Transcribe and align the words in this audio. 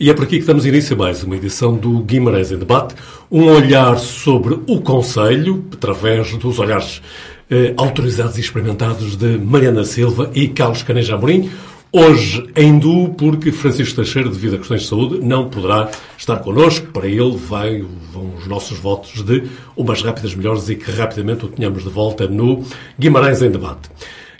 E 0.00 0.08
é 0.08 0.14
por 0.14 0.24
aqui 0.24 0.40
que 0.40 0.46
damos 0.46 0.64
início 0.64 0.94
a 0.94 0.98
mais 0.98 1.22
uma 1.22 1.36
edição 1.36 1.76
do 1.76 1.98
Guimarães 2.00 2.50
em 2.50 2.56
Debate, 2.56 2.94
um 3.30 3.44
olhar 3.44 3.98
sobre 3.98 4.58
o 4.66 4.80
Conselho, 4.80 5.62
através 5.74 6.34
dos 6.38 6.58
olhares 6.58 7.02
eh, 7.50 7.74
autorizados 7.76 8.38
e 8.38 8.40
experimentados 8.40 9.14
de 9.14 9.36
Mariana 9.36 9.84
Silva 9.84 10.30
e 10.34 10.48
Carlos 10.48 10.82
Caneja 10.82 11.16
Amorim. 11.16 11.50
Hoje 11.92 12.48
em 12.56 12.78
duo, 12.78 13.10
porque 13.10 13.52
Francisco 13.52 13.96
Teixeira, 13.96 14.30
devido 14.30 14.54
a 14.54 14.58
questões 14.58 14.80
de 14.84 14.88
saúde, 14.88 15.18
não 15.22 15.50
poderá 15.50 15.90
estar 16.16 16.36
connosco. 16.36 16.86
Para 16.86 17.06
ele 17.06 17.36
vai, 17.36 17.84
vão 18.10 18.32
os 18.38 18.46
nossos 18.46 18.78
votos 18.78 19.22
de 19.22 19.42
umas 19.76 20.00
rápidas 20.00 20.34
melhores 20.34 20.66
e 20.70 20.76
que 20.76 20.90
rapidamente 20.90 21.44
o 21.44 21.48
tenhamos 21.48 21.82
de 21.82 21.90
volta 21.90 22.26
no 22.26 22.64
Guimarães 22.98 23.42
em 23.42 23.50
Debate. 23.50 23.90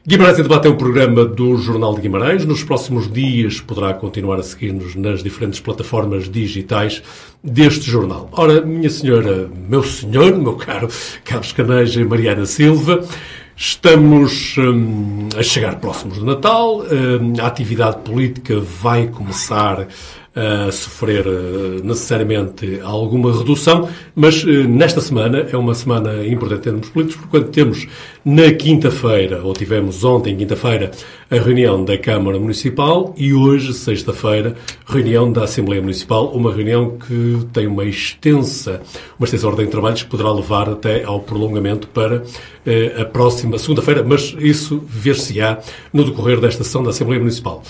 Guimarães 0.06 0.38
em 0.38 0.42
Debate 0.42 0.66
é 0.66 0.70
um 0.70 0.77
programa 0.77 1.27
do 1.27 1.59
Jornal 1.59 1.95
de 1.95 2.00
Guimarães. 2.00 2.46
Nos 2.46 2.64
próximos 2.64 3.12
dias 3.12 3.60
poderá 3.60 3.92
continuar 3.92 4.38
a 4.38 4.42
seguir-nos 4.42 4.95
nas 4.95 5.22
diferentes 5.22 5.60
plataformas 5.60 6.27
digitais 6.27 7.02
deste 7.45 7.91
jornal. 7.91 8.30
Ora, 8.32 8.62
minha 8.62 8.88
senhora, 8.88 9.50
meu 9.68 9.82
senhor, 9.82 10.34
meu 10.38 10.55
caro 10.55 10.88
Carlos 11.22 11.52
Caneja 11.52 12.00
e 12.00 12.05
Mariana 12.05 12.46
Silva, 12.46 13.06
Estamos 13.62 14.56
hum, 14.56 15.28
a 15.36 15.42
chegar 15.42 15.77
próximos 15.80 16.16
do 16.16 16.24
Natal, 16.24 16.78
hum, 16.78 17.34
a 17.38 17.46
atividade 17.46 17.98
política 17.98 18.58
vai 18.58 19.06
começar 19.08 19.86
a 20.34 20.70
sofrer 20.70 21.27
eh, 21.27 21.80
necessariamente 21.83 22.80
alguma 22.83 23.37
redução, 23.37 23.89
mas 24.15 24.45
eh, 24.47 24.65
nesta 24.65 25.01
semana 25.01 25.48
é 25.51 25.56
uma 25.56 25.75
semana 25.75 26.25
importante 26.25 26.61
em 26.61 26.62
termos 26.62 26.89
políticos, 26.89 27.27
porque 27.28 27.50
temos 27.50 27.89
na 28.25 28.53
quinta-feira, 28.53 29.42
ou 29.42 29.53
tivemos 29.53 30.05
ontem, 30.05 30.37
quinta-feira, 30.37 30.92
a 31.28 31.34
reunião 31.34 31.84
da 31.84 31.98
Câmara 31.98 32.39
Municipal 32.39 33.12
e 33.17 33.34
hoje, 33.34 33.75
sexta-feira, 33.75 34.55
reunião 34.87 35.33
da 35.33 35.45
Assembleia 35.45 35.83
Municipal, 35.83 36.28
uma 36.28 36.55
reunião 36.55 36.97
que 36.97 37.47
tem 37.53 37.67
uma 37.67 37.84
extensa, 37.84 38.81
uma 39.19 39.25
extensa 39.25 39.48
ordem 39.48 39.67
de 39.67 39.72
trabalhos 39.72 40.05
que 40.05 40.09
poderá 40.09 40.33
levar 40.33 40.69
até 40.69 41.03
ao 41.03 41.20
prolongamento 41.20 41.89
para 41.89 42.22
eh, 42.65 42.94
a 43.00 43.05
próxima 43.05 43.59
segunda-feira, 43.59 44.05
mas 44.05 44.37
isso 44.39 44.81
ver-se-á 44.87 45.59
no 45.92 46.05
decorrer 46.05 46.39
desta 46.39 46.62
sessão 46.62 46.84
da 46.84 46.91
Assembleia 46.91 47.19
Municipal. 47.19 47.65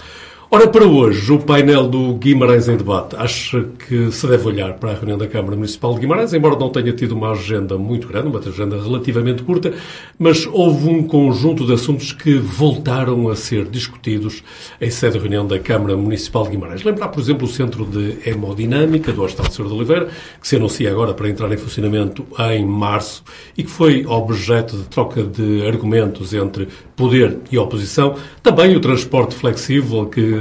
Ora, 0.52 0.66
para 0.66 0.84
hoje, 0.84 1.32
o 1.32 1.38
painel 1.38 1.86
do 1.86 2.14
Guimarães 2.14 2.66
em 2.66 2.76
debate 2.76 3.14
acha 3.14 3.66
que 3.86 4.10
se 4.10 4.26
deve 4.26 4.48
olhar 4.48 4.72
para 4.72 4.90
a 4.90 4.94
reunião 4.94 5.16
da 5.16 5.28
Câmara 5.28 5.54
Municipal 5.54 5.94
de 5.94 6.00
Guimarães, 6.00 6.34
embora 6.34 6.58
não 6.58 6.68
tenha 6.70 6.92
tido 6.92 7.12
uma 7.12 7.30
agenda 7.30 7.78
muito 7.78 8.08
grande, 8.08 8.26
uma 8.26 8.40
agenda 8.40 8.76
relativamente 8.82 9.44
curta, 9.44 9.72
mas 10.18 10.48
houve 10.50 10.88
um 10.88 11.04
conjunto 11.04 11.64
de 11.64 11.72
assuntos 11.72 12.10
que 12.10 12.34
voltaram 12.34 13.28
a 13.28 13.36
ser 13.36 13.64
discutidos 13.66 14.42
em 14.80 14.90
sede 14.90 15.12
de 15.12 15.18
reunião 15.20 15.46
da 15.46 15.56
Câmara 15.60 15.96
Municipal 15.96 16.42
de 16.42 16.50
Guimarães. 16.50 16.82
Lembrar, 16.82 17.10
por 17.10 17.20
exemplo, 17.20 17.46
o 17.46 17.48
Centro 17.48 17.84
de 17.84 18.18
Hemodinâmica 18.28 19.12
do 19.12 19.22
Hospital 19.22 19.46
de 19.46 19.54
Senhor 19.54 19.68
de 19.68 19.74
Oliveira, 19.74 20.08
que 20.40 20.48
se 20.48 20.56
anuncia 20.56 20.90
agora 20.90 21.14
para 21.14 21.28
entrar 21.28 21.52
em 21.52 21.58
funcionamento 21.58 22.26
em 22.52 22.66
março 22.66 23.22
e 23.56 23.62
que 23.62 23.70
foi 23.70 24.04
objeto 24.04 24.76
de 24.76 24.88
troca 24.88 25.22
de 25.22 25.64
argumentos 25.64 26.34
entre 26.34 26.66
poder 26.96 27.38
e 27.52 27.56
oposição. 27.56 28.16
Também 28.42 28.74
o 28.74 28.80
transporte 28.80 29.36
flexível 29.36 30.06
que 30.06 30.39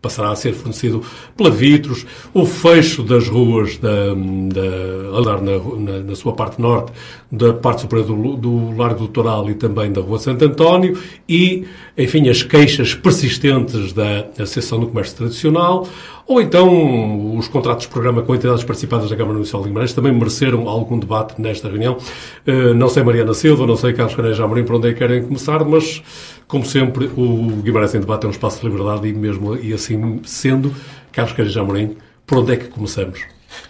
passará 0.00 0.30
a 0.30 0.36
ser 0.36 0.54
fornecido 0.54 1.02
pela 1.36 1.50
Vitros, 1.50 2.06
o 2.32 2.46
fecho 2.46 3.02
das 3.02 3.28
ruas 3.28 3.76
da, 3.76 4.14
da 4.52 5.20
na, 5.20 5.58
na, 5.78 5.98
na, 6.00 6.14
sua 6.14 6.32
parte 6.32 6.60
norte, 6.60 6.92
da 7.30 7.52
parte 7.52 7.82
superior 7.82 8.06
do, 8.06 8.36
do 8.36 8.76
Largo 8.76 9.00
do 9.00 9.08
Toral 9.08 9.50
e 9.50 9.54
também 9.54 9.92
da 9.92 10.00
Rua 10.00 10.18
Santo 10.18 10.44
António 10.44 10.98
e, 11.28 11.66
enfim, 11.96 12.28
as 12.28 12.42
queixas 12.42 12.94
persistentes 12.94 13.92
da 13.92 14.26
Associação 14.38 14.80
do 14.80 14.86
Comércio 14.86 15.16
Tradicional, 15.16 15.86
ou 16.26 16.40
então 16.40 17.36
os 17.36 17.48
contratos 17.48 17.86
de 17.86 17.92
programa 17.92 18.22
com 18.22 18.34
entidades 18.34 18.62
participadas 18.62 19.10
da 19.10 19.16
Câmara 19.16 19.34
Municipal 19.34 19.62
de 19.62 19.68
Guimarães 19.68 19.92
também 19.92 20.12
mereceram 20.12 20.68
algum 20.68 20.96
debate 20.96 21.40
nesta 21.40 21.68
reunião. 21.68 21.98
Uh, 22.46 22.72
não 22.72 22.88
sei 22.88 23.02
Mariana 23.02 23.34
Silva, 23.34 23.66
não 23.66 23.76
sei 23.76 23.92
Carlos 23.92 24.14
Caneja 24.14 24.44
Amorim 24.44 24.64
para 24.64 24.76
onde 24.76 24.88
é 24.88 24.92
que 24.92 24.98
querem 24.98 25.24
começar, 25.24 25.64
mas 25.64 26.00
como 26.50 26.66
sempre, 26.66 27.06
o 27.16 27.62
Guimarães 27.62 27.94
em 27.94 28.00
Debate 28.00 28.24
é 28.24 28.28
um 28.28 28.32
espaço 28.32 28.60
de 28.60 28.66
liberdade 28.66 29.06
e 29.06 29.12
mesmo 29.12 29.56
e 29.56 29.72
assim 29.72 30.20
sendo, 30.24 30.74
Carlos 31.12 31.32
Caneja 31.32 31.60
Amorim, 31.60 31.96
por 32.26 32.38
onde 32.38 32.54
é 32.54 32.56
que 32.56 32.66
começamos? 32.66 33.20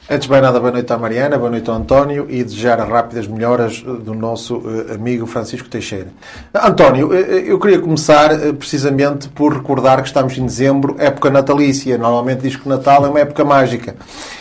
Antes 0.09 0.25
de 0.25 0.31
mais 0.31 0.43
nada, 0.43 0.59
boa 0.59 0.73
noite 0.73 0.91
à 0.91 0.97
Mariana, 0.97 1.39
boa 1.39 1.51
noite 1.51 1.69
ao 1.69 1.77
António 1.77 2.27
e 2.29 2.43
desejar 2.43 2.79
rápidas 2.81 3.27
melhoras 3.27 3.85
eh, 3.87 3.93
do 4.03 4.15
nosso 4.15 4.57
uh, 4.57 4.95
amigo 4.95 5.27
Francisco 5.27 5.69
Teixeira. 5.69 6.09
António, 6.55 7.09
uh, 7.09 7.13
eu 7.13 7.59
queria 7.59 7.79
começar 7.79 8.31
precisamente 8.59 9.29
por 9.29 9.55
recordar 9.55 10.01
que 10.01 10.09
estamos 10.09 10.37
em 10.37 10.45
dezembro, 10.45 10.97
época 10.99 11.31
natalícia. 11.31 11.97
Normalmente 11.99 12.41
diz 12.41 12.57
que 12.57 12.69
Natal 12.69 13.05
é 13.07 13.09
uma 13.09 13.21
época 13.21 13.45
mágica. 13.45 13.95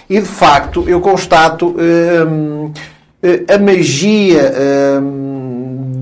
E 0.09 0.19
de 0.19 0.27
facto, 0.27 0.89
eu 0.89 0.99
constato 1.01 1.75
a 3.53 3.57
magia 3.59 4.53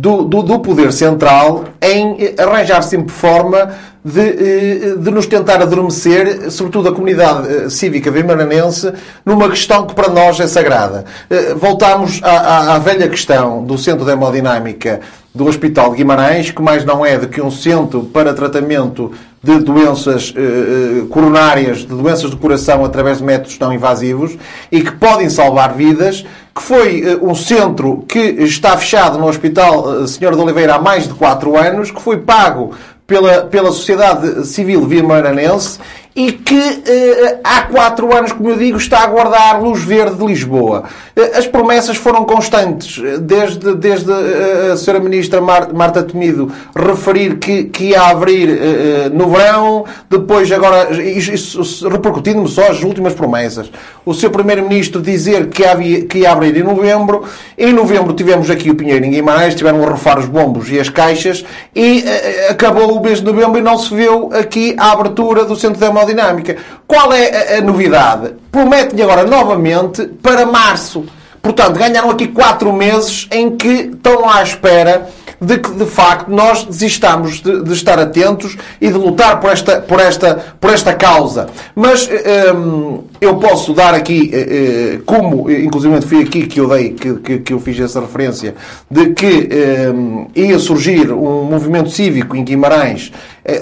do, 0.08 0.24
do, 0.24 0.42
do, 0.42 0.60
poder 0.60 0.94
central 0.94 1.66
em 1.82 2.34
arranjar 2.38 2.82
sempre 2.82 3.12
forma 3.14 3.74
de, 4.04 4.22
eh, 4.22 4.96
de 4.98 5.12
nos 5.12 5.26
tentar 5.26 5.62
adormecer, 5.62 6.50
sobretudo 6.50 6.88
a 6.88 6.94
comunidade 6.94 7.48
eh, 7.54 7.70
cívica 7.70 8.10
vimaranense, 8.10 8.94
numa 9.26 9.50
questão 9.50 9.86
que 9.86 9.94
para 9.94 10.08
nós 10.08 10.40
é 10.40 10.48
sagrada. 10.48 11.04
Eh, 11.30 11.54
voltamos 11.56 12.22
à, 12.24 12.30
à, 12.30 12.76
à 12.76 12.80
velha 12.80 13.10
questão 13.10 13.66
do 13.66 13.78
Centro 13.78 14.06
de 14.06 14.12
Hemodinâmica 14.12 15.02
do 15.36 15.46
Hospital 15.46 15.92
de 15.92 15.98
Guimarães, 15.98 16.52
que 16.52 16.62
mais 16.62 16.86
não 16.86 17.06
é 17.06 17.18
do 17.18 17.28
que 17.28 17.42
um 17.42 17.52
centro 17.52 18.04
para 18.06 18.34
tratamento 18.34 19.12
de 19.44 19.60
doenças 19.60 20.34
eh, 20.36 21.06
coronárias, 21.10 21.80
de 21.80 21.86
doenças 21.88 22.32
do 22.32 22.38
coração 22.38 22.84
através 22.84 23.20
de 23.20 23.24
métodos 23.24 23.60
não 23.60 23.72
invasivos 23.74 24.38
e 24.72 24.82
que 24.82 24.92
podem 24.92 25.30
salvar 25.30 25.74
vidas, 25.74 26.26
que 26.58 26.64
foi 26.64 27.02
eh, 27.02 27.20
um 27.22 27.36
centro 27.36 28.04
que 28.08 28.20
está 28.20 28.76
fechado 28.76 29.20
no 29.20 29.28
Hospital 29.28 30.04
eh, 30.04 30.08
Senhor 30.08 30.36
de 30.36 30.42
Oliveira 30.42 30.76
há 30.76 30.82
mais 30.82 31.08
de 31.08 31.14
4 31.14 31.56
anos, 31.56 31.92
que 31.92 32.02
foi 32.02 32.18
pago 32.18 32.72
pela, 33.06 33.44
pela 33.44 33.72
sociedade 33.72 34.46
civil 34.46 34.86
vimaranense 34.88 35.80
e 36.18 36.32
que 36.32 36.60
eh, 36.60 37.40
há 37.44 37.62
quatro 37.62 38.12
anos, 38.12 38.32
como 38.32 38.50
eu 38.50 38.58
digo, 38.58 38.76
está 38.80 39.04
a 39.04 39.06
guardar 39.06 39.62
luz 39.62 39.84
verde 39.84 40.16
de 40.16 40.26
Lisboa. 40.26 40.86
Eh, 41.16 41.38
as 41.38 41.46
promessas 41.46 41.96
foram 41.96 42.26
constantes, 42.26 43.00
desde, 43.22 43.76
desde 43.76 44.12
eh, 44.12 44.72
a 44.72 44.74
Sra. 44.74 44.98
Ministra 44.98 45.40
Marta 45.40 46.02
Temido 46.02 46.52
referir 46.76 47.38
que, 47.38 47.66
que 47.66 47.90
ia 47.90 48.02
abrir 48.02 49.12
no 49.14 49.30
verão, 49.30 49.86
depois 50.10 50.52
agora, 50.52 50.92
isso, 51.00 51.88
repercutindo-me 51.88 52.48
só 52.48 52.72
as 52.72 52.82
últimas 52.82 53.14
promessas. 53.14 53.70
O 54.04 54.12
Sr. 54.12 54.32
Primeiro-Ministro 54.32 55.00
dizer 55.00 55.50
que, 55.50 55.64
havia, 55.64 56.06
que 56.06 56.20
ia 56.20 56.32
abrir 56.32 56.58
em 56.58 56.64
novembro. 56.64 57.26
Em 57.56 57.72
novembro 57.72 58.14
tivemos 58.14 58.50
aqui 58.50 58.72
o 58.72 58.76
Pinheiro 58.76 59.06
em 59.06 59.12
Guimarães, 59.12 59.54
tiveram 59.54 59.84
a 59.84 59.92
refar 59.92 60.18
os 60.18 60.26
bombos 60.26 60.68
e 60.72 60.80
as 60.80 60.90
caixas 60.90 61.46
e 61.76 62.04
acabou 62.50 62.98
o 62.98 63.04
mês 63.04 63.20
de 63.20 63.26
novembro 63.26 63.60
e 63.60 63.62
não 63.62 63.78
se 63.78 63.94
viu 63.94 64.32
aqui 64.34 64.76
a 64.80 64.94
abertura 64.94 65.46
do 65.46 65.56
Centro 65.56 65.80
de 65.80 65.86
hemodinâmica. 66.12 66.58
Qual 66.86 67.12
é 67.12 67.56
a, 67.56 67.58
a 67.58 67.62
novidade? 67.62 68.36
Promete-lhe 68.52 69.02
agora 69.02 69.24
novamente 69.24 70.06
para 70.22 70.46
março. 70.46 71.06
Portanto, 71.42 71.78
ganharam 71.78 72.10
aqui 72.10 72.28
quatro 72.28 72.74
meses 72.74 73.28
em 73.32 73.56
que 73.56 73.92
estão 73.94 74.30
à 74.30 74.42
espera 74.42 75.08
de 75.40 75.58
que, 75.60 75.72
de 75.72 75.86
facto, 75.86 76.30
nós 76.30 76.64
desistamos 76.64 77.42
de, 77.42 77.64
de, 77.64 77.74
estar 77.74 78.00
atentos 78.00 78.58
e 78.82 78.88
de 78.88 78.98
lutar 78.98 79.40
por 79.40 79.52
esta, 79.52 79.80
por 79.82 80.00
esta, 80.00 80.36
por 80.60 80.72
esta 80.72 80.94
causa. 80.94 81.48
Mas 81.76 82.10
hum, 82.56 83.04
eu 83.22 83.36
posso 83.36 83.74
dar 83.74 83.94
aqui, 83.94 84.32
eh, 84.34 84.96
eh, 84.96 85.00
como, 85.06 85.50
inclusive 85.50 86.02
foi 86.02 86.24
aqui 86.24 86.48
que 86.48 86.60
eu 86.60 86.68
dei, 86.68 86.90
que, 86.90 87.14
que, 87.16 87.38
que 87.40 87.54
eu 87.54 87.60
fiz 87.60 87.80
essa 87.80 88.00
referência, 88.00 88.56
de 88.90 89.12
que 89.12 89.50
hum, 89.94 90.28
ia 90.36 90.58
surgir 90.58 91.12
um 91.12 91.44
movimento 91.44 91.90
cívico 91.90 92.36
em 92.36 92.44
Guimarães 92.44 93.12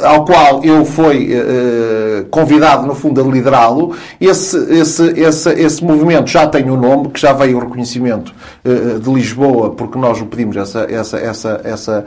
ao 0.01 0.25
qual 0.25 0.63
eu 0.63 0.83
fui 0.83 1.29
convidado, 2.31 2.87
no 2.87 2.95
fundo, 2.95 3.21
a 3.21 3.23
liderá-lo. 3.23 3.95
Esse, 4.19 4.57
esse, 4.73 5.03
esse, 5.11 5.49
esse 5.51 5.83
movimento 5.83 6.27
já 6.27 6.47
tem 6.47 6.71
um 6.71 6.75
nome, 6.75 7.09
que 7.09 7.21
já 7.21 7.33
veio 7.33 7.57
o 7.57 7.59
reconhecimento 7.59 8.33
de 8.63 9.13
Lisboa, 9.13 9.69
porque 9.69 9.99
nós 9.99 10.19
o 10.19 10.25
pedimos 10.25 10.57
essa, 10.57 10.87
essa, 10.89 11.17
essa, 11.19 11.61
essa 11.65 12.05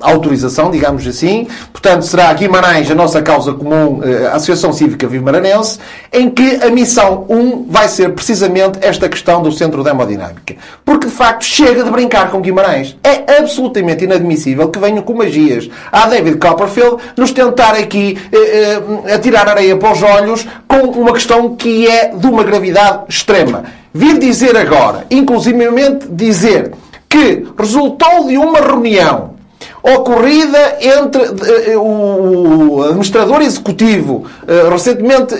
autorização, 0.00 0.70
digamos 0.70 1.06
assim. 1.06 1.46
Portanto, 1.72 2.02
será 2.02 2.32
Guimarães 2.32 2.90
a 2.90 2.94
nossa 2.94 3.22
causa 3.22 3.52
comum, 3.54 4.00
a 4.30 4.36
Associação 4.36 4.72
Cívica 4.72 5.06
Vimaranense, 5.06 5.78
em 6.12 6.28
que 6.30 6.56
a 6.62 6.70
missão 6.70 7.24
1 7.28 7.66
vai 7.68 7.88
ser 7.88 8.12
precisamente 8.12 8.78
esta 8.82 9.08
questão 9.08 9.42
do 9.42 9.50
centro 9.50 9.82
de 9.82 9.90
hemodinâmica. 9.90 10.56
Porque, 10.84 11.06
de 11.06 11.12
facto, 11.12 11.44
chega 11.44 11.82
de 11.82 11.90
brincar 11.90 12.30
com 12.30 12.40
Guimarães. 12.40 12.96
É 13.02 13.38
absolutamente 13.38 14.04
inadmissível 14.04 14.68
que 14.68 14.78
venham 14.78 15.02
com 15.02 15.14
magias 15.14 15.68
a 15.90 16.06
David 16.06 16.38
Copperfield 16.38 17.02
nos 17.16 17.32
tentar 17.32 17.72
aqui 17.72 18.18
eh, 18.32 18.80
eh, 19.06 19.14
atirar 19.14 19.48
areia 19.48 19.76
para 19.76 19.92
os 19.92 20.02
olhos 20.02 20.46
com 20.68 20.78
uma 21.00 21.12
questão 21.12 21.56
que 21.56 21.88
é 21.88 22.08
de 22.08 22.26
uma 22.26 22.44
gravidade 22.44 23.04
extrema. 23.08 23.64
Vir 23.92 24.18
dizer 24.18 24.54
agora, 24.56 25.06
inclusivamente 25.10 26.06
dizer, 26.10 26.72
que 27.08 27.46
resultou 27.58 28.26
de 28.26 28.36
uma 28.36 28.60
reunião 28.60 29.36
ocorrida 29.82 30.78
entre 30.80 31.22
uh, 31.22 31.80
o 31.80 32.82
administrador 32.82 33.40
executivo 33.40 34.24
uh, 34.42 34.70
recentemente 34.70 35.34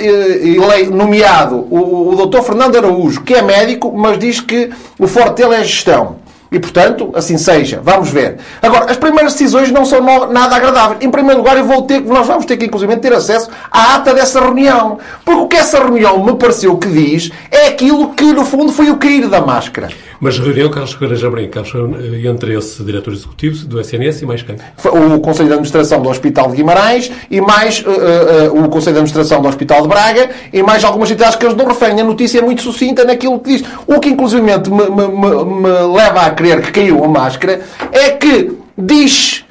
nomeado, 0.91 1.67
o, 1.71 2.11
o 2.11 2.27
Dr. 2.27 2.43
Fernando 2.43 2.77
Araújo, 2.77 3.23
que 3.23 3.35
é 3.35 3.43
médico, 3.43 3.93
mas 3.97 4.19
diz 4.19 4.41
que 4.41 4.71
o 4.99 5.07
forte 5.07 5.43
dele 5.43 5.55
é 5.55 5.59
a 5.59 5.65
gestão. 5.65 6.27
E, 6.51 6.61
portanto, 6.61 7.11
assim 7.15 7.37
seja. 7.37 7.81
Vamos 7.83 8.09
ver. 8.11 8.39
Agora, 8.63 8.91
as 8.91 8.97
primeiras 8.97 9.33
decisões 9.33 9.73
não 9.73 9.85
são 9.85 10.01
nada 10.31 10.55
agradáveis. 10.55 11.03
Em 11.03 11.11
primeiro 11.11 11.41
lugar, 11.41 11.57
eu 11.57 11.65
vou 11.65 11.83
ter, 11.83 12.01
nós 12.03 12.27
vamos 12.27 12.47
ter 12.47 12.57
que, 12.57 12.67
inclusive, 12.67 12.97
ter 12.99 13.13
acesso 13.13 13.51
à 13.71 13.97
ata 13.97 14.15
dessa 14.15 14.41
reunião. 14.41 14.99
Porque 15.25 15.41
o 15.41 15.49
que 15.49 15.57
essa 15.57 15.79
reunião 15.79 16.25
me 16.25 16.35
pareceu 16.35 16.77
que 16.77 16.89
diz 16.89 17.33
é 17.51 17.67
aquilo 17.69 18.15
que, 18.15 18.33
no 18.33 18.45
fundo, 18.45 18.73
foi 18.73 18.91
o 18.91 18.97
cair 18.97 19.27
da 19.29 19.41
máscara. 19.41 19.89
Mas 20.21 20.39
reunião, 20.39 20.71
Carlos 20.71 20.93
Ferreira 20.93 21.17
Jabrim, 21.17 21.49
Carlos, 21.49 21.73
eh, 21.75 22.27
entre 22.27 22.57
esse 22.57 22.83
diretor 22.83 23.13
executivo 23.13 23.67
do 23.67 23.81
SNS 23.81 24.23
e 24.23 24.27
mais 24.27 24.43
quem? 24.43 24.57
O 24.85 25.21
Conselho 25.21 25.49
de 25.49 25.55
Administração 25.55 26.01
do 26.01 26.09
Hospital 26.09 26.51
de 26.51 26.57
Guimarães 26.57 27.11
e 27.31 27.41
mais 27.41 27.81
uh, 27.81 28.55
uh, 28.55 28.65
o 28.65 28.69
Conselho 28.69 28.95
de 28.95 29.01
Administração 29.01 29.41
do 29.41 29.49
Hospital 29.49 29.83
de 29.83 29.89
Braga 29.89 30.31
e 30.53 30.63
mais 30.63 30.85
algumas 30.85 31.11
entidades 31.11 31.37
que 31.37 31.45
eles 31.45 31.57
não 31.57 31.67
referem. 31.67 32.01
A 32.01 32.05
notícia 32.05 32.39
é 32.39 32.43
muito 32.43 32.63
sucinta 32.63 33.05
naquilo 33.05 33.39
que 33.41 33.57
diz. 33.57 33.69
O 33.87 34.01
que, 34.01 34.09
inclusivamente, 34.09 34.71
me, 34.71 34.89
me, 34.89 35.09
me, 35.09 35.95
leva 35.95 36.23
a 36.23 36.31
crer 36.31 36.63
que 36.63 36.73
caiu 36.73 37.05
a 37.05 37.09
máscara 37.09 37.61
é 37.93 38.11
que 38.11 38.53
diz 38.77 39.46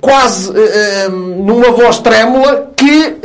quase 0.00 0.52
eh, 0.54 1.06
eh, 1.06 1.08
numa 1.08 1.70
voz 1.70 1.98
trêmula 1.98 2.72
que 2.76 3.16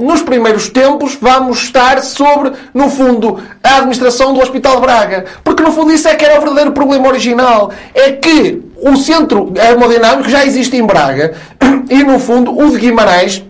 nos 0.00 0.22
primeiros 0.22 0.68
tempos 0.68 1.18
vamos 1.20 1.62
estar 1.64 2.02
sobre, 2.02 2.52
no 2.72 2.88
fundo, 2.88 3.40
a 3.62 3.76
administração 3.78 4.32
do 4.32 4.40
Hospital 4.40 4.76
de 4.76 4.82
Braga. 4.82 5.24
Porque, 5.42 5.62
no 5.62 5.72
fundo, 5.72 5.92
isso 5.92 6.06
é 6.08 6.14
que 6.14 6.24
era 6.24 6.38
o 6.38 6.40
verdadeiro 6.40 6.72
problema 6.72 7.08
original. 7.08 7.72
É 7.92 8.12
que 8.12 8.62
o 8.80 8.96
centro 8.96 9.52
hemodinâmico 9.56 10.28
já 10.28 10.44
existe 10.44 10.76
em 10.76 10.86
Braga 10.86 11.34
e, 11.90 12.04
no 12.04 12.18
fundo, 12.18 12.56
o 12.56 12.70
de 12.70 12.78
Guimarães 12.78 13.42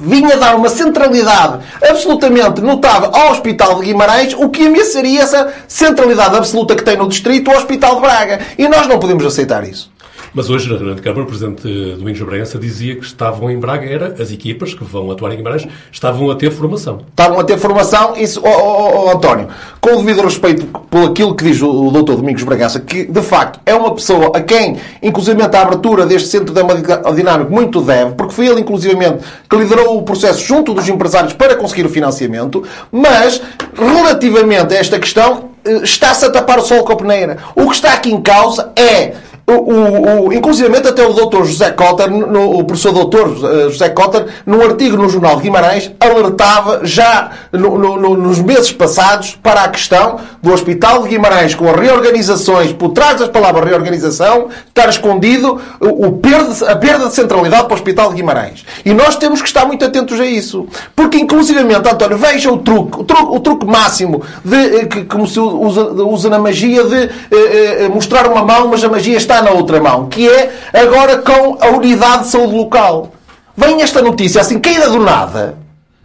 vinha 0.00 0.36
dar 0.36 0.54
uma 0.54 0.68
centralidade 0.68 1.58
absolutamente 1.82 2.60
notável 2.60 3.10
ao 3.12 3.32
Hospital 3.32 3.80
de 3.80 3.86
Guimarães, 3.86 4.32
o 4.34 4.48
que 4.48 4.66
ameaçaria 4.66 5.22
essa 5.22 5.52
centralidade 5.66 6.36
absoluta 6.36 6.76
que 6.76 6.84
tem 6.84 6.96
no 6.96 7.08
distrito, 7.08 7.50
o 7.50 7.56
Hospital 7.56 7.96
de 7.96 8.00
Braga. 8.02 8.40
E 8.56 8.68
nós 8.68 8.86
não 8.86 8.98
podemos 8.98 9.24
aceitar 9.26 9.66
isso. 9.66 9.90
Mas 10.34 10.50
hoje, 10.50 10.68
na 10.68 10.76
reunião 10.76 10.94
de 10.94 11.02
Câmara, 11.02 11.22
o 11.22 11.26
Presidente 11.26 11.62
Domingos 11.96 12.20
Bragança 12.20 12.58
dizia 12.58 12.94
que 12.96 13.04
estavam 13.04 13.50
em 13.50 13.58
Braga, 13.58 13.86
era 13.86 14.14
as 14.20 14.30
equipas 14.30 14.74
que 14.74 14.84
vão 14.84 15.10
atuar 15.10 15.32
em 15.32 15.36
Guimarães, 15.36 15.66
estavam 15.90 16.30
a 16.30 16.36
ter 16.36 16.50
formação. 16.50 17.00
Estavam 17.08 17.40
a 17.40 17.44
ter 17.44 17.58
formação, 17.58 18.14
isso, 18.16 18.40
oh, 18.44 18.48
oh, 18.48 19.06
oh, 19.06 19.10
António, 19.10 19.48
com 19.80 19.94
o 19.94 19.96
devido 20.02 20.22
respeito 20.22 20.66
por 20.90 21.10
aquilo 21.10 21.34
que 21.34 21.44
diz 21.44 21.62
o, 21.62 21.70
o 21.70 21.90
Dr. 21.90 22.16
Domingos 22.16 22.42
Bragança, 22.42 22.80
que 22.80 23.04
de 23.04 23.22
facto 23.22 23.60
é 23.64 23.74
uma 23.74 23.94
pessoa 23.94 24.36
a 24.36 24.40
quem, 24.40 24.76
inclusivamente, 25.02 25.56
a 25.56 25.62
abertura 25.62 26.04
deste 26.04 26.28
centro 26.28 26.54
de 26.54 27.16
dinâmico 27.16 27.52
muito 27.52 27.80
deve, 27.80 28.12
porque 28.12 28.34
foi 28.34 28.46
ele, 28.46 28.60
inclusivamente, 28.60 29.24
que 29.48 29.56
liderou 29.56 29.96
o 29.96 30.02
processo 30.02 30.44
junto 30.44 30.74
dos 30.74 30.88
empresários 30.88 31.32
para 31.32 31.56
conseguir 31.56 31.86
o 31.86 31.88
financiamento, 31.88 32.62
mas, 32.92 33.40
relativamente 33.74 34.74
a 34.74 34.78
esta 34.78 34.98
questão, 34.98 35.50
eh, 35.64 35.80
está-se 35.82 36.24
a 36.26 36.30
tapar 36.30 36.58
o 36.58 36.62
sol 36.62 36.84
com 36.84 36.92
a 36.92 36.96
peneira. 36.96 37.38
O 37.54 37.68
que 37.68 37.74
está 37.74 37.94
aqui 37.94 38.12
em 38.12 38.20
causa 38.20 38.72
é 38.76 39.14
o, 39.52 40.26
o, 40.26 40.32
inclusivamente 40.32 40.88
até 40.88 41.06
o 41.06 41.12
doutor 41.12 41.44
José 41.46 41.70
Cotter, 41.70 42.10
no, 42.10 42.58
o 42.58 42.64
professor 42.64 42.92
doutor 42.92 43.28
uh, 43.28 43.70
José 43.70 43.88
Cotter, 43.88 44.26
num 44.44 44.60
artigo 44.62 44.96
no 44.96 45.08
Jornal 45.08 45.38
Guimarães, 45.38 45.90
alertava 45.98 46.80
já 46.84 47.30
no, 47.52 47.78
no, 47.78 48.16
nos 48.16 48.40
meses 48.40 48.70
passados 48.72 49.38
para 49.42 49.62
a 49.62 49.68
questão 49.68 50.18
do 50.42 50.52
Hospital 50.52 51.02
de 51.02 51.10
Guimarães, 51.10 51.54
com 51.54 51.68
as 51.68 51.76
reorganizações, 51.76 52.72
por 52.72 52.90
trás 52.90 53.20
das 53.20 53.28
palavras 53.28 53.64
reorganização, 53.64 54.48
estar 54.66 54.88
escondido 54.88 55.60
o, 55.80 56.12
perda, 56.12 56.70
a 56.70 56.76
perda 56.76 57.06
de 57.06 57.14
centralidade 57.14 57.64
para 57.64 57.72
o 57.72 57.74
Hospital 57.74 58.10
de 58.10 58.16
Guimarães. 58.16 58.64
E 58.84 58.92
nós 58.92 59.16
temos 59.16 59.40
que 59.40 59.48
estar 59.48 59.64
muito 59.64 59.84
atentos 59.84 60.20
a 60.20 60.26
isso. 60.26 60.66
Porque, 60.94 61.18
inclusivamente, 61.18 61.88
António, 61.88 62.18
veja 62.18 62.52
o 62.52 62.58
truque, 62.58 63.00
o 63.00 63.04
truque, 63.04 63.36
o 63.36 63.40
truque 63.40 63.66
máximo, 63.66 64.22
de, 64.44 64.56
eh, 64.56 64.84
que, 64.86 65.04
como 65.04 65.26
se 65.26 65.40
usa, 65.40 65.84
usa 65.84 66.28
na 66.28 66.38
magia, 66.38 66.84
de 66.84 66.96
eh, 66.96 67.10
eh, 67.30 67.88
mostrar 67.88 68.28
uma 68.28 68.44
mão, 68.44 68.68
mas 68.68 68.82
a 68.84 68.88
magia 68.88 69.16
está 69.16 69.37
na 69.42 69.50
outra 69.50 69.80
mão, 69.80 70.06
que 70.06 70.28
é 70.28 70.52
agora 70.72 71.18
com 71.18 71.58
a 71.60 71.68
unidade 71.68 72.24
de 72.24 72.28
saúde 72.30 72.54
local. 72.54 73.12
Vem 73.56 73.82
esta 73.82 74.00
notícia 74.00 74.40
assim, 74.40 74.58
caída 74.58 74.88
do 74.88 75.00
nada, 75.00 75.56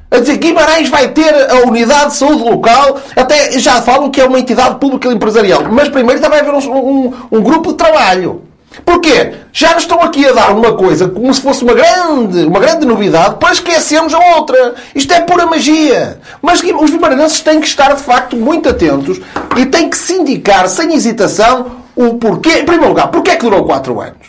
a 0.09 0.19
dizer 0.19 0.37
que 0.37 0.47
Guimarães 0.47 0.89
vai 0.89 1.07
ter 1.09 1.33
a 1.51 1.67
unidade 1.67 2.11
de 2.11 2.17
saúde 2.17 2.43
local, 2.43 2.99
até 3.15 3.57
já 3.59 3.81
falam 3.81 4.11
que 4.11 4.21
é 4.21 4.25
uma 4.25 4.39
entidade 4.39 4.75
pública 4.75 5.07
empresarial, 5.07 5.63
mas 5.71 5.89
primeiro 5.89 6.21
também 6.21 6.43
vai 6.43 6.49
haver 6.49 6.69
um, 6.69 6.77
um, 6.77 7.13
um 7.31 7.41
grupo 7.41 7.71
de 7.71 7.77
trabalho. 7.77 8.43
Porquê? 8.85 9.33
Já 9.51 9.73
nos 9.73 9.83
estão 9.83 10.01
aqui 10.01 10.25
a 10.25 10.31
dar 10.31 10.51
uma 10.51 10.73
coisa 10.73 11.07
como 11.07 11.31
se 11.33 11.41
fosse 11.41 11.63
uma 11.63 11.73
grande, 11.73 12.43
uma 12.45 12.59
grande 12.59 12.85
novidade 12.85 13.35
para 13.35 13.53
esquecermos 13.53 14.13
a 14.13 14.19
outra. 14.35 14.73
Isto 14.95 15.13
é 15.13 15.21
pura 15.21 15.45
magia. 15.45 16.19
Mas 16.41 16.61
os 16.61 16.89
vimaranenses 16.89 17.41
têm 17.41 17.59
que 17.59 17.67
estar, 17.67 17.93
de 17.93 18.01
facto, 18.01 18.35
muito 18.35 18.67
atentos 18.69 19.21
e 19.55 19.65
têm 19.65 19.89
que 19.89 19.97
se 19.97 20.13
indicar, 20.13 20.67
sem 20.67 20.93
hesitação, 20.93 21.82
o 21.95 22.15
porquê. 22.15 22.59
Em 22.59 22.65
primeiro 22.65 22.89
lugar, 22.89 23.09
porquê 23.09 23.31
é 23.31 23.35
que 23.35 23.43
durou 23.43 23.65
4 23.65 24.01
anos? 24.01 24.27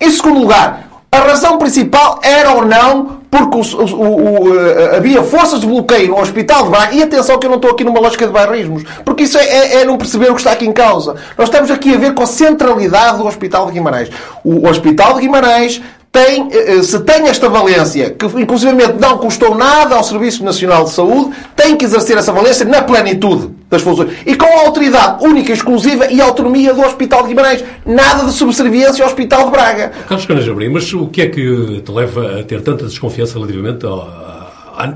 Em 0.00 0.10
segundo 0.10 0.40
lugar, 0.40 0.88
a 1.10 1.18
razão 1.18 1.58
principal 1.58 2.20
era 2.22 2.52
ou 2.52 2.64
não 2.64 3.22
porque 3.32 3.56
o, 3.56 3.94
o, 3.94 4.42
o, 4.42 4.58
eh, 4.60 4.96
havia 4.96 5.22
forças 5.22 5.60
de 5.60 5.66
bloqueio 5.66 6.08
no 6.08 6.20
Hospital 6.20 6.64
de 6.64 6.70
Braga. 6.70 6.94
E 6.94 7.02
atenção 7.02 7.38
que 7.38 7.46
eu 7.46 7.50
não 7.50 7.56
estou 7.56 7.70
aqui 7.70 7.82
numa 7.82 7.98
lógica 7.98 8.26
de 8.26 8.32
bairrismos, 8.32 8.84
porque 9.06 9.22
isso 9.22 9.38
é, 9.38 9.44
é, 9.44 9.80
é, 9.80 9.84
não 9.86 9.96
perceber 9.96 10.30
o 10.30 10.34
que 10.34 10.40
está 10.40 10.52
aqui 10.52 10.66
em 10.66 10.72
causa. 10.72 11.16
Nós 11.38 11.48
estamos 11.48 11.70
aqui 11.70 11.94
a 11.94 11.96
ver 11.96 12.12
com 12.12 12.22
a 12.22 12.26
centralidade 12.26 13.16
do 13.16 13.26
Hospital 13.26 13.66
de 13.66 13.72
Guimarães. 13.72 14.10
O 14.44 14.68
Hospital 14.68 15.14
de 15.14 15.22
Guimarães 15.22 15.80
tem, 16.12 16.48
eh, 16.52 16.82
se 16.82 17.00
tem 17.00 17.26
esta 17.26 17.48
valência, 17.48 18.10
que 18.10 18.26
inclusive 18.38 18.74
não 19.00 19.16
custou 19.16 19.54
nada 19.54 19.94
ao 19.96 20.04
Serviço 20.04 20.44
Nacional 20.44 20.84
de 20.84 20.90
Saúde, 20.90 21.34
tem 21.56 21.74
que 21.74 21.86
exercer 21.86 22.18
essa 22.18 22.30
valência 22.30 22.66
na 22.66 22.82
plenitude 22.82 23.48
das 23.70 23.80
funções. 23.80 24.12
E 24.26 24.36
com 24.36 24.44
a 24.44 24.66
autoridade 24.66 25.24
única, 25.24 25.50
exclusiva 25.50 26.12
e 26.12 26.20
autonomia 26.20 26.74
do 26.74 26.82
Hospital 26.82 27.22
de 27.22 27.28
Guimarães. 27.28 27.64
Nada 27.86 28.26
de 28.26 28.32
subserviência 28.32 29.02
ao 29.02 29.08
Hospital 29.08 29.46
de 29.46 29.50
Braga. 29.52 29.92
Carlos 30.06 30.26
Canas 30.26 30.46
mas 30.70 30.92
o 30.92 31.06
que 31.06 31.22
é 31.22 31.26
que 31.28 31.80
te 31.80 31.90
leva 31.90 32.40
a 32.40 32.42
ter 32.42 32.60
tanta 32.60 32.84
desconfiança 32.84 33.38
relativamente 33.38 33.86
ao 33.86 34.41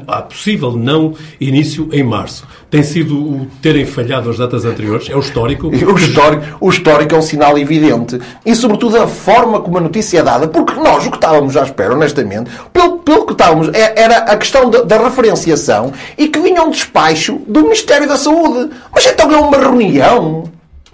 há 0.06 0.22
possível 0.22 0.72
não 0.72 1.14
início 1.40 1.88
em 1.92 2.02
março. 2.02 2.46
Tem 2.70 2.82
sido 2.82 3.16
o 3.16 3.46
terem 3.62 3.86
falhado 3.86 4.28
as 4.30 4.38
datas 4.38 4.64
anteriores? 4.64 5.08
É 5.08 5.16
o 5.16 5.20
histórico? 5.20 5.70
O 5.86 5.98
histórico, 5.98 6.44
o 6.60 6.68
histórico 6.68 7.14
é 7.14 7.18
um 7.18 7.22
sinal 7.22 7.56
evidente. 7.56 8.18
E, 8.44 8.54
sobretudo, 8.54 9.00
a 9.00 9.06
forma 9.06 9.60
como 9.60 9.78
a 9.78 9.80
notícia 9.80 10.18
é 10.18 10.22
dada. 10.22 10.48
Porque 10.48 10.74
nós, 10.74 11.06
o 11.06 11.10
que 11.10 11.16
estávamos 11.16 11.56
à 11.56 11.62
espera, 11.62 11.94
honestamente, 11.94 12.50
pelo, 12.72 12.98
pelo 12.98 13.24
que 13.24 13.32
estávamos, 13.32 13.68
é, 13.68 13.94
era 13.96 14.18
a 14.18 14.36
questão 14.36 14.68
da, 14.68 14.82
da 14.82 14.98
referenciação 14.98 15.92
e 16.18 16.28
que 16.28 16.38
vinha 16.38 16.62
um 16.62 16.70
despacho 16.70 17.40
do 17.46 17.62
Ministério 17.62 18.08
da 18.08 18.16
Saúde. 18.16 18.70
Mas 18.92 19.06
então 19.06 19.32
é 19.32 19.36
uma 19.36 19.56
reunião 19.56 20.44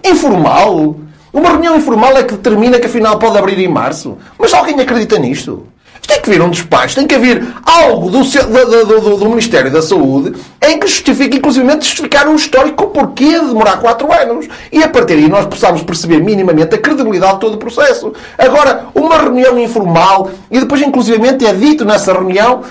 informal. 0.05 0.97
Uma 1.33 1.49
reunião 1.49 1.77
informal 1.77 2.17
é 2.17 2.23
que 2.23 2.35
determina 2.35 2.79
que 2.79 2.87
afinal 2.87 3.19
pode 3.19 3.39
abrir 3.39 3.59
em 3.59 3.69
março. 3.69 4.19
Mas 4.39 4.53
alguém 4.53 4.79
acredita 4.79 5.19
nisto? 5.19 5.67
Tem 6.07 6.21
que 6.21 6.31
vir 6.31 6.43
um 6.43 6.51
despacho, 6.51 6.97
tem 6.97 7.07
que 7.07 7.15
haver 7.15 7.47
algo 7.65 8.11
do, 8.11 8.23
do, 8.23 9.01
do, 9.01 9.17
do 9.19 9.29
Ministério 9.29 9.71
da 9.71 9.81
Saúde 9.81 10.35
em 10.61 10.79
que 10.79 10.87
justifique, 10.87 11.39
inclusive, 11.39 11.69
justificar 11.75 12.29
um 12.29 12.37
histórico 12.37 12.89
porquê 12.89 13.41
de 13.41 13.47
demorar 13.47 13.79
4 13.79 14.13
anos. 14.13 14.49
E 14.71 14.83
a 14.83 14.89
partir 14.89 15.17
daí 15.17 15.29
nós 15.29 15.47
possamos 15.47 15.83
perceber 15.83 16.21
minimamente 16.21 16.75
a 16.75 16.79
credibilidade 16.79 17.35
de 17.35 17.41
todo 17.41 17.55
o 17.55 17.59
processo. 17.59 18.13
Agora, 18.39 18.87
uma 18.95 19.17
reunião 19.19 19.59
informal 19.59 20.31
e 20.51 20.61
depois, 20.61 20.81
inclusivamente, 20.83 21.45
é 21.45 21.53
dito 21.53 21.85
nessa 21.85 22.13
reunião 22.13 22.63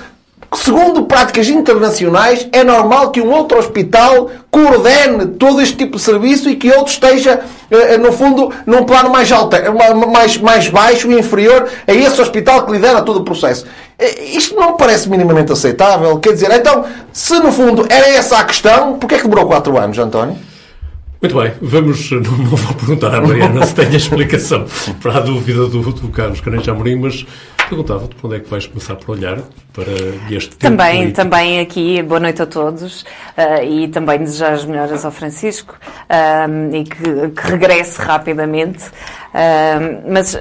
Segundo 0.53 1.05
práticas 1.05 1.47
internacionais, 1.47 2.45
é 2.51 2.61
normal 2.61 3.09
que 3.09 3.21
um 3.21 3.31
outro 3.31 3.57
hospital 3.57 4.29
coordene 4.49 5.27
todo 5.27 5.61
este 5.61 5.77
tipo 5.77 5.95
de 5.95 6.03
serviço 6.03 6.49
e 6.49 6.57
que 6.57 6.69
outro 6.71 6.91
esteja, 6.91 7.39
eh, 7.69 7.97
no 7.97 8.11
fundo, 8.11 8.51
num 8.65 8.83
plano 8.83 9.09
mais, 9.09 9.31
alto, 9.31 9.55
mais, 10.11 10.37
mais 10.37 10.67
baixo 10.67 11.09
e 11.09 11.17
inferior 11.17 11.69
a 11.87 11.93
esse 11.93 12.19
hospital 12.19 12.65
que 12.65 12.73
lidera 12.73 13.01
todo 13.01 13.21
o 13.21 13.23
processo. 13.23 13.65
Eh, 13.97 14.25
isto 14.35 14.53
não 14.53 14.75
parece 14.75 15.09
minimamente 15.09 15.53
aceitável. 15.53 16.19
Quer 16.19 16.33
dizer, 16.33 16.51
então, 16.51 16.83
se 17.13 17.39
no 17.39 17.49
fundo 17.49 17.85
era 17.87 18.09
essa 18.09 18.37
a 18.37 18.43
questão, 18.43 18.99
porquê 18.99 19.15
é 19.15 19.17
que 19.19 19.23
demorou 19.23 19.47
4 19.47 19.77
anos, 19.77 19.97
António? 19.97 20.37
Muito 21.21 21.39
bem, 21.39 21.53
vamos, 21.61 22.09
não, 22.11 22.19
não 22.19 22.57
vou 22.57 22.73
perguntar 22.73 23.15
à 23.15 23.21
Mariana 23.21 23.65
se 23.65 23.75
tem 23.75 23.85
a 23.85 23.95
explicação 23.95 24.65
para 25.01 25.17
a 25.17 25.19
dúvida 25.21 25.67
do, 25.67 25.81
do 25.93 26.09
Carlos 26.09 26.41
Caneja 26.41 26.71
Amorim, 26.71 26.95
mas 26.95 27.25
perguntava-te 27.69 28.15
onde 28.21 28.35
é 28.35 28.39
que 28.39 28.49
vais 28.49 28.65
começar 28.65 28.95
por 28.95 29.15
olhar 29.15 29.37
para 29.73 29.91
este 30.29 30.55
Também, 30.57 30.97
político. 30.97 31.15
também 31.15 31.59
aqui, 31.61 32.01
boa 32.03 32.19
noite 32.19 32.41
a 32.41 32.45
todos 32.45 33.03
uh, 33.03 33.63
e 33.63 33.87
também 33.87 34.19
desejar 34.19 34.51
as 34.51 34.65
melhoras 34.65 35.05
ao 35.05 35.11
Francisco 35.11 35.77
uh, 36.09 36.75
e 36.75 36.83
que, 36.83 37.29
que, 37.29 37.51
regresse 37.51 37.99
rapidamente. 38.01 38.85
Uh, 38.87 40.11
mas 40.11 40.37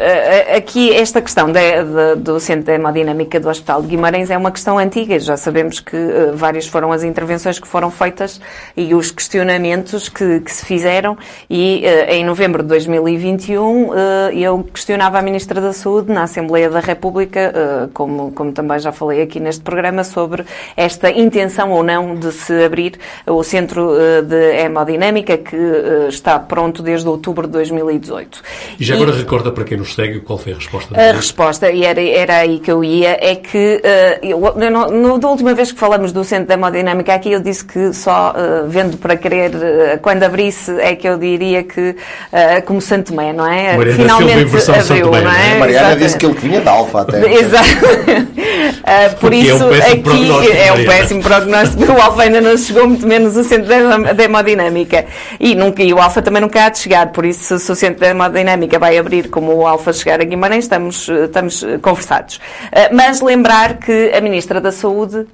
aqui 0.57 0.93
esta 0.93 1.23
questão 1.23 1.53
de, 1.53 1.61
de, 1.61 2.21
do 2.21 2.41
Centro 2.41 2.65
de 2.65 2.73
Hemodinâmica 2.73 3.39
do 3.39 3.49
Hospital 3.49 3.83
de 3.83 3.89
Guimarães 3.89 4.31
é 4.31 4.37
uma 4.37 4.51
questão 4.51 4.79
antiga. 4.79 5.17
Já 5.21 5.37
sabemos 5.37 5.79
que 5.79 5.97
várias 6.35 6.67
foram 6.67 6.91
as 6.91 7.05
intervenções 7.05 7.61
que 7.61 7.69
foram 7.69 7.89
feitas 7.89 8.41
e 8.77 8.93
os 8.93 9.13
questionamentos 9.13 10.09
que, 10.09 10.41
que 10.41 10.53
se 10.53 10.67
fizeram 10.67 11.17
e 11.49 11.85
em 12.09 12.25
novembro 12.25 12.65
de 12.65 12.69
2021 12.69 13.95
eu 14.33 14.65
questionava 14.65 15.19
a 15.19 15.23
Ministra 15.23 15.61
da 15.61 15.73
Saúde 15.73 16.13
na 16.13 16.25
Assembleia 16.25 16.69
da 16.69 16.81
República, 16.81 17.89
como, 17.95 18.33
como 18.33 18.51
também 18.51 18.81
já 18.81 18.91
falei 18.91 19.20
aqui 19.21 19.41
neste 19.41 19.63
programa 19.63 20.05
sobre 20.05 20.45
esta 20.77 21.11
intenção 21.11 21.71
ou 21.71 21.83
não 21.83 22.15
de 22.15 22.33
se 22.33 22.53
abrir 22.65 22.99
o 23.27 23.43
Centro 23.43 23.95
eh, 23.99 24.23
de 24.23 24.65
Hemodinâmica, 24.65 25.37
que 25.39 25.57
eh, 25.57 26.07
está 26.09 26.39
pronto 26.39 26.83
desde 26.83 27.09
outubro 27.09 27.47
de 27.47 27.53
2018. 27.53 28.43
E 28.79 28.85
já 28.85 28.95
agora 28.95 29.11
e, 29.11 29.19
recorda 29.19 29.51
para 29.53 29.65
quem 29.65 29.77
nos 29.77 29.95
segue 29.95 30.21
qual 30.21 30.39
foi 30.39 30.53
a 30.53 30.57
resposta? 30.57 31.01
A 31.01 31.13
resposta, 31.13 31.71
e 31.71 31.85
era, 31.85 32.01
era 32.01 32.37
aí 32.39 32.59
que 32.59 32.71
eu 32.71 32.83
ia, 32.83 33.17
é 33.21 33.37
que 33.37 33.81
eh, 33.83 34.19
eu, 34.23 34.41
eu, 34.45 34.91
no, 34.91 35.19
da 35.19 35.29
última 35.29 35.55
vez 35.55 35.73
que 35.73 35.79
falamos 35.79 36.13
do 36.13 36.25
Centro 36.25 36.47
de 36.47 36.55
Hemodinâmica 36.55 37.15
aqui, 37.15 37.33
eu 37.33 37.41
disse 37.41 37.65
que 37.65 37.93
só 37.93 38.33
uh, 38.33 38.69
vendo 38.69 38.97
para 38.97 39.17
querer, 39.17 39.55
uh, 39.55 39.99
quando 40.01 40.23
abrisse, 40.23 40.71
é 40.81 40.95
que 40.95 41.09
eu 41.09 41.19
diria 41.19 41.63
que 41.63 41.91
uh, 41.91 42.63
como 42.65 42.81
Santo 42.81 43.15
Mé, 43.15 43.33
não 43.33 43.47
é? 43.47 43.77
Mariana 43.77 44.03
Finalmente 44.03 44.61
Silva 44.61 44.81
abriu, 44.81 45.07
não 45.11 45.33
é? 45.33 45.55
é? 45.55 45.59
Mariana 45.59 45.97
disse 45.97 46.17
que 46.17 46.27
ele 46.27 46.35
vinha 46.35 46.61
de 46.61 46.69
Alfa 46.69 47.03
até. 47.03 47.33
Exato. 47.33 47.67
por 49.19 49.33
isso, 49.33 49.65
é 49.65 49.67
um 49.67 50.01
aqui 50.01 50.53
é 50.53 50.73
um 50.73 50.85
péssimo 50.85 51.23
prognóstico. 51.23 51.93
o 51.93 52.01
Alfa 52.01 52.23
ainda 52.23 52.41
não 52.41 52.57
chegou, 52.57 52.87
muito 52.87 53.07
menos 53.07 53.37
o 53.37 53.45
centro 53.45 53.69
da 54.15 54.25
hemodinâmica. 54.25 55.07
E, 55.39 55.55
nunca, 55.55 55.83
e 55.83 55.93
o 55.93 55.99
Alfa 55.99 56.23
também 56.23 56.43
nunca 56.43 56.65
há 56.65 56.69
de 56.69 56.79
chegar, 56.79 57.13
por 57.13 57.25
isso, 57.25 57.59
se 57.59 57.71
o 57.71 57.75
centro 57.75 58.01
da 58.01 58.09
hemodinâmica 58.09 58.79
vai 58.79 58.99
abrir 58.99 59.29
como 59.29 59.55
o 59.55 59.67
Alfa 59.67 59.93
chegar 59.93 60.21
a 60.21 60.25
Guimarães, 60.25 60.65
estamos, 60.65 61.09
estamos 61.09 61.65
conversados. 61.83 62.41
Eh, 62.73 62.91
mas 62.93 63.21
lembrar 63.21 63.79
que 63.79 64.13
a 64.15 64.21
Ministra 64.21 64.61
da 64.61 64.73
Saúde 64.73 65.27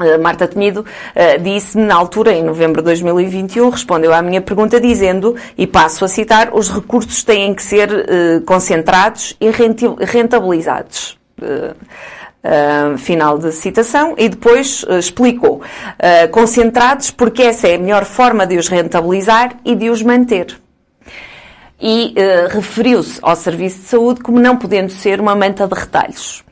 eh, 0.00 0.18
Marta 0.18 0.46
Temido 0.46 0.84
disse-me 1.42 1.84
na 1.84 1.94
altura, 1.94 2.32
em 2.32 2.42
novembro 2.42 2.82
de 2.82 2.86
2021, 2.86 3.70
respondeu 3.70 4.12
à 4.12 4.22
minha 4.22 4.40
pergunta 4.40 4.80
dizendo, 4.80 5.36
e 5.56 5.66
passo 5.66 6.04
a 6.04 6.08
citar, 6.08 6.50
os 6.52 6.70
recursos 6.70 7.22
têm 7.22 7.54
que 7.54 7.62
ser 7.62 7.88
concentrados 8.44 9.36
e 9.40 9.50
rentabilizados. 10.04 11.18
Uh, 12.38 12.96
final 12.96 13.36
de 13.36 13.50
citação, 13.50 14.14
e 14.16 14.28
depois 14.28 14.84
uh, 14.84 14.96
explicou, 14.96 15.56
uh, 15.56 16.28
concentrados 16.30 17.10
porque 17.10 17.42
essa 17.42 17.66
é 17.66 17.74
a 17.74 17.78
melhor 17.78 18.04
forma 18.04 18.46
de 18.46 18.56
os 18.56 18.68
rentabilizar 18.68 19.56
e 19.64 19.74
de 19.74 19.90
os 19.90 20.02
manter. 20.02 20.56
E 21.80 22.14
referiu-se 22.50 23.18
ao 23.22 23.36
serviço 23.36 23.80
de 23.80 23.86
saúde 23.86 24.20
como 24.20 24.40
não 24.40 24.56
podendo 24.56 24.90
ser 24.90 25.20
uma 25.20 25.34
manta 25.34 25.66
de 25.66 25.74
retalhos. 25.74 26.44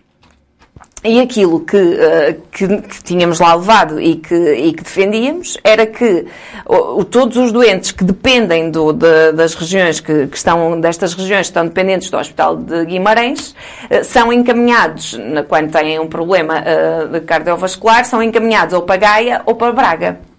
E 1.07 1.21
aquilo 1.21 1.61
que, 1.61 1.77
uh, 1.77 2.43
que, 2.51 2.67
que, 2.67 3.03
tínhamos 3.03 3.39
lá 3.39 3.55
levado 3.55 4.01
e 4.01 4.17
que, 4.17 4.35
e 4.35 4.73
que 4.73 4.83
defendíamos 4.83 5.57
era 5.63 5.87
que 5.87 6.27
o, 6.67 7.05
todos 7.05 7.37
os 7.37 7.53
doentes 7.53 7.93
que 7.93 8.03
dependem 8.03 8.71
do, 8.71 8.93
de, 8.93 9.33
das 9.33 9.55
regiões, 9.55 10.01
que, 10.01 10.27
que, 10.27 10.37
estão, 10.37 10.81
destas 10.81 11.15
regiões 11.15 11.47
que 11.47 11.51
estão 11.51 11.65
dependentes 11.65 12.11
do 12.11 12.19
Hospital 12.19 12.57
de 12.57 12.85
Guimarães, 12.87 13.55
uh, 13.91 14.05
são 14.05 14.33
encaminhados, 14.33 15.19
quando 15.49 15.71
têm 15.71 15.99
um 16.01 16.09
problema 16.09 16.61
uh, 16.61 17.21
cardiovascular, 17.23 18.05
são 18.05 18.23
encaminhados 18.23 18.75
ou 18.75 18.83
para 18.83 18.97
Gaia 18.97 19.43
ou 19.47 19.55
para 19.55 19.73
Braga. 19.73 20.36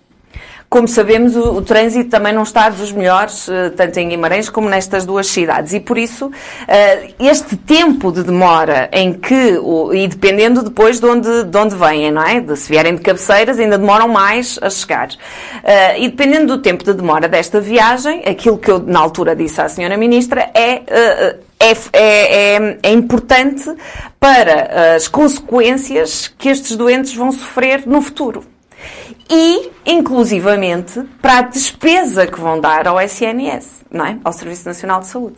Como 0.70 0.86
sabemos, 0.86 1.36
o, 1.36 1.56
o, 1.56 1.62
trânsito 1.62 2.10
também 2.10 2.34
não 2.34 2.44
está 2.44 2.70
dos 2.70 2.92
melhores, 2.92 3.48
eh, 3.48 3.70
tanto 3.70 3.98
em 4.00 4.10
Guimarães 4.10 4.50
como 4.50 4.70
nestas 4.70 5.06
duas 5.06 5.28
cidades. 5.28 5.74
E 5.74 5.80
por 5.80 5.98
isso, 5.98 6.30
eh, 6.68 7.12
este 7.20 7.56
tempo 7.56 8.12
de 8.12 8.22
demora 8.22 8.90
em 8.92 9.14
que, 9.14 9.58
e 9.94 10.08
dependendo 10.08 10.62
depois 10.62 11.00
de 11.00 11.06
onde, 11.06 11.46
de 11.46 11.58
onde 11.58 11.74
vêm, 11.74 12.12
não 12.12 12.22
é? 12.22 12.44
Se 12.56 12.68
vierem 12.70 12.96
de 12.96 13.02
cabeceiras, 13.02 13.58
ainda 13.60 13.78
demoram 13.78 14.10
mais 14.10 14.60
a 14.62 14.70
chegar. 14.70 15.08
Eh, 15.64 16.04
e 16.04 16.10
dependendo 16.10 16.58
do 16.58 16.62
tempo 16.62 16.84
de 16.84 16.94
demora 16.94 17.30
desta 17.30 17.62
viagem, 17.62 18.24
aquilo 18.26 18.58
que 18.58 18.70
eu 18.70 18.80
na 18.80 19.00
altura 19.00 19.34
disse 19.34 19.62
à 19.62 19.70
senhora 19.70 19.96
Ministra 19.96 20.50
é 20.54 20.82
é, 20.88 21.38
é, 21.60 21.72
é, 21.94 22.78
é, 22.84 22.92
importante 22.92 23.64
para 24.20 24.96
as 24.96 25.08
consequências 25.08 26.28
que 26.28 26.50
estes 26.50 26.76
doentes 26.76 27.16
vão 27.16 27.32
sofrer 27.32 27.88
no 27.88 28.02
futuro 28.02 28.57
e, 29.30 29.70
inclusivamente, 29.86 31.02
para 31.22 31.40
a 31.40 31.42
despesa 31.42 32.26
que 32.26 32.40
vão 32.40 32.60
dar 32.60 32.88
ao 32.88 33.00
SNS, 33.02 33.86
não 33.92 34.06
é? 34.06 34.18
ao 34.24 34.32
Serviço 34.32 34.66
Nacional 34.66 35.02
de 35.02 35.08
Saúde. 35.08 35.36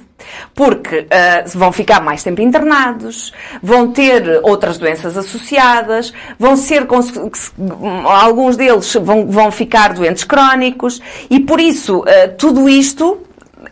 Porque 0.53 0.99
uh, 0.99 1.57
vão 1.57 1.71
ficar 1.71 2.01
mais 2.01 2.21
tempo 2.21 2.41
internados, 2.41 3.33
vão 3.63 3.91
ter 3.91 4.41
outras 4.43 4.77
doenças 4.77 5.17
associadas, 5.17 6.13
vão 6.37 6.55
ser, 6.55 6.87
alguns 8.05 8.55
deles 8.55 8.93
vão, 8.93 9.27
vão 9.27 9.51
ficar 9.51 9.93
doentes 9.93 10.23
crónicos 10.23 11.01
e, 11.29 11.39
por 11.39 11.59
isso, 11.59 11.99
uh, 11.99 12.05
tudo 12.37 12.69
isto 12.69 13.21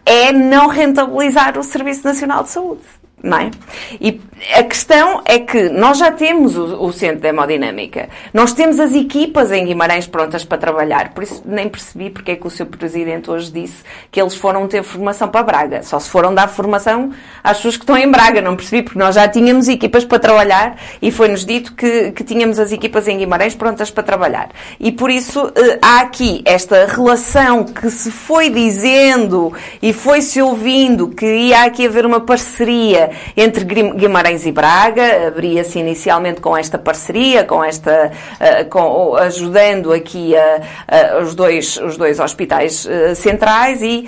é 0.05 0.31
não 0.31 0.67
rentabilizar 0.67 1.57
o 1.57 1.63
Serviço 1.63 2.03
Nacional 2.03 2.43
de 2.43 2.49
Saúde 2.49 2.81
não 3.23 3.37
é? 3.37 3.51
E 3.99 4.21
a 4.53 4.63
questão 4.63 5.23
é 5.25 5.39
que 5.39 5.69
nós 5.69 5.97
já 5.97 6.11
temos 6.11 6.55
o, 6.55 6.85
o, 6.85 6.93
centro 6.93 7.21
de 7.21 7.27
hemodinâmica, 7.27 8.09
nós 8.31 8.53
temos 8.53 8.79
as 8.79 8.93
equipas 8.93 9.51
em 9.51 9.65
Guimarães 9.65 10.05
prontas 10.05 10.45
para 10.45 10.59
trabalhar, 10.59 11.09
por 11.13 11.23
isso 11.23 11.41
nem 11.43 11.67
percebi 11.67 12.11
porque 12.11 12.31
é 12.31 12.35
que 12.35 12.45
o 12.45 12.49
seu 12.49 12.67
presidente 12.67 13.31
hoje 13.31 13.51
disse 13.51 13.83
que 14.11 14.21
eles 14.21 14.35
foram 14.35 14.67
ter 14.67 14.83
formação 14.83 15.27
para 15.29 15.41
Braga, 15.41 15.81
só 15.81 15.99
se 15.99 16.09
foram 16.09 16.35
dar 16.35 16.47
formação 16.47 17.11
às 17.43 17.57
pessoas 17.57 17.77
que 17.77 17.83
estão 17.83 17.97
em 17.97 18.09
Braga, 18.09 18.39
não 18.39 18.55
percebi 18.55 18.83
porque 18.83 18.99
nós 18.99 19.15
já 19.15 19.27
tínhamos 19.27 19.67
equipas 19.67 20.05
para 20.05 20.19
trabalhar 20.19 20.77
e 21.01 21.11
foi-nos 21.11 21.43
dito 21.43 21.73
que, 21.73 22.11
que 22.11 22.23
tínhamos 22.23 22.59
as 22.59 22.71
equipas 22.71 23.07
em 23.07 23.17
Guimarães 23.17 23.55
prontas 23.55 23.89
para 23.89 24.03
trabalhar. 24.03 24.49
E 24.79 24.91
por 24.91 25.09
isso 25.09 25.51
eh, 25.55 25.79
há 25.81 26.01
aqui 26.01 26.43
esta 26.45 26.85
relação 26.85 27.63
que 27.63 27.89
se 27.89 28.11
foi 28.11 28.51
dizendo 28.51 29.51
e 29.81 29.91
foi-se 29.91 30.39
ouvindo 30.39 31.09
que 31.09 31.25
ia 31.25 31.63
aqui 31.63 31.87
haver 31.87 32.05
uma 32.05 32.19
parceria 32.19 33.06
entre 33.35 33.63
Guimarães 33.63 34.45
e 34.45 34.51
Braga. 34.51 35.27
Abria-se 35.27 35.79
inicialmente 35.79 36.41
com 36.41 36.55
esta 36.55 36.77
parceria, 36.77 37.43
com 37.43 37.63
esta, 37.63 38.11
uh, 38.11 38.69
com, 38.69 39.15
ajudando 39.15 39.91
aqui 39.91 40.33
uh, 40.33 41.21
os, 41.21 41.35
dois, 41.35 41.77
os 41.77 41.97
dois 41.97 42.19
hospitais 42.19 42.85
uh, 42.85 43.15
centrais 43.15 43.81
e 43.81 44.07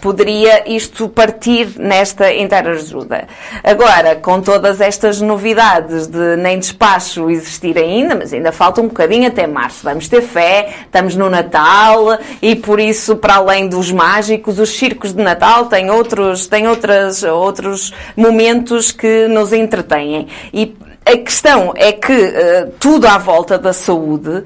poderia 0.00 0.70
isto 0.70 1.08
partir 1.08 1.78
nesta 1.78 2.32
interajuda. 2.32 3.26
Agora, 3.62 4.16
com 4.16 4.40
todas 4.40 4.80
estas 4.80 5.20
novidades 5.20 6.06
de 6.06 6.36
nem 6.36 6.58
despacho 6.58 7.30
existir 7.30 7.76
ainda, 7.78 8.14
mas 8.14 8.32
ainda 8.32 8.52
falta 8.52 8.80
um 8.80 8.88
bocadinho 8.88 9.28
até 9.28 9.46
março. 9.46 9.80
Vamos 9.84 10.08
ter 10.08 10.22
fé, 10.22 10.74
estamos 10.84 11.16
no 11.16 11.28
Natal 11.28 12.18
e 12.40 12.54
por 12.54 12.80
isso, 12.80 13.16
para 13.16 13.36
além 13.36 13.68
dos 13.68 13.90
mágicos, 13.90 14.58
os 14.58 14.70
circos 14.70 15.12
de 15.12 15.22
Natal 15.22 15.66
têm 15.66 15.90
outros, 15.90 16.46
têm 16.46 16.68
outras, 16.68 17.22
outros 17.22 17.92
momentos 18.24 18.90
que 18.90 19.28
nos 19.28 19.52
entretêm. 19.52 20.28
E 20.52 20.74
a 21.04 21.18
questão 21.18 21.74
é 21.76 21.92
que 21.92 22.12
uh, 22.12 22.72
tudo 22.80 23.06
à 23.06 23.18
volta 23.18 23.58
da 23.58 23.74
saúde 23.74 24.42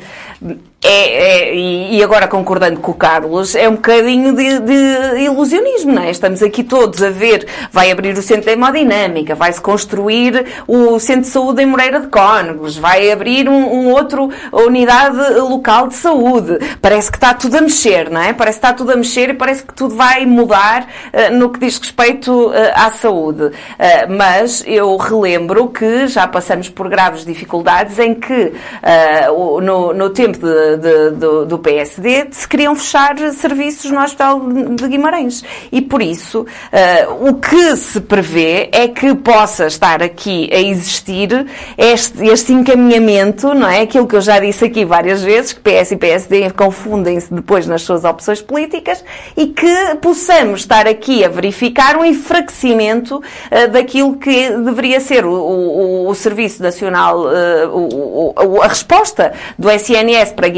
é, 0.80 1.48
é, 1.48 1.54
e 1.56 2.00
agora 2.04 2.28
concordando 2.28 2.78
com 2.78 2.92
o 2.92 2.94
Carlos, 2.94 3.56
é 3.56 3.68
um 3.68 3.74
bocadinho 3.74 4.32
de, 4.36 4.60
de, 4.60 5.20
ilusionismo, 5.22 5.92
não 5.92 6.02
é? 6.02 6.10
Estamos 6.10 6.40
aqui 6.40 6.62
todos 6.62 7.02
a 7.02 7.10
ver, 7.10 7.48
vai 7.72 7.90
abrir 7.90 8.16
o 8.16 8.22
centro 8.22 8.44
de 8.44 8.52
hemodinâmica, 8.52 9.34
vai-se 9.34 9.60
construir 9.60 10.46
o 10.68 10.96
centro 11.00 11.22
de 11.22 11.28
saúde 11.28 11.62
em 11.62 11.66
Moreira 11.66 11.98
de 11.98 12.06
Cónegos, 12.06 12.78
vai 12.78 13.10
abrir 13.10 13.48
um, 13.48 13.54
um, 13.54 13.90
outro 13.90 14.30
unidade 14.52 15.40
local 15.40 15.88
de 15.88 15.94
saúde. 15.96 16.58
Parece 16.80 17.10
que 17.10 17.16
está 17.16 17.34
tudo 17.34 17.56
a 17.56 17.60
mexer, 17.60 18.08
não 18.08 18.20
é? 18.20 18.32
Parece 18.32 18.60
que 18.60 18.66
está 18.66 18.72
tudo 18.72 18.92
a 18.92 18.96
mexer 18.96 19.30
e 19.30 19.34
parece 19.34 19.64
que 19.64 19.74
tudo 19.74 19.96
vai 19.96 20.24
mudar 20.26 20.86
uh, 21.12 21.34
no 21.34 21.50
que 21.50 21.58
diz 21.58 21.76
respeito 21.76 22.50
uh, 22.50 22.54
à 22.74 22.92
saúde. 22.92 23.46
Uh, 23.46 23.52
mas 24.16 24.62
eu 24.64 24.96
relembro 24.96 25.70
que 25.70 26.06
já 26.06 26.28
passamos 26.28 26.68
por 26.68 26.88
graves 26.88 27.24
dificuldades 27.24 27.98
em 27.98 28.14
que 28.14 28.52
no, 29.60 29.92
no 29.92 30.10
tempo 30.10 30.38
de 30.38 30.67
de, 30.76 31.10
do, 31.10 31.46
do, 31.46 31.58
PSD 31.58 32.28
se 32.30 32.46
queriam 32.46 32.74
fechar 32.74 33.16
serviços 33.32 33.90
no 33.90 34.00
Hospital 34.00 34.40
de 34.74 34.88
Guimarães. 34.88 35.42
E 35.72 35.80
por 35.80 36.02
isso, 36.02 36.40
uh, 36.42 37.28
o 37.28 37.34
que 37.34 37.76
se 37.76 38.00
prevê 38.00 38.68
é 38.72 38.88
que 38.88 39.14
possa 39.14 39.66
estar 39.66 40.02
aqui 40.02 40.48
a 40.52 40.60
existir 40.60 41.46
este, 41.76 42.26
este 42.26 42.52
encaminhamento, 42.52 43.54
não 43.54 43.68
é? 43.68 43.80
Aquilo 43.80 44.06
que 44.06 44.16
eu 44.16 44.20
já 44.20 44.38
disse 44.38 44.64
aqui 44.64 44.84
várias 44.84 45.22
vezes, 45.22 45.52
que 45.52 45.60
PS 45.60 45.92
e 45.92 45.96
PSD 45.96 46.50
confundem-se 46.50 47.32
depois 47.32 47.66
nas 47.66 47.82
suas 47.82 48.04
opções 48.04 48.40
políticas 48.40 49.04
e 49.36 49.46
que 49.46 49.96
possamos 50.00 50.60
estar 50.60 50.86
aqui 50.86 51.24
a 51.24 51.28
verificar 51.28 51.96
um 51.96 52.04
enfraquecimento 52.04 53.16
uh, 53.16 53.68
daquilo 53.70 54.16
que 54.16 54.50
deveria 54.50 55.00
ser 55.00 55.24
o, 55.24 55.32
o, 55.32 56.08
o 56.08 56.14
Serviço 56.14 56.62
Nacional, 56.62 57.20
uh, 57.20 57.68
o, 57.74 58.62
a 58.62 58.68
resposta 58.68 59.32
do 59.58 59.70
SNS 59.70 60.32
para 60.32 60.48
Guimarães 60.48 60.57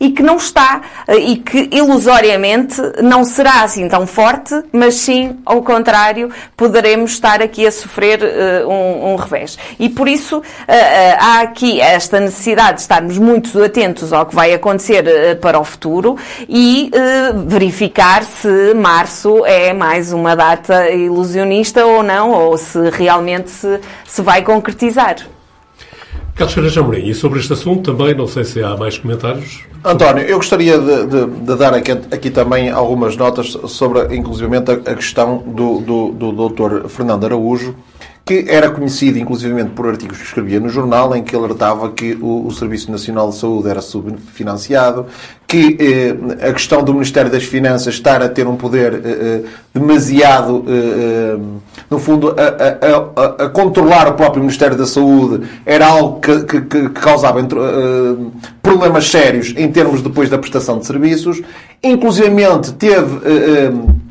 e 0.00 0.10
que 0.10 0.22
não 0.22 0.36
está, 0.36 0.80
uh, 1.08 1.12
e 1.12 1.36
que 1.36 1.68
ilusoriamente 1.72 2.80
não 3.02 3.24
será 3.24 3.62
assim 3.62 3.88
tão 3.88 4.06
forte, 4.06 4.54
mas 4.72 4.94
sim, 4.94 5.36
ao 5.44 5.62
contrário, 5.62 6.30
poderemos 6.56 7.12
estar 7.12 7.42
aqui 7.42 7.66
a 7.66 7.72
sofrer 7.72 8.20
uh, 8.22 8.68
um, 8.68 9.12
um, 9.12 9.16
revés. 9.16 9.58
E 9.78 9.88
por 9.88 10.08
isso 10.08 10.42
há 11.18 11.40
aqui 11.40 11.80
esta 11.80 12.20
necessidade 12.20 12.74
de 12.74 12.80
estarmos 12.82 13.18
muito 13.18 13.62
atentos 13.62 14.12
ao 14.12 14.26
que 14.26 14.34
vai 14.34 14.52
acontecer 14.52 15.38
para 15.40 15.58
o 15.58 15.64
futuro 15.64 16.16
e 16.48 16.90
verificar 17.46 18.22
se 18.24 18.74
março 18.74 19.44
é 19.46 19.72
mais 19.72 20.12
uma 20.12 20.34
data 20.34 20.90
ilusionista 20.90 21.84
ou 21.84 22.02
não, 22.02 22.30
ou 22.30 22.56
se 22.56 22.90
realmente 22.90 23.50
se, 23.50 23.80
se 24.06 24.22
vai 24.22 24.42
concretizar. 24.42 25.16
Carlos 26.38 26.54
Carajá 26.54 26.80
Amorim, 26.80 27.04
e 27.04 27.14
sobre 27.14 27.40
este 27.40 27.52
assunto 27.52 27.92
também, 27.92 28.14
não 28.14 28.28
sei 28.28 28.44
se 28.44 28.62
há 28.62 28.76
mais 28.76 28.96
comentários. 28.96 29.64
António, 29.84 30.22
eu 30.22 30.36
gostaria 30.36 30.78
de, 30.78 31.06
de, 31.06 31.26
de 31.26 31.56
dar 31.56 31.74
aqui, 31.74 31.90
aqui, 31.90 32.30
também 32.30 32.70
algumas 32.70 33.16
notas 33.16 33.48
sobre, 33.66 34.16
inclusivamente, 34.16 34.70
a, 34.70 34.74
a 34.74 34.94
questão 34.94 35.38
do, 35.38 35.80
do, 35.80 36.12
do 36.12 36.48
Dr. 36.48 36.88
Fernando 36.88 37.24
Araújo, 37.24 37.74
que 38.28 38.44
era 38.46 38.68
conhecido, 38.68 39.18
inclusivamente, 39.18 39.70
por 39.70 39.88
artigos 39.88 40.18
que 40.18 40.24
escrevia 40.24 40.60
no 40.60 40.68
jornal, 40.68 41.16
em 41.16 41.22
que 41.22 41.34
alertava 41.34 41.90
que 41.92 42.12
o, 42.20 42.46
o 42.46 42.50
Serviço 42.50 42.92
Nacional 42.92 43.30
de 43.30 43.36
Saúde 43.36 43.70
era 43.70 43.80
subfinanciado, 43.80 45.06
que 45.46 45.78
eh, 45.80 46.46
a 46.46 46.52
questão 46.52 46.82
do 46.82 46.92
Ministério 46.92 47.30
das 47.30 47.44
Finanças 47.44 47.94
estar 47.94 48.20
a 48.22 48.28
ter 48.28 48.46
um 48.46 48.54
poder 48.54 48.92
eh, 48.92 48.98
eh 49.02 49.42
demasiado, 49.72 50.62
eh, 50.68 50.72
eh, 50.72 51.38
no 51.88 51.98
fundo, 51.98 52.36
a, 52.36 53.42
a, 53.42 53.46
a, 53.46 53.48
controlar 53.48 54.08
o 54.08 54.12
próprio 54.12 54.42
Ministério 54.42 54.76
da 54.76 54.84
Saúde 54.84 55.48
era 55.64 55.86
algo 55.86 56.20
que, 56.20 56.42
que, 56.42 56.60
que 56.60 56.88
causava 56.90 57.40
eh, 57.40 57.44
problemas 58.62 59.08
sérios 59.10 59.54
em 59.56 59.72
termos 59.72 60.02
depois 60.02 60.28
da 60.28 60.36
prestação 60.36 60.78
de 60.78 60.84
serviços. 60.84 61.40
Inclusivamente 61.82 62.72
teve 62.72 63.20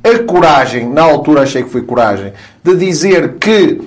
a 0.03 0.24
coragem, 0.24 0.89
na 0.89 1.03
altura 1.03 1.41
achei 1.41 1.62
que 1.62 1.69
foi 1.69 1.83
coragem, 1.83 2.33
de 2.63 2.75
dizer 2.75 3.36
que 3.39 3.79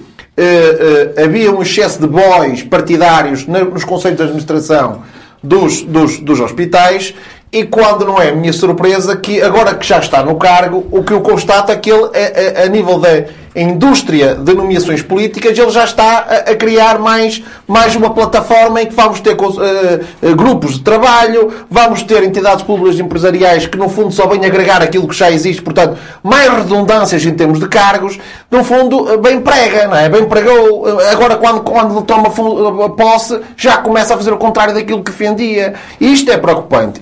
havia 1.23 1.53
um 1.53 1.63
excesso 1.63 2.01
de 2.01 2.07
bois 2.07 2.63
partidários 2.63 3.47
nos 3.47 3.85
conselhos 3.85 4.17
de 4.17 4.23
administração 4.25 5.03
dos, 5.43 5.83
dos, 5.83 6.19
dos 6.21 6.41
hospitais 6.41 7.15
e 7.53 7.65
quando 7.65 8.05
não 8.05 8.21
é 8.21 8.31
minha 8.33 8.53
surpresa 8.53 9.17
que 9.17 9.43
agora 9.43 9.75
que 9.75 9.87
já 9.87 9.99
está 9.99 10.23
no 10.23 10.37
cargo, 10.37 10.87
o 10.91 11.03
que 11.03 11.13
eu 11.13 11.21
constato 11.21 11.73
é 11.73 11.77
que 11.77 11.91
ele, 11.91 12.05
a, 12.05 12.61
a, 12.61 12.65
a 12.65 12.69
nível 12.69 12.99
da 12.99 13.25
indústria 13.55 14.35
de 14.35 14.55
nomeações 14.55 15.03
políticas, 15.03 15.59
ele 15.59 15.71
já 15.71 15.85
está 15.85 16.19
a, 16.19 16.51
a, 16.51 16.57
criar 16.57 16.99
mais, 16.99 17.43
mais 17.67 17.97
uma 17.97 18.11
plataforma 18.11 18.83
em 18.83 18.87
que 18.87 18.95
vamos 18.95 19.21
ter 19.21 19.35
uh, 19.35 20.37
grupos 20.37 20.75
de 20.75 20.81
trabalho, 20.81 21.53
vamos 21.69 22.03
ter 22.03 22.23
entidades 22.23 22.63
públicas 22.65 22.99
empresariais 23.01 23.67
que 23.67 23.77
no 23.77 23.89
fundo 23.89 24.13
só 24.13 24.27
vêm 24.29 24.45
agregar 24.45 24.83
aquilo 24.83 25.09
que 25.09 25.17
já 25.17 25.31
existe, 25.31 25.63
portanto, 25.63 25.99
mais 26.23 26.53
redundâncias 26.53 27.25
em 27.25 27.35
termos 27.35 27.59
de 27.59 27.69
cargos, 27.69 28.19
no 28.51 28.63
fundo, 28.63 29.19
bem 29.19 29.41
prega, 29.41 29.87
não 29.87 29.97
é? 29.97 30.09
Bem 30.09 30.25
pregou. 30.27 30.87
Agora, 31.11 31.37
quando, 31.37 31.61
quando 31.63 32.03
toma 32.03 32.31
posse, 32.91 33.41
já 33.57 33.79
começa 33.79 34.15
a 34.15 34.17
fazer 34.17 34.33
o 34.33 34.37
contrário 34.37 34.75
daquilo 34.75 35.03
que 35.03 35.11
defendia. 35.11 35.75
E 36.01 36.13
isto 36.13 36.31
é 36.31 36.37
preocupante. 36.37 37.01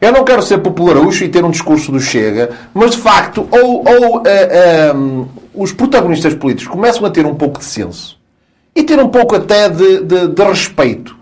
Eu 0.00 0.12
não 0.12 0.24
quero 0.24 0.42
ser 0.42 0.58
popularucho 0.58 1.24
e 1.24 1.28
ter 1.28 1.44
um 1.44 1.50
discurso 1.50 1.90
do 1.92 2.00
Chega, 2.00 2.50
mas 2.74 2.92
de 2.92 2.98
facto, 2.98 3.48
ou, 3.50 3.84
ou 3.86 4.18
uh, 4.18 4.96
um, 4.96 5.28
os 5.54 5.72
protagonistas 5.72 6.34
políticos 6.34 6.72
começam 6.72 7.04
a 7.04 7.10
ter 7.10 7.26
um 7.26 7.34
pouco 7.34 7.58
de 7.58 7.64
senso 7.64 8.18
e 8.74 8.82
ter 8.82 8.98
um 8.98 9.08
pouco 9.08 9.36
até 9.36 9.68
de, 9.68 10.04
de, 10.04 10.28
de 10.28 10.42
respeito 10.44 11.16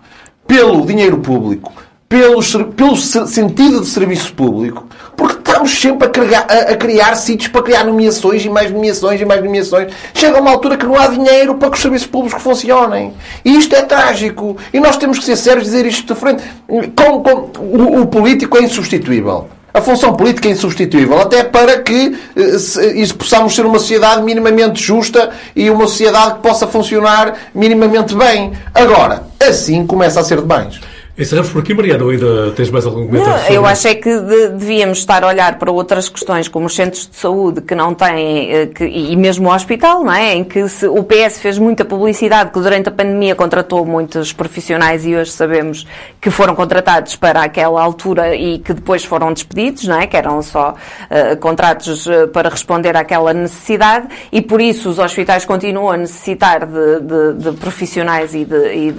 pelo 0.47 0.85
dinheiro 0.85 1.17
público, 1.19 1.71
pelo, 2.07 2.41
pelo 2.75 2.95
sentido 2.95 3.81
de 3.81 3.87
serviço 3.87 4.33
público, 4.33 4.87
porque 5.15 5.37
estamos 5.37 5.79
sempre 5.79 6.07
a 6.07 6.09
criar, 6.09 6.47
a, 6.49 6.71
a 6.71 6.75
criar 6.75 7.15
sítios 7.15 7.49
para 7.49 7.61
criar 7.61 7.83
nomeações 7.83 8.43
e 8.43 8.49
mais 8.49 8.71
nomeações 8.71 9.21
e 9.21 9.25
mais 9.25 9.43
nomeações. 9.43 9.93
Chega 10.13 10.39
uma 10.39 10.51
altura 10.51 10.77
que 10.77 10.85
não 10.85 10.95
há 10.95 11.07
dinheiro 11.07 11.55
para 11.55 11.69
que 11.69 11.75
os 11.75 11.81
serviços 11.81 12.07
públicos 12.07 12.41
funcionem. 12.41 13.13
E 13.43 13.55
isto 13.57 13.75
é 13.75 13.81
trágico. 13.81 14.57
E 14.73 14.79
nós 14.79 14.97
temos 14.97 15.19
que 15.19 15.25
ser 15.25 15.35
sérios 15.35 15.67
e 15.67 15.71
dizer 15.71 15.85
isto 15.85 16.13
de 16.13 16.19
frente. 16.19 16.43
Com, 16.67 17.21
com, 17.21 17.51
o, 17.59 18.01
o 18.01 18.07
político 18.07 18.57
é 18.57 18.61
insubstituível. 18.61 19.49
A 19.73 19.81
função 19.81 20.13
política 20.13 20.47
é 20.47 20.51
insubstituível, 20.51 21.19
até 21.19 21.43
para 21.43 21.79
que 21.79 22.17
eh, 22.35 23.13
possamos 23.17 23.55
ser 23.55 23.65
uma 23.65 23.77
sociedade 23.77 24.23
minimamente 24.23 24.81
justa 24.81 25.29
e 25.55 25.69
uma 25.69 25.87
sociedade 25.87 26.35
que 26.35 26.39
possa 26.41 26.67
funcionar 26.67 27.35
minimamente 27.53 28.15
bem. 28.15 28.53
Agora, 28.73 29.23
assim 29.39 29.85
começa 29.85 30.19
a 30.19 30.23
ser 30.23 30.41
demais. 30.41 30.79
Encerramos 31.19 31.51
por 31.51 31.59
aqui, 31.59 31.73
Mariana, 31.73 32.01
ou 32.01 32.11
ainda 32.11 32.51
tens 32.51 32.69
mais 32.69 32.85
algum 32.85 33.05
comentário? 33.05 33.43
Não, 33.43 33.49
eu 33.49 33.65
acho 33.65 33.89
é 33.89 33.95
que 33.95 34.09
de, 34.09 34.47
devíamos 34.51 34.99
estar 34.99 35.21
a 35.21 35.27
olhar 35.27 35.59
para 35.59 35.69
outras 35.69 36.07
questões, 36.07 36.47
como 36.47 36.67
os 36.67 36.73
centros 36.73 37.09
de 37.09 37.15
saúde, 37.17 37.59
que 37.59 37.75
não 37.75 37.93
têm, 37.93 38.49
eh, 38.49 38.65
que, 38.67 38.85
e 38.85 39.17
mesmo 39.17 39.49
o 39.49 39.53
hospital, 39.53 40.01
não 40.01 40.13
é? 40.13 40.35
Em 40.35 40.45
que 40.45 40.69
se, 40.69 40.87
o 40.87 41.03
PS 41.03 41.39
fez 41.41 41.57
muita 41.57 41.83
publicidade, 41.83 42.51
que 42.51 42.59
durante 42.61 42.87
a 42.87 42.91
pandemia 42.93 43.35
contratou 43.35 43.85
muitos 43.85 44.31
profissionais 44.31 45.05
e 45.05 45.13
hoje 45.13 45.31
sabemos 45.31 45.85
que 46.21 46.29
foram 46.29 46.55
contratados 46.55 47.17
para 47.17 47.43
aquela 47.43 47.81
altura 47.81 48.33
e 48.33 48.59
que 48.59 48.71
depois 48.71 49.03
foram 49.03 49.33
despedidos, 49.33 49.83
não 49.89 49.99
é? 49.99 50.07
Que 50.07 50.15
eram 50.15 50.41
só 50.41 50.73
uh, 50.73 51.35
contratos 51.41 52.07
para 52.31 52.47
responder 52.47 52.95
àquela 52.95 53.33
necessidade 53.33 54.07
e 54.31 54.41
por 54.41 54.61
isso 54.61 54.87
os 54.87 54.99
hospitais 54.99 55.43
continuam 55.43 55.91
a 55.91 55.97
necessitar 55.97 56.65
de, 56.65 57.01
de, 57.01 57.43
de 57.43 57.57
profissionais 57.57 58.33
e 58.33 58.45
de, 58.45 58.55
e, 58.55 58.95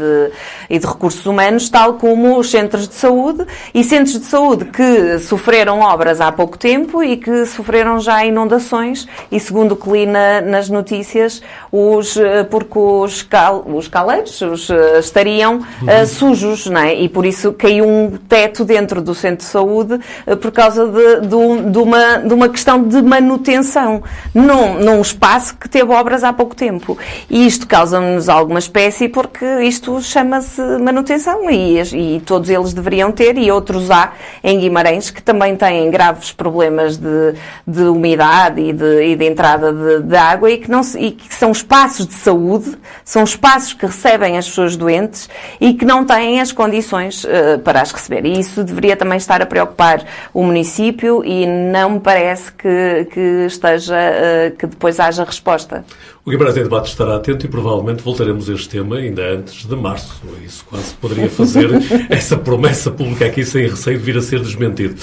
e 0.68 0.78
de 0.78 0.86
recursos 0.86 1.24
humanos, 1.24 1.70
tal 1.70 1.94
como 1.94 2.09
como 2.10 2.36
os 2.36 2.50
centros 2.50 2.88
de 2.88 2.94
saúde 2.96 3.46
e 3.72 3.84
centros 3.84 4.18
de 4.18 4.26
saúde 4.26 4.64
que 4.64 5.16
sofreram 5.20 5.78
obras 5.78 6.20
há 6.20 6.32
pouco 6.32 6.58
tempo 6.58 7.04
e 7.04 7.16
que 7.16 7.46
sofreram 7.46 8.00
já 8.00 8.24
inundações 8.24 9.06
e 9.30 9.38
segundo 9.38 9.72
o 9.72 9.76
que 9.76 9.88
li 9.88 10.06
na, 10.06 10.40
nas 10.40 10.68
notícias, 10.68 11.40
os, 11.70 12.16
eh, 12.16 12.42
porque 12.42 12.76
os, 12.76 13.22
cal, 13.22 13.64
os 13.64 13.86
caleiros 13.86 14.40
os, 14.40 14.68
eh, 14.68 14.98
estariam 14.98 15.58
uh, 15.58 16.06
sujos, 16.06 16.66
não 16.66 16.80
é? 16.80 16.94
E 16.96 17.08
por 17.08 17.24
isso 17.24 17.52
caiu 17.52 17.86
um 17.86 18.18
teto 18.28 18.64
dentro 18.64 19.00
do 19.00 19.14
centro 19.14 19.38
de 19.38 19.44
saúde 19.44 20.00
uh, 20.26 20.36
por 20.36 20.50
causa 20.50 20.88
de, 20.88 21.20
de, 21.28 21.70
de, 21.70 21.78
uma, 21.78 22.16
de 22.16 22.34
uma 22.34 22.48
questão 22.48 22.82
de 22.82 23.00
manutenção 23.02 24.02
num, 24.34 24.80
num 24.80 25.00
espaço 25.00 25.56
que 25.56 25.68
teve 25.68 25.92
obras 25.92 26.24
há 26.24 26.32
pouco 26.32 26.56
tempo. 26.56 26.98
E 27.28 27.46
isto 27.46 27.68
causa-nos 27.68 28.28
alguma 28.28 28.58
espécie 28.58 29.08
porque 29.08 29.44
isto 29.62 30.02
chama-se 30.02 30.60
manutenção 30.78 31.48
e, 31.48 31.80
e 31.80 31.99
todos 32.24 32.50
eles 32.50 32.72
deveriam 32.72 33.12
ter, 33.12 33.36
e 33.38 33.50
outros 33.50 33.90
há 33.90 34.12
em 34.42 34.58
Guimarães 34.58 35.10
que 35.10 35.22
também 35.22 35.56
têm 35.56 35.90
graves 35.90 36.32
problemas 36.32 36.96
de, 36.96 37.34
de 37.66 37.82
umidade 37.82 38.60
e 38.60 38.72
de, 38.72 39.02
e 39.04 39.16
de 39.16 39.24
entrada 39.24 39.72
de, 39.72 40.02
de, 40.02 40.16
água 40.16 40.50
e 40.50 40.58
que, 40.58 40.70
não, 40.70 40.80
e 40.98 41.12
que 41.12 41.34
são 41.34 41.52
espaços 41.52 42.06
de 42.06 42.14
saúde, 42.14 42.76
são 43.04 43.24
espaços 43.24 43.72
que 43.72 43.86
recebem 43.86 44.36
as 44.38 44.48
pessoas 44.48 44.76
doentes 44.76 45.28
e 45.60 45.74
que 45.74 45.84
não 45.84 46.04
têm 46.04 46.40
as 46.40 46.52
condições 46.52 47.24
uh, 47.24 47.58
para 47.64 47.80
as 47.80 47.92
receber. 47.92 48.24
E 48.26 48.38
isso 48.38 48.64
deveria 48.64 48.96
também 48.96 49.18
estar 49.18 49.42
a 49.42 49.46
preocupar 49.46 50.04
o 50.32 50.42
município 50.42 51.24
e 51.24 51.46
não 51.46 51.90
me 51.90 52.00
parece 52.00 52.52
que, 52.52 53.08
que 53.12 53.46
esteja, 53.46 53.94
uh, 53.96 54.56
que 54.56 54.66
depois 54.66 54.98
haja 55.00 55.24
resposta. 55.24 55.84
O 56.24 56.30
Guimarães 56.30 56.56
em 56.56 56.62
Debate 56.62 56.90
estará 56.90 57.16
atento 57.16 57.46
e 57.46 57.48
provavelmente 57.48 58.02
voltaremos 58.02 58.50
a 58.50 58.52
este 58.52 58.68
tema 58.68 58.96
ainda 58.96 59.22
antes 59.22 59.64
de 59.66 59.74
março. 59.74 60.20
Isso 60.44 60.64
quase 60.68 60.92
poderia 60.94 61.30
fazer 61.30 61.70
essa 62.10 62.36
promessa 62.36 62.90
pública 62.90 63.24
aqui 63.24 63.42
sem 63.42 63.66
receio 63.66 63.98
de 63.98 64.04
vir 64.04 64.18
a 64.18 64.22
ser 64.22 64.40
desmentido. 64.40 64.96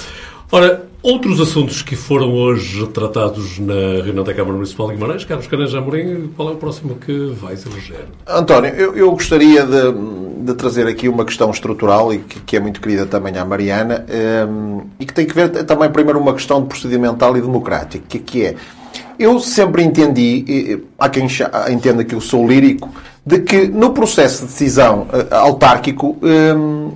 Ora, 0.52 0.88
outros 1.02 1.42
assuntos 1.42 1.82
que 1.82 1.96
foram 1.96 2.32
hoje 2.34 2.86
tratados 2.88 3.58
na 3.58 4.04
reunião 4.04 4.24
da 4.24 4.34
Câmara 4.34 4.56
Municipal 4.56 4.88
de 4.88 4.94
Guimarães, 4.94 5.26
Carlos 5.26 5.48
Cananja 5.48 5.80
Amorim, 5.80 6.32
qual 6.36 6.50
é 6.50 6.52
o 6.52 6.56
próximo 6.56 6.96
que 6.96 7.30
vais 7.30 7.66
eleger? 7.66 8.06
António, 8.28 8.70
eu, 8.76 8.96
eu 8.96 9.12
gostaria 9.12 9.66
de, 9.66 9.92
de, 10.48 10.56
trazer 10.56 10.88
aqui 10.88 11.08
uma 11.08 11.26
questão 11.26 11.52
estrutural 11.52 12.14
e 12.14 12.20
que, 12.20 12.40
que 12.40 12.58
é 12.58 12.60
muito 12.60 12.82
querida 12.82 13.06
também 13.06 13.38
à 13.38 13.46
Mariana 13.46 14.06
um, 14.50 14.82
e 15.00 15.06
que 15.06 15.14
tem 15.14 15.26
que 15.26 15.34
ver 15.34 15.50
também 15.66 15.90
primeiro 15.90 16.20
uma 16.20 16.34
questão 16.34 16.66
procedimental 16.66 17.38
e 17.38 17.42
democrática, 17.42 18.04
que, 18.08 18.20
que 18.20 18.46
é 18.46 18.56
eu 19.20 19.40
sempre 19.40 19.84
entendi, 19.84 20.80
há 20.98 21.10
quem 21.10 21.28
entenda 21.72 22.04
que 22.04 22.14
eu 22.14 22.22
sou 22.22 22.48
lírico, 22.48 22.90
de 23.26 23.40
que 23.40 23.68
no 23.68 23.92
processo 23.92 24.42
de 24.42 24.48
decisão 24.48 25.08
uh, 25.12 25.36
autárquico 25.36 26.18
um, 26.22 26.92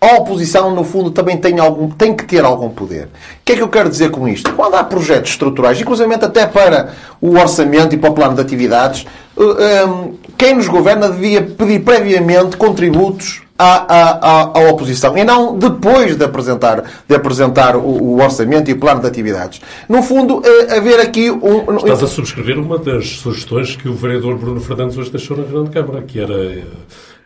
a 0.00 0.14
oposição, 0.16 0.74
no 0.74 0.82
fundo, 0.82 1.10
também 1.10 1.36
tem, 1.36 1.58
algum, 1.58 1.90
tem 1.90 2.14
que 2.14 2.24
ter 2.24 2.42
algum 2.42 2.70
poder. 2.70 3.04
O 3.04 3.08
que 3.44 3.52
é 3.52 3.56
que 3.56 3.62
eu 3.62 3.68
quero 3.68 3.90
dizer 3.90 4.10
com 4.10 4.26
isto? 4.26 4.50
Quando 4.54 4.74
há 4.74 4.82
projetos 4.82 5.32
estruturais, 5.32 5.78
inclusive 5.78 6.14
até 6.14 6.46
para 6.46 6.94
o 7.20 7.38
orçamento 7.38 7.94
e 7.94 7.98
para 7.98 8.10
o 8.10 8.14
plano 8.14 8.34
de 8.34 8.40
atividades, 8.40 9.06
uh, 9.36 9.88
um, 9.88 10.14
quem 10.38 10.54
nos 10.54 10.68
governa 10.68 11.10
devia 11.10 11.42
pedir 11.42 11.80
previamente 11.80 12.56
contributos 12.56 13.42
à, 13.58 13.94
à, 13.94 14.58
à, 14.58 14.70
oposição 14.70 15.18
e 15.18 15.22
não 15.22 15.58
depois 15.58 16.16
de 16.16 16.24
apresentar, 16.24 16.82
de 17.06 17.14
apresentar 17.14 17.76
o, 17.76 17.80
o 17.80 18.22
orçamento 18.22 18.70
e 18.70 18.72
o 18.72 18.78
plano 18.78 19.02
de 19.02 19.06
atividades. 19.06 19.60
No 19.86 20.02
fundo, 20.02 20.40
é, 20.42 20.78
haver 20.78 20.98
aqui 20.98 21.30
um. 21.30 21.76
Estás 21.76 22.02
a 22.02 22.06
subscrever 22.06 22.58
uma 22.58 22.78
das 22.78 23.06
sugestões 23.18 23.76
que 23.76 23.86
o 23.86 23.92
vereador 23.92 24.38
Bruno 24.38 24.60
Fernandes 24.60 24.96
hoje 24.96 25.10
deixou 25.10 25.36
na 25.36 25.42
Grande 25.42 25.68
Câmara, 25.68 26.00
que 26.00 26.18
era 26.18 26.34
eh, 26.34 26.62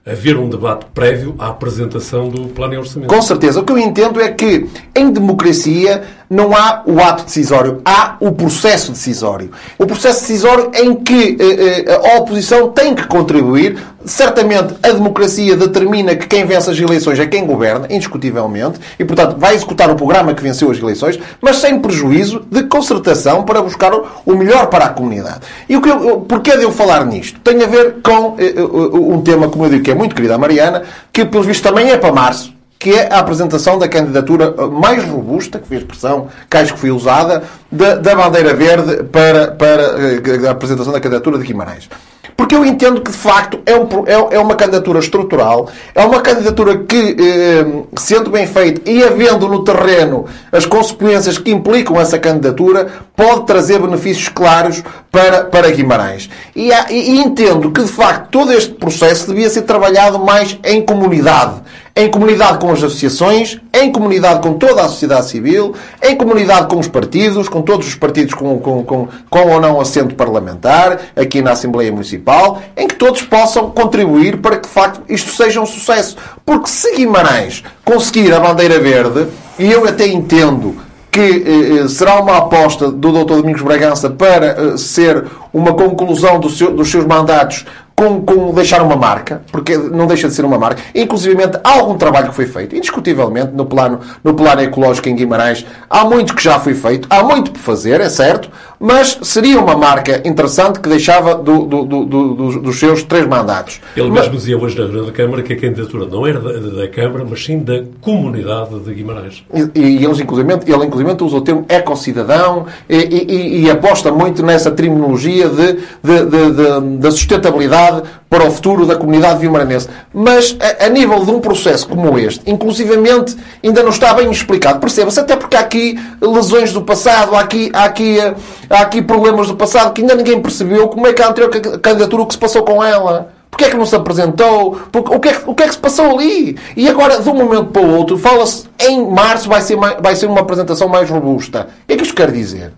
haver 0.06 0.36
um 0.36 0.48
debate 0.48 0.86
prévio 0.92 1.34
à 1.38 1.48
apresentação 1.48 2.28
do 2.28 2.48
plano 2.48 2.74
e 2.74 2.76
orçamento. 2.76 3.08
Com 3.08 3.22
certeza. 3.22 3.60
O 3.60 3.64
que 3.64 3.72
eu 3.72 3.78
entendo 3.78 4.20
é 4.20 4.30
que, 4.30 4.68
em 4.94 5.10
democracia, 5.10 6.02
não 6.34 6.54
há 6.54 6.82
o 6.84 7.00
ato 7.00 7.24
decisório, 7.24 7.80
há 7.84 8.16
o 8.18 8.32
processo 8.32 8.90
decisório. 8.90 9.52
O 9.78 9.86
processo 9.86 10.20
decisório 10.20 10.70
em 10.74 10.96
que 10.96 11.36
eh, 11.40 11.84
eh, 11.86 12.12
a 12.12 12.18
oposição 12.18 12.70
tem 12.70 12.94
que 12.94 13.06
contribuir. 13.06 13.78
Certamente 14.04 14.74
a 14.82 14.90
democracia 14.90 15.56
determina 15.56 16.14
que 16.14 16.26
quem 16.26 16.44
vence 16.44 16.70
as 16.70 16.78
eleições 16.78 17.18
é 17.18 17.26
quem 17.26 17.46
governa, 17.46 17.86
indiscutivelmente, 17.88 18.78
e 18.98 19.04
portanto 19.04 19.36
vai 19.38 19.54
executar 19.54 19.88
o 19.90 19.94
programa 19.94 20.34
que 20.34 20.42
venceu 20.42 20.70
as 20.70 20.78
eleições, 20.78 21.18
mas 21.40 21.56
sem 21.56 21.78
prejuízo 21.78 22.44
de 22.50 22.64
concertação 22.64 23.44
para 23.44 23.62
buscar 23.62 23.92
o 23.94 24.36
melhor 24.36 24.66
para 24.66 24.86
a 24.86 24.88
comunidade. 24.90 25.40
E 25.68 25.76
o 25.76 25.80
que 25.80 25.88
eu, 25.88 26.20
porquê 26.20 26.56
de 26.56 26.64
eu 26.64 26.72
falar 26.72 27.06
nisto? 27.06 27.40
Tem 27.40 27.62
a 27.62 27.66
ver 27.66 28.02
com 28.02 28.36
eh, 28.38 28.54
um 28.92 29.22
tema, 29.22 29.48
como 29.48 29.64
eu 29.64 29.70
digo, 29.70 29.84
que 29.84 29.92
é 29.92 29.94
muito 29.94 30.14
querido 30.14 30.34
a 30.34 30.38
Mariana, 30.38 30.82
que 31.12 31.24
pelos 31.24 31.46
vistos 31.46 31.70
também 31.70 31.90
é 31.90 31.96
para 31.96 32.12
março 32.12 32.52
que 32.78 32.90
é 32.90 33.12
a 33.12 33.18
apresentação 33.18 33.78
da 33.78 33.88
candidatura 33.88 34.52
mais 34.68 35.04
robusta, 35.04 35.58
que 35.58 35.66
foi 35.66 35.78
a 35.78 35.80
expressão 35.80 36.28
que 36.50 36.56
acho 36.56 36.74
que 36.74 36.80
foi 36.80 36.90
usada, 36.90 37.42
da, 37.70 37.94
da 37.94 38.14
bandeira 38.14 38.54
verde 38.54 39.04
para, 39.04 39.48
para 39.52 39.82
eh, 39.82 40.46
a 40.46 40.50
apresentação 40.50 40.92
da 40.92 41.00
candidatura 41.00 41.38
de 41.38 41.44
Guimarães. 41.44 41.88
Porque 42.36 42.54
eu 42.54 42.64
entendo 42.64 43.00
que, 43.00 43.10
de 43.10 43.16
facto, 43.16 43.60
é, 43.64 43.76
um, 43.76 43.86
é, 44.06 44.36
é 44.36 44.38
uma 44.38 44.56
candidatura 44.56 44.98
estrutural, 44.98 45.68
é 45.94 46.04
uma 46.04 46.20
candidatura 46.20 46.78
que, 46.78 47.16
eh, 47.18 47.82
sendo 47.96 48.28
bem 48.28 48.46
feita 48.46 48.90
e 48.90 49.02
havendo 49.02 49.48
no 49.48 49.62
terreno 49.62 50.26
as 50.50 50.66
consequências 50.66 51.38
que 51.38 51.52
implicam 51.52 52.00
essa 52.00 52.18
candidatura, 52.18 52.88
pode 53.16 53.46
trazer 53.46 53.80
benefícios 53.80 54.28
claros 54.28 54.82
para, 55.12 55.44
para 55.44 55.70
Guimarães. 55.70 56.28
E, 56.56 56.70
e 56.90 57.20
entendo 57.20 57.70
que, 57.70 57.82
de 57.82 57.90
facto, 57.90 58.28
todo 58.30 58.52
este 58.52 58.74
processo 58.74 59.28
devia 59.28 59.48
ser 59.48 59.62
trabalhado 59.62 60.18
mais 60.18 60.58
em 60.64 60.82
comunidade 60.82 61.62
em 61.96 62.10
comunidade 62.10 62.58
com 62.58 62.72
as 62.72 62.82
associações, 62.82 63.60
em 63.72 63.92
comunidade 63.92 64.40
com 64.40 64.54
toda 64.54 64.82
a 64.82 64.88
sociedade 64.88 65.28
civil, 65.28 65.74
em 66.02 66.16
comunidade 66.16 66.66
com 66.66 66.78
os 66.78 66.88
partidos, 66.88 67.48
com 67.48 67.62
todos 67.62 67.86
os 67.86 67.94
partidos 67.94 68.34
com, 68.34 68.58
com, 68.58 68.82
com, 68.82 69.08
com 69.30 69.52
ou 69.52 69.60
não 69.60 69.80
assento 69.80 70.14
parlamentar, 70.16 71.00
aqui 71.14 71.40
na 71.40 71.52
Assembleia 71.52 71.92
Municipal, 71.92 72.60
em 72.76 72.88
que 72.88 72.96
todos 72.96 73.22
possam 73.22 73.70
contribuir 73.70 74.38
para 74.38 74.56
que, 74.56 74.66
de 74.66 74.74
facto, 74.74 75.02
isto 75.08 75.30
seja 75.30 75.60
um 75.60 75.66
sucesso. 75.66 76.16
Porque 76.44 76.68
se 76.68 76.96
Guimarães 76.96 77.62
conseguir 77.84 78.34
a 78.34 78.40
bandeira 78.40 78.80
verde, 78.80 79.28
e 79.56 79.70
eu 79.70 79.86
até 79.86 80.08
entendo 80.08 80.76
que 81.12 81.20
eh, 81.20 81.82
eh 81.84 81.88
será 81.88 82.20
uma 82.20 82.38
aposta 82.38 82.90
do 82.90 83.12
Dr. 83.12 83.36
Domingos 83.36 83.62
Bragança 83.62 84.10
para 84.10 84.46
eh, 84.46 84.76
ser 84.76 85.24
uma 85.52 85.72
conclusão 85.72 86.40
do 86.40 86.50
seu, 86.50 86.74
dos 86.74 86.90
seus 86.90 87.06
mandatos 87.06 87.64
com, 87.96 88.20
com 88.22 88.52
deixar 88.52 88.82
uma 88.82 88.96
marca, 88.96 89.42
porque 89.52 89.76
não 89.76 90.06
deixa 90.06 90.28
de 90.28 90.34
ser 90.34 90.44
uma 90.44 90.58
marca. 90.58 90.82
Inclusive, 90.94 91.36
há 91.62 91.70
algum 91.70 91.96
trabalho 91.96 92.28
que 92.28 92.34
foi 92.34 92.46
feito, 92.46 92.76
indiscutivelmente, 92.76 93.52
no 93.52 93.66
plano, 93.66 94.00
no 94.22 94.34
plano 94.34 94.60
ecológico 94.62 95.08
em 95.08 95.14
Guimarães. 95.14 95.64
Há 95.88 96.04
muito 96.04 96.34
que 96.34 96.42
já 96.42 96.58
foi 96.58 96.74
feito, 96.74 97.06
há 97.08 97.22
muito 97.22 97.52
por 97.52 97.60
fazer, 97.60 98.00
é 98.00 98.08
certo, 98.08 98.50
mas 98.84 99.18
seria 99.22 99.58
uma 99.58 99.74
marca 99.74 100.20
interessante 100.26 100.78
que 100.78 100.90
deixava 100.90 101.36
do, 101.36 101.64
do, 101.64 101.84
do, 102.04 102.60
dos 102.60 102.78
seus 102.78 103.02
três 103.02 103.26
mandatos. 103.26 103.80
Ele 103.96 104.10
mas... 104.10 104.24
mesmo 104.24 104.36
dizia 104.36 104.58
hoje 104.58 104.78
na 104.78 104.84
reunião 104.84 105.06
da 105.06 105.12
Câmara 105.12 105.42
que 105.42 105.54
a 105.54 105.56
candidatura 105.56 106.04
não 106.04 106.26
era 106.26 106.38
da, 106.38 106.82
da, 106.82 106.88
Câmara, 106.88 107.24
mas 107.28 107.42
sim 107.42 107.60
da 107.60 107.82
comunidade 108.02 108.78
de 108.80 108.92
Guimarães. 108.92 109.42
E, 109.74 109.80
e 109.80 110.04
eles, 110.04 110.20
inclusive, 110.20 110.52
ele, 110.52 110.84
inclusive, 110.84 111.16
usa 111.22 111.36
o 111.36 111.40
termo 111.40 111.64
ecocidadão 111.66 112.66
e, 112.86 112.96
e, 112.96 113.62
e 113.62 113.70
aposta 113.70 114.12
muito 114.12 114.42
nessa 114.42 114.70
terminologia 114.70 115.48
de, 115.48 115.72
de, 116.02 116.24
de, 116.26 116.98
da 116.98 117.10
sustentabilidade 117.10 118.02
para 118.34 118.48
o 118.48 118.50
futuro 118.50 118.84
da 118.84 118.96
comunidade 118.96 119.38
vimaranense. 119.38 119.88
Mas, 120.12 120.56
a, 120.60 120.86
a, 120.86 120.88
nível 120.88 121.24
de 121.24 121.30
um 121.30 121.40
processo 121.40 121.88
como 121.88 122.18
este, 122.18 122.50
inclusivamente, 122.50 123.36
ainda 123.62 123.80
não 123.80 123.90
está 123.90 124.12
bem 124.12 124.28
explicado. 124.28 124.80
Perceba-se, 124.80 125.20
até 125.20 125.36
porque 125.36 125.56
há 125.56 125.60
aqui 125.60 125.96
lesões 126.20 126.72
do 126.72 126.82
passado, 126.82 127.36
há 127.36 127.40
aqui, 127.40 127.70
há 127.72 127.84
aqui 127.84 128.18
eh, 128.18 128.34
há 128.74 128.80
aqui 128.80 129.00
problemas 129.00 129.48
do 129.48 129.56
passado 129.56 129.92
que 129.92 130.02
ainda 130.02 130.14
ninguém 130.14 130.40
percebeu 130.40 130.88
como 130.88 131.06
é 131.06 131.12
que 131.12 131.22
a 131.22 131.28
anterior 131.28 131.50
candidatura, 131.80 132.22
o 132.22 132.26
que 132.26 132.34
se 132.34 132.38
passou 132.38 132.62
com 132.62 132.82
ela. 132.82 133.32
Porquê 133.50 133.66
é 133.66 133.70
que 133.70 133.76
não 133.76 133.86
se 133.86 133.94
apresentou? 133.94 134.80
Porque, 134.90 135.14
o, 135.14 135.20
que 135.20 135.28
é, 135.28 135.40
o 135.46 135.54
que 135.54 135.62
é 135.62 135.66
que 135.68 135.74
se 135.74 135.78
passou 135.78 136.18
ali? 136.18 136.58
E 136.76 136.88
agora, 136.88 137.22
de 137.22 137.28
um 137.28 137.34
momento 137.34 137.66
para 137.66 137.82
o 137.82 137.96
outro, 137.96 138.18
fala-se 138.18 138.66
em 138.80 139.08
março 139.08 139.48
vai 139.48 139.60
ser, 139.60 139.76
vai 139.76 140.16
ser 140.16 140.26
uma 140.26 140.40
apresentação 140.40 140.88
mais 140.88 141.08
robusta. 141.08 141.68
O 141.84 141.86
que 141.86 141.92
é 141.92 141.96
que 141.96 142.02
isto 142.02 142.16
quer 142.16 142.32
dizer? 142.32 142.72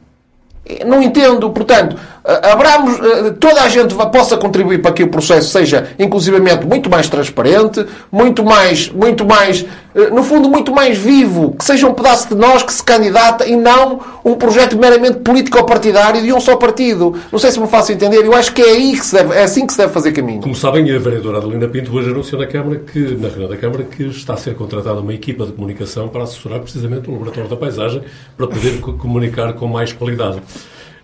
Não 0.84 1.00
entendo, 1.00 1.48
portanto, 1.50 1.96
abramos, 2.42 2.98
toda 3.38 3.62
a 3.62 3.68
gente 3.68 3.94
possa 3.94 4.36
contribuir 4.36 4.82
para 4.82 4.92
que 4.92 5.02
o 5.02 5.08
processo 5.08 5.50
seja, 5.50 5.88
inclusivamente, 5.98 6.66
muito 6.66 6.90
mais 6.90 7.08
transparente, 7.08 7.86
muito 8.10 8.44
mais, 8.44 8.90
muito 8.90 9.24
mais, 9.24 9.64
no 10.12 10.22
fundo, 10.22 10.48
muito 10.48 10.72
mais 10.72 10.98
vivo, 10.98 11.54
que 11.56 11.64
seja 11.64 11.86
um 11.86 11.94
pedaço 11.94 12.28
de 12.28 12.34
nós 12.34 12.62
que 12.62 12.72
se 12.72 12.82
candidata 12.82 13.46
e 13.46 13.54
não 13.54 14.00
um 14.24 14.34
projeto 14.34 14.76
meramente 14.76 15.18
político-partidário 15.18 16.22
de 16.22 16.32
um 16.32 16.40
só 16.40 16.56
partido. 16.56 17.14
Não 17.30 17.38
sei 17.38 17.52
se 17.52 17.60
me 17.60 17.68
faço 17.68 17.92
entender, 17.92 18.24
eu 18.24 18.34
acho 18.34 18.52
que 18.52 18.62
é, 18.62 18.70
aí 18.70 18.92
que 18.92 19.06
se 19.06 19.14
deve, 19.14 19.34
é 19.34 19.44
assim 19.44 19.66
que 19.66 19.72
se 19.72 19.78
deve 19.78 19.92
fazer 19.92 20.12
caminho. 20.12 20.40
Como 20.40 20.54
sabem, 20.54 20.94
a 20.94 20.98
vereadora 20.98 21.38
Adelina 21.38 21.68
Pinto 21.68 21.94
hoje 21.96 22.10
anunciou 22.10 22.40
na 22.40 22.46
Câmara 22.46 22.80
que, 22.80 22.98
na 22.98 23.28
reunião 23.28 23.48
da 23.48 23.56
Câmara, 23.56 23.84
que 23.84 24.02
está 24.04 24.34
a 24.34 24.36
ser 24.36 24.54
contratada 24.54 25.00
uma 25.00 25.14
equipa 25.14 25.46
de 25.46 25.52
comunicação 25.52 26.08
para 26.08 26.24
assessorar 26.24 26.60
precisamente 26.60 27.08
o 27.08 27.12
Laboratório 27.12 27.48
da 27.48 27.56
Paisagem 27.56 28.02
para 28.36 28.46
poder 28.46 28.80
comunicar 28.80 29.52
com 29.54 29.68
mais 29.68 29.92
qualidade. 29.92 30.40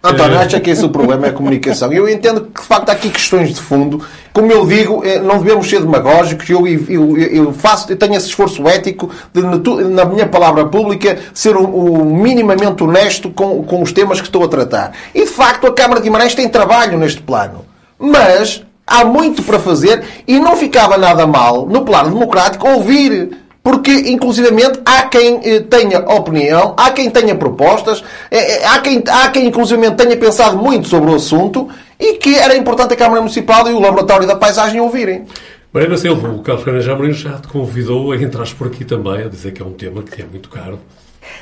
António, 0.05 0.37
acha 0.37 0.59
que 0.59 0.71
esse 0.71 0.83
é 0.83 0.87
o 0.87 0.91
problema, 0.91 1.27
é 1.27 1.29
a 1.31 1.33
comunicação. 1.33 1.93
Eu 1.93 2.09
entendo 2.09 2.41
que, 2.41 2.61
de 2.61 2.67
facto, 2.67 2.88
há 2.88 2.93
aqui 2.93 3.09
questões 3.09 3.55
de 3.55 3.61
fundo. 3.61 4.05
Como 4.33 4.51
eu 4.51 4.67
digo, 4.67 5.05
eh, 5.05 5.21
não 5.21 5.38
devemos 5.38 5.71
ser 5.71 5.81
demagógicos. 5.81 6.51
Eu, 6.51 6.67
eu, 6.67 7.17
eu, 7.17 7.53
faço, 7.53 7.93
eu 7.93 7.97
tenho 7.97 8.17
esse 8.17 8.27
esforço 8.27 8.67
ético 8.67 9.09
de, 9.33 9.41
na 9.85 10.05
minha 10.05 10.27
palavra 10.27 10.67
pública, 10.67 11.19
ser 11.33 11.57
o, 11.57 11.65
o 11.65 12.05
minimamente 12.17 12.83
honesto 12.83 13.31
com, 13.31 13.62
com 13.62 13.81
os 13.81 13.93
temas 13.93 14.21
que 14.21 14.27
estou 14.27 14.43
a 14.43 14.49
tratar. 14.49 14.93
E, 15.15 15.21
de 15.21 15.31
facto, 15.31 15.69
a 15.69 15.73
Câmara 15.73 16.01
de 16.01 16.05
Guimarães 16.05 16.35
tem 16.35 16.49
trabalho 16.49 16.99
neste 16.99 17.23
plano. 17.23 17.65
Mas 17.97 18.65
há 18.85 19.05
muito 19.05 19.43
para 19.45 19.61
fazer 19.61 20.03
e 20.27 20.41
não 20.41 20.57
ficava 20.57 20.99
nada 20.99 21.29
mal, 21.29 21.65
no 21.67 21.85
plano 21.85 22.11
democrático, 22.11 22.69
ouvir 22.69 23.41
porque, 23.62 23.92
inclusivamente, 23.92 24.81
há 24.85 25.03
quem 25.05 25.40
eh, 25.44 25.61
tenha 25.61 26.01
opinião, 26.01 26.75
há 26.77 26.90
quem 26.90 27.09
tenha 27.09 27.35
propostas, 27.35 28.03
eh, 28.31 28.62
eh, 28.62 28.66
há 28.66 28.81
quem, 28.81 29.03
há 29.07 29.31
quem 29.31 29.46
inclusivamente, 29.46 29.96
tenha 29.96 30.16
pensado 30.16 30.57
muito 30.57 30.88
sobre 30.88 31.11
o 31.11 31.14
assunto 31.14 31.68
e 31.98 32.14
que 32.14 32.35
era 32.35 32.57
importante 32.57 32.94
a 32.94 32.96
Câmara 32.96 33.20
Municipal 33.20 33.68
e 33.70 33.72
o 33.72 33.79
Laboratório 33.79 34.27
da 34.27 34.35
Paisagem 34.35 34.81
ouvirem. 34.81 35.27
Mariana 35.72 35.96
Silva, 35.96 36.29
o 36.29 36.40
Carlos 36.40 36.64
Ferreira 36.64 36.85
Jamorim 36.85 37.12
já 37.12 37.38
te 37.38 37.48
convidou 37.48 38.12
a 38.12 38.16
entrar 38.16 38.46
por 38.55 38.66
aqui 38.66 38.85
também, 38.85 39.25
a 39.25 39.29
dizer 39.29 39.53
que 39.53 39.62
é 39.62 39.64
um 39.64 39.72
tema 39.72 40.03
que 40.03 40.20
é 40.20 40.25
muito 40.25 40.51
caro. 40.51 40.79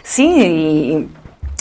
Sim, 0.05 0.41
e 0.41 1.09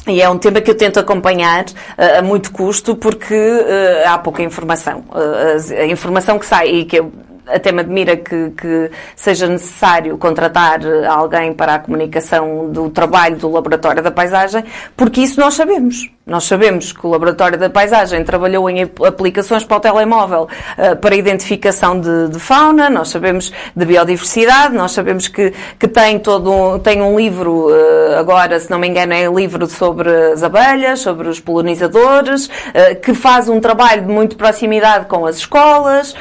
e 0.08 0.22
é 0.22 0.30
um 0.30 0.38
tema 0.38 0.62
que 0.62 0.72
eu 0.72 0.76
tento 0.76 1.00
acompanhar 1.00 1.66
uh, 1.66 2.20
a 2.20 2.22
muito 2.22 2.52
custo 2.52 2.96
porque 2.96 3.36
uh, 3.36 4.08
há 4.08 4.18
pouca 4.18 4.42
informação. 4.42 5.04
Uh, 5.10 5.82
a 5.82 5.86
informação 5.86 6.40
que 6.40 6.46
sai 6.46 6.70
e 6.70 6.86
que 6.86 7.00
eu 7.00 7.12
até 7.54 7.72
me 7.72 7.82
admira 7.82 8.16
que, 8.18 8.52
que, 8.52 8.92
seja 9.16 9.48
necessário 9.48 10.18
contratar 10.18 10.80
alguém 11.08 11.54
para 11.54 11.76
a 11.76 11.80
comunicação 11.80 12.70
do 12.72 12.90
trabalho 12.90 13.38
do 13.38 13.50
Laboratório 13.50 14.02
da 14.02 14.12
Paisagem, 14.12 14.64
porque 14.96 15.22
isso 15.22 15.40
nós 15.40 15.54
sabemos. 15.54 16.10
Nós 16.30 16.44
sabemos 16.44 16.94
que 16.94 17.06
o 17.06 17.10
Laboratório 17.10 17.58
da 17.58 17.72
Paisagem 17.72 18.24
trabalhou 18.24 18.70
em 18.70 18.84
aplicações 18.84 19.64
para 19.64 19.78
o 19.78 19.80
telemóvel 19.80 20.48
uh, 20.78 20.96
para 20.98 21.16
identificação 21.16 22.00
de, 22.00 22.30
de, 22.30 22.40
fauna, 22.40 22.88
nós 22.88 23.10
sabemos 23.10 23.52
de 23.76 23.86
biodiversidade, 23.86 24.76
nós 24.76 24.92
sabemos 24.92 25.28
que, 25.28 25.52
que 25.80 25.88
tem 25.88 26.20
todo 26.20 26.52
um, 26.54 26.78
tem 26.78 27.02
um 27.02 27.18
livro, 27.18 27.70
uh, 27.70 28.20
agora, 28.20 28.60
se 28.60 28.70
não 28.70 28.78
me 28.78 28.88
engano, 28.88 29.14
é 29.14 29.28
um 29.28 29.40
livro 29.40 29.66
sobre 29.68 30.10
as 30.32 30.44
abelhas, 30.44 31.00
sobre 31.00 31.28
os 31.28 31.40
polinizadores, 31.40 32.46
uh, 32.46 32.96
que 33.02 33.16
faz 33.16 33.50
um 33.50 33.60
trabalho 33.60 34.04
de 34.04 34.08
muito 34.08 34.38
proximidade 34.38 35.08
com 35.08 35.26
as 35.26 35.38
escolas, 35.38 36.16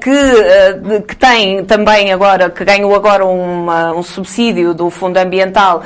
que, 0.00 1.02
que 1.06 1.16
tem 1.16 1.64
também 1.64 2.12
agora, 2.12 2.48
que 2.48 2.64
ganhou 2.64 2.94
agora 2.94 3.24
uma, 3.24 3.92
um 3.92 4.02
subsídio 4.02 4.72
do 4.72 4.88
Fundo 4.90 5.16
Ambiental 5.16 5.82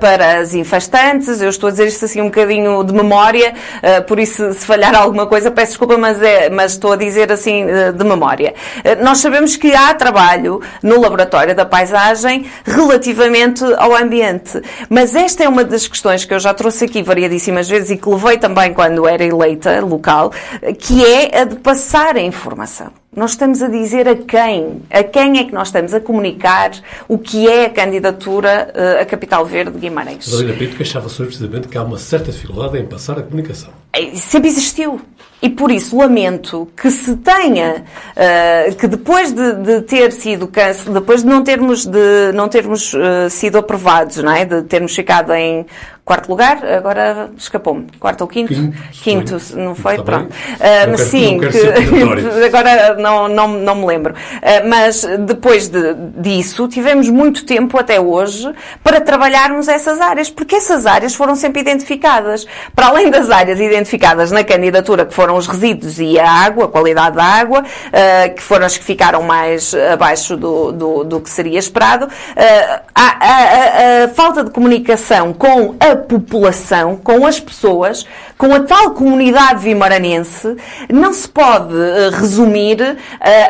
para 0.00 0.38
as 0.38 0.54
infestantes. 0.54 1.40
Eu 1.40 1.48
estou 1.48 1.68
a 1.68 1.70
dizer 1.70 1.86
isto 1.86 2.04
assim 2.04 2.20
um 2.20 2.26
bocadinho 2.26 2.84
de 2.84 2.92
memória, 2.92 3.05
uh, 3.14 4.02
por 4.04 4.18
isso, 4.18 4.52
se 4.52 4.64
falhar 4.66 4.94
alguma 4.94 5.26
coisa, 5.26 5.50
peço 5.50 5.72
desculpa, 5.72 5.96
mas, 5.98 6.20
é, 6.22 6.50
mas 6.50 6.72
estou 6.72 6.92
a 6.92 6.96
dizer 6.96 7.30
assim 7.30 7.64
uh, 7.64 7.92
de 7.92 8.04
memória. 8.04 8.54
Uh, 8.78 9.02
nós 9.02 9.18
sabemos 9.18 9.56
que 9.56 9.74
há 9.74 9.94
trabalho 9.94 10.60
no 10.82 11.00
laboratório 11.00 11.54
da 11.54 11.64
paisagem 11.64 12.46
relativamente 12.64 13.64
ao 13.78 13.94
ambiente, 13.94 14.60
mas 14.88 15.14
esta 15.14 15.44
é 15.44 15.48
uma 15.48 15.64
das 15.64 15.86
questões 15.86 16.24
que 16.24 16.34
eu 16.34 16.40
já 16.40 16.52
trouxe 16.52 16.84
aqui 16.84 17.02
variadíssimas 17.02 17.68
vezes 17.68 17.90
e 17.90 17.96
que 17.96 18.08
levei 18.08 18.38
também 18.38 18.72
quando 18.72 19.06
era 19.06 19.24
eleita 19.24 19.80
local, 19.80 20.32
que 20.78 21.04
é 21.04 21.40
a 21.40 21.44
de 21.44 21.56
passar 21.56 22.16
a 22.16 22.20
informação. 22.20 23.05
Nós 23.16 23.30
estamos 23.30 23.62
a 23.62 23.68
dizer 23.68 24.06
a 24.06 24.14
quem? 24.14 24.82
A 24.90 25.02
quem 25.02 25.38
é 25.38 25.44
que 25.44 25.52
nós 25.54 25.68
estamos 25.68 25.94
a 25.94 26.00
comunicar 26.00 26.72
o 27.08 27.16
que 27.16 27.48
é 27.48 27.64
a 27.64 27.70
candidatura 27.70 28.70
uh, 28.76 29.00
a 29.00 29.06
Capital 29.06 29.46
Verde 29.46 29.70
de 29.70 29.78
Guimarães? 29.78 30.26
Carolina 30.26 30.52
Pinto 30.52 30.76
queixava-se 30.76 31.16
precisamente 31.24 31.66
que 31.66 31.78
há 31.78 31.82
uma 31.82 31.96
certa 31.96 32.30
dificuldade 32.30 32.76
em 32.76 32.84
passar 32.84 33.18
a 33.18 33.22
comunicação. 33.22 33.72
É, 33.96 34.14
sempre 34.14 34.48
existiu. 34.48 35.00
E 35.42 35.50
por 35.50 35.70
isso 35.70 35.96
lamento 35.96 36.68
que 36.74 36.90
se 36.90 37.14
tenha, 37.16 37.84
uh, 38.16 38.74
que 38.74 38.86
depois 38.86 39.32
de, 39.32 39.52
de, 39.52 39.82
ter 39.82 40.10
sido, 40.10 40.50
depois 40.92 41.22
de 41.22 41.28
não 41.28 41.44
termos, 41.44 41.84
de 41.84 42.32
não 42.34 42.48
termos 42.48 42.94
uh, 42.94 43.28
sido 43.28 43.58
aprovados, 43.58 44.16
não 44.16 44.32
é? 44.32 44.46
de 44.46 44.62
termos 44.62 44.94
ficado 44.94 45.32
em 45.34 45.66
quarto 46.06 46.28
lugar, 46.28 46.64
agora 46.64 47.30
escapou-me. 47.36 47.88
Quarto 47.98 48.20
ou 48.20 48.28
quinto? 48.28 48.54
Quinto, 48.54 48.76
quinto 49.02 49.56
não 49.56 49.74
foi? 49.74 50.00
Pronto. 50.00 50.30
Uh, 50.30 50.90
mas 50.92 51.00
sim, 51.00 51.40
que, 51.40 52.46
agora 52.46 52.94
não, 52.94 53.26
não, 53.26 53.48
não 53.48 53.74
me 53.74 53.86
lembro. 53.86 54.14
Uh, 54.14 54.68
mas 54.68 55.04
depois 55.26 55.66
de, 55.68 55.94
disso, 56.16 56.68
tivemos 56.68 57.10
muito 57.10 57.44
tempo 57.44 57.76
até 57.76 58.00
hoje 58.00 58.48
para 58.84 59.00
trabalharmos 59.00 59.66
essas 59.66 60.00
áreas, 60.00 60.30
porque 60.30 60.54
essas 60.54 60.86
áreas 60.86 61.12
foram 61.12 61.34
sempre 61.34 61.60
identificadas. 61.60 62.46
Para 62.74 62.86
além 62.86 63.10
das 63.10 63.28
áreas 63.28 63.58
identificadas 63.86 64.30
na 64.32 64.42
candidatura, 64.42 65.06
que 65.06 65.14
foram 65.14 65.36
os 65.36 65.46
resíduos 65.46 65.98
e 65.98 66.18
a 66.18 66.28
água, 66.28 66.64
a 66.64 66.68
qualidade 66.68 67.16
da 67.16 67.24
água, 67.24 67.60
uh, 67.60 68.34
que 68.34 68.42
foram 68.42 68.66
as 68.66 68.76
que 68.76 68.84
ficaram 68.84 69.22
mais 69.22 69.74
abaixo 69.74 70.36
do, 70.36 70.72
do, 70.72 71.04
do 71.04 71.20
que 71.20 71.30
seria 71.30 71.58
esperado, 71.58 72.08
a, 72.36 72.82
a, 72.94 73.04
a, 73.04 74.04
a 74.04 74.08
falta 74.08 74.44
de 74.44 74.50
comunicação 74.50 75.32
com 75.32 75.76
a 75.78 75.96
população, 75.96 76.96
com 76.96 77.24
as 77.26 77.38
pessoas, 77.38 78.06
com 78.36 78.52
a 78.52 78.60
tal 78.60 78.90
comunidade 78.90 79.62
vimaranense, 79.62 80.56
não 80.92 81.12
se 81.12 81.28
pode 81.28 81.74
uh, 81.74 82.10
resumir 82.12 82.80
uh, 82.80 82.96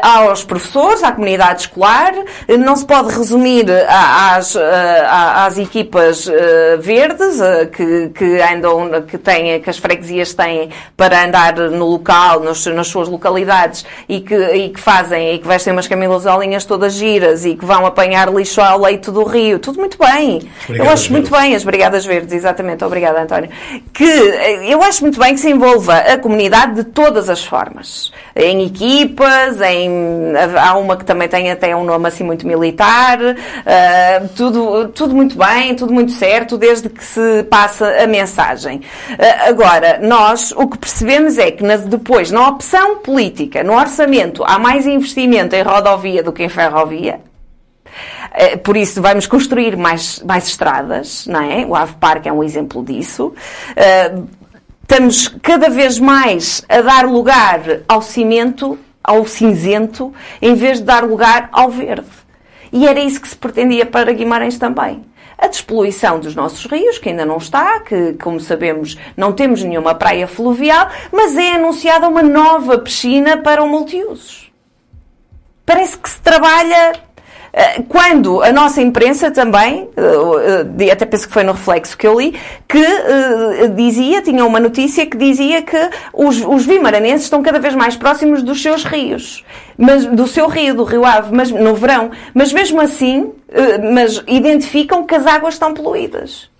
aos 0.02 0.44
professores, 0.44 1.02
à 1.02 1.12
comunidade 1.12 1.62
escolar, 1.62 2.12
uh, 2.14 2.58
não 2.58 2.76
se 2.76 2.84
pode 2.84 3.16
resumir 3.16 3.66
às, 3.88 4.56
às 4.56 5.58
equipas 5.58 6.28
verdes 6.80 7.38
que, 7.72 8.10
que 8.10 8.40
andam, 8.40 9.02
que, 9.02 9.18
têm, 9.18 9.60
que 9.60 9.70
as 9.70 9.78
freguesias 9.78 10.25
têm 10.34 10.70
para 10.96 11.24
andar 11.24 11.54
no 11.56 11.86
local, 11.86 12.40
nos, 12.40 12.66
nas 12.66 12.88
suas 12.88 13.08
localidades 13.08 13.84
e 14.08 14.20
que, 14.20 14.34
e 14.34 14.68
que 14.70 14.80
fazem, 14.80 15.34
e 15.34 15.38
que 15.38 15.46
vestem 15.46 15.72
umas 15.72 15.88
camisolinhas 15.88 16.64
todas 16.64 16.94
giras 16.94 17.44
e 17.44 17.54
que 17.54 17.64
vão 17.64 17.86
apanhar 17.86 18.32
lixo 18.32 18.60
ao 18.60 18.80
leito 18.80 19.10
do 19.12 19.24
rio. 19.24 19.58
Tudo 19.58 19.78
muito 19.78 19.98
bem. 19.98 20.48
Eu 20.68 20.88
acho 20.88 21.12
muito 21.12 21.30
bem 21.30 21.54
as 21.54 21.64
Brigadas 21.64 22.04
Verdes, 22.04 22.32
exatamente. 22.32 22.84
Obrigada, 22.84 23.22
António. 23.22 23.50
Que 23.92 24.04
eu 24.04 24.82
acho 24.82 25.02
muito 25.02 25.18
bem 25.18 25.34
que 25.34 25.40
se 25.40 25.50
envolva 25.50 25.96
a 25.96 26.18
comunidade 26.18 26.74
de 26.74 26.84
todas 26.84 27.28
as 27.28 27.44
formas. 27.44 28.12
Em 28.34 28.66
equipas, 28.66 29.60
em, 29.60 29.88
há 30.60 30.76
uma 30.76 30.96
que 30.96 31.04
também 31.04 31.28
tem 31.28 31.50
até 31.50 31.74
um 31.74 31.84
nome 31.84 32.06
assim 32.08 32.22
muito 32.22 32.46
militar, 32.46 33.18
uh, 33.20 34.28
tudo, 34.36 34.88
tudo 34.88 35.14
muito 35.14 35.36
bem, 35.38 35.74
tudo 35.74 35.92
muito 35.92 36.12
certo, 36.12 36.58
desde 36.58 36.88
que 36.88 37.02
se 37.02 37.42
passa 37.44 38.02
a 38.02 38.06
mensagem. 38.06 38.82
Uh, 39.10 39.48
agora, 39.48 39.98
nós 40.06 40.52
o 40.52 40.66
que 40.66 40.78
percebemos 40.78 41.36
é 41.38 41.50
que 41.50 41.62
na, 41.62 41.76
depois, 41.76 42.30
na 42.30 42.48
opção 42.48 42.98
política, 42.98 43.62
no 43.62 43.74
orçamento, 43.74 44.44
há 44.44 44.58
mais 44.58 44.86
investimento 44.86 45.54
em 45.54 45.62
rodovia 45.62 46.22
do 46.22 46.32
que 46.32 46.44
em 46.44 46.48
ferrovia. 46.48 47.20
Eh, 48.32 48.56
por 48.56 48.76
isso, 48.76 49.00
vamos 49.00 49.26
construir 49.26 49.76
mais, 49.76 50.20
mais 50.22 50.46
estradas, 50.46 51.26
não 51.26 51.40
é? 51.40 51.64
O 51.66 51.74
Ave 51.74 51.94
Parque 51.94 52.28
é 52.28 52.32
um 52.32 52.44
exemplo 52.44 52.84
disso. 52.84 53.34
Uh, 53.72 54.28
estamos 54.82 55.28
cada 55.42 55.68
vez 55.68 55.98
mais 55.98 56.64
a 56.68 56.80
dar 56.80 57.06
lugar 57.06 57.60
ao 57.88 58.02
cimento, 58.02 58.78
ao 59.02 59.26
cinzento, 59.26 60.12
em 60.40 60.54
vez 60.54 60.78
de 60.78 60.84
dar 60.84 61.04
lugar 61.04 61.48
ao 61.50 61.70
verde. 61.70 62.06
E 62.72 62.86
era 62.86 63.00
isso 63.00 63.20
que 63.20 63.28
se 63.28 63.36
pretendia 63.36 63.86
para 63.86 64.12
Guimarães 64.12 64.58
também. 64.58 65.02
A 65.38 65.48
despoluição 65.48 66.18
dos 66.18 66.34
nossos 66.34 66.64
rios, 66.66 66.98
que 66.98 67.10
ainda 67.10 67.26
não 67.26 67.36
está, 67.36 67.80
que, 67.80 68.14
como 68.14 68.40
sabemos, 68.40 68.96
não 69.16 69.32
temos 69.32 69.62
nenhuma 69.62 69.94
praia 69.94 70.26
fluvial, 70.26 70.88
mas 71.12 71.36
é 71.36 71.52
anunciada 71.52 72.08
uma 72.08 72.22
nova 72.22 72.78
piscina 72.78 73.36
para 73.36 73.62
o 73.62 73.68
multiusos. 73.68 74.50
Parece 75.64 75.98
que 75.98 76.08
se 76.08 76.20
trabalha 76.20 76.94
quando 77.88 78.42
a 78.42 78.52
nossa 78.52 78.82
imprensa 78.82 79.30
também, 79.30 79.88
eh, 79.96 80.84
eh, 80.84 80.90
até 80.90 81.06
penso 81.06 81.26
que 81.26 81.32
foi 81.32 81.42
no 81.42 81.52
reflexo 81.52 81.96
que 81.96 82.06
eu 82.06 82.20
li, 82.20 82.38
que 82.68 82.84
dizia, 83.74 84.20
tinha 84.20 84.44
uma 84.44 84.60
notícia 84.60 85.06
que 85.06 85.16
dizia 85.16 85.62
que 85.62 85.90
os, 86.12 86.42
os 86.42 86.66
vimaranenses 86.66 87.24
estão 87.24 87.42
cada 87.42 87.58
vez 87.58 87.74
mais 87.74 87.96
próximos 87.96 88.42
dos 88.42 88.60
seus 88.60 88.84
rios, 88.84 89.42
mas 89.78 90.04
do 90.04 90.26
seu 90.26 90.48
rio, 90.48 90.74
do 90.74 90.84
Rio 90.84 91.04
Ave, 91.04 91.34
mas 91.34 91.50
no 91.50 91.74
verão, 91.74 92.10
mas 92.34 92.52
mesmo 92.52 92.78
assim, 92.78 93.32
mas 93.94 94.22
identificam 94.26 95.06
que 95.06 95.14
as 95.14 95.26
águas 95.26 95.54
estão 95.54 95.72
poluídas. 95.72 96.50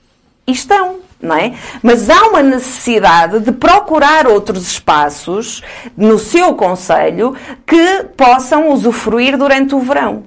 E 0.47 0.53
estão 0.53 0.97
não 1.21 1.35
é? 1.35 1.55
Mas 1.83 2.11
há 2.11 2.29
uma 2.29 2.43
necessidade 2.43 3.41
de 3.41 3.51
procurar 3.51 4.27
outros 4.27 4.67
espaços 4.67 5.63
no 5.97 6.19
seu 6.19 6.55
conselho 6.55 7.35
que 7.67 8.05
possam 8.17 8.71
usufruir 8.71 9.37
durante 9.37 9.75
o 9.75 9.81
verão 9.81 10.25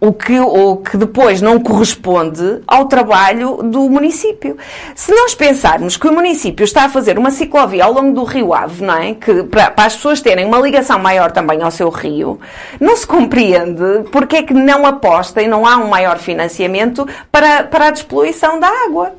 o 0.00 0.12
que, 0.12 0.38
o 0.40 0.76
que 0.78 0.96
depois 0.96 1.40
não 1.40 1.60
corresponde 1.60 2.60
ao 2.66 2.86
trabalho 2.86 3.58
do 3.62 3.88
município. 3.88 4.56
Se 4.94 5.14
nós 5.14 5.34
pensarmos 5.34 5.96
que 5.96 6.08
o 6.08 6.12
município 6.12 6.64
está 6.64 6.84
a 6.84 6.88
fazer 6.88 7.18
uma 7.18 7.30
ciclovia 7.30 7.84
ao 7.84 7.92
longo 7.92 8.12
do 8.12 8.24
Rio 8.24 8.52
Ave, 8.52 8.84
não 8.84 8.96
é? 8.96 9.14
que, 9.14 9.44
para, 9.44 9.70
para 9.70 9.86
as 9.86 9.94
pessoas 9.94 10.20
terem 10.20 10.44
uma 10.44 10.58
ligação 10.58 10.98
maior 10.98 11.30
também 11.30 11.62
ao 11.62 11.70
seu 11.70 11.88
rio, 11.88 12.40
não 12.80 12.96
se 12.96 13.06
compreende 13.06 14.04
porque 14.10 14.36
é 14.36 14.42
que 14.42 14.54
não 14.54 14.84
aposta 14.84 15.40
e 15.40 15.46
não 15.46 15.64
há 15.64 15.76
um 15.76 15.88
maior 15.88 16.18
financiamento 16.18 17.06
para, 17.30 17.62
para 17.64 17.86
a 17.86 17.90
despoluição 17.90 18.58
da 18.58 18.68
água 18.86 19.12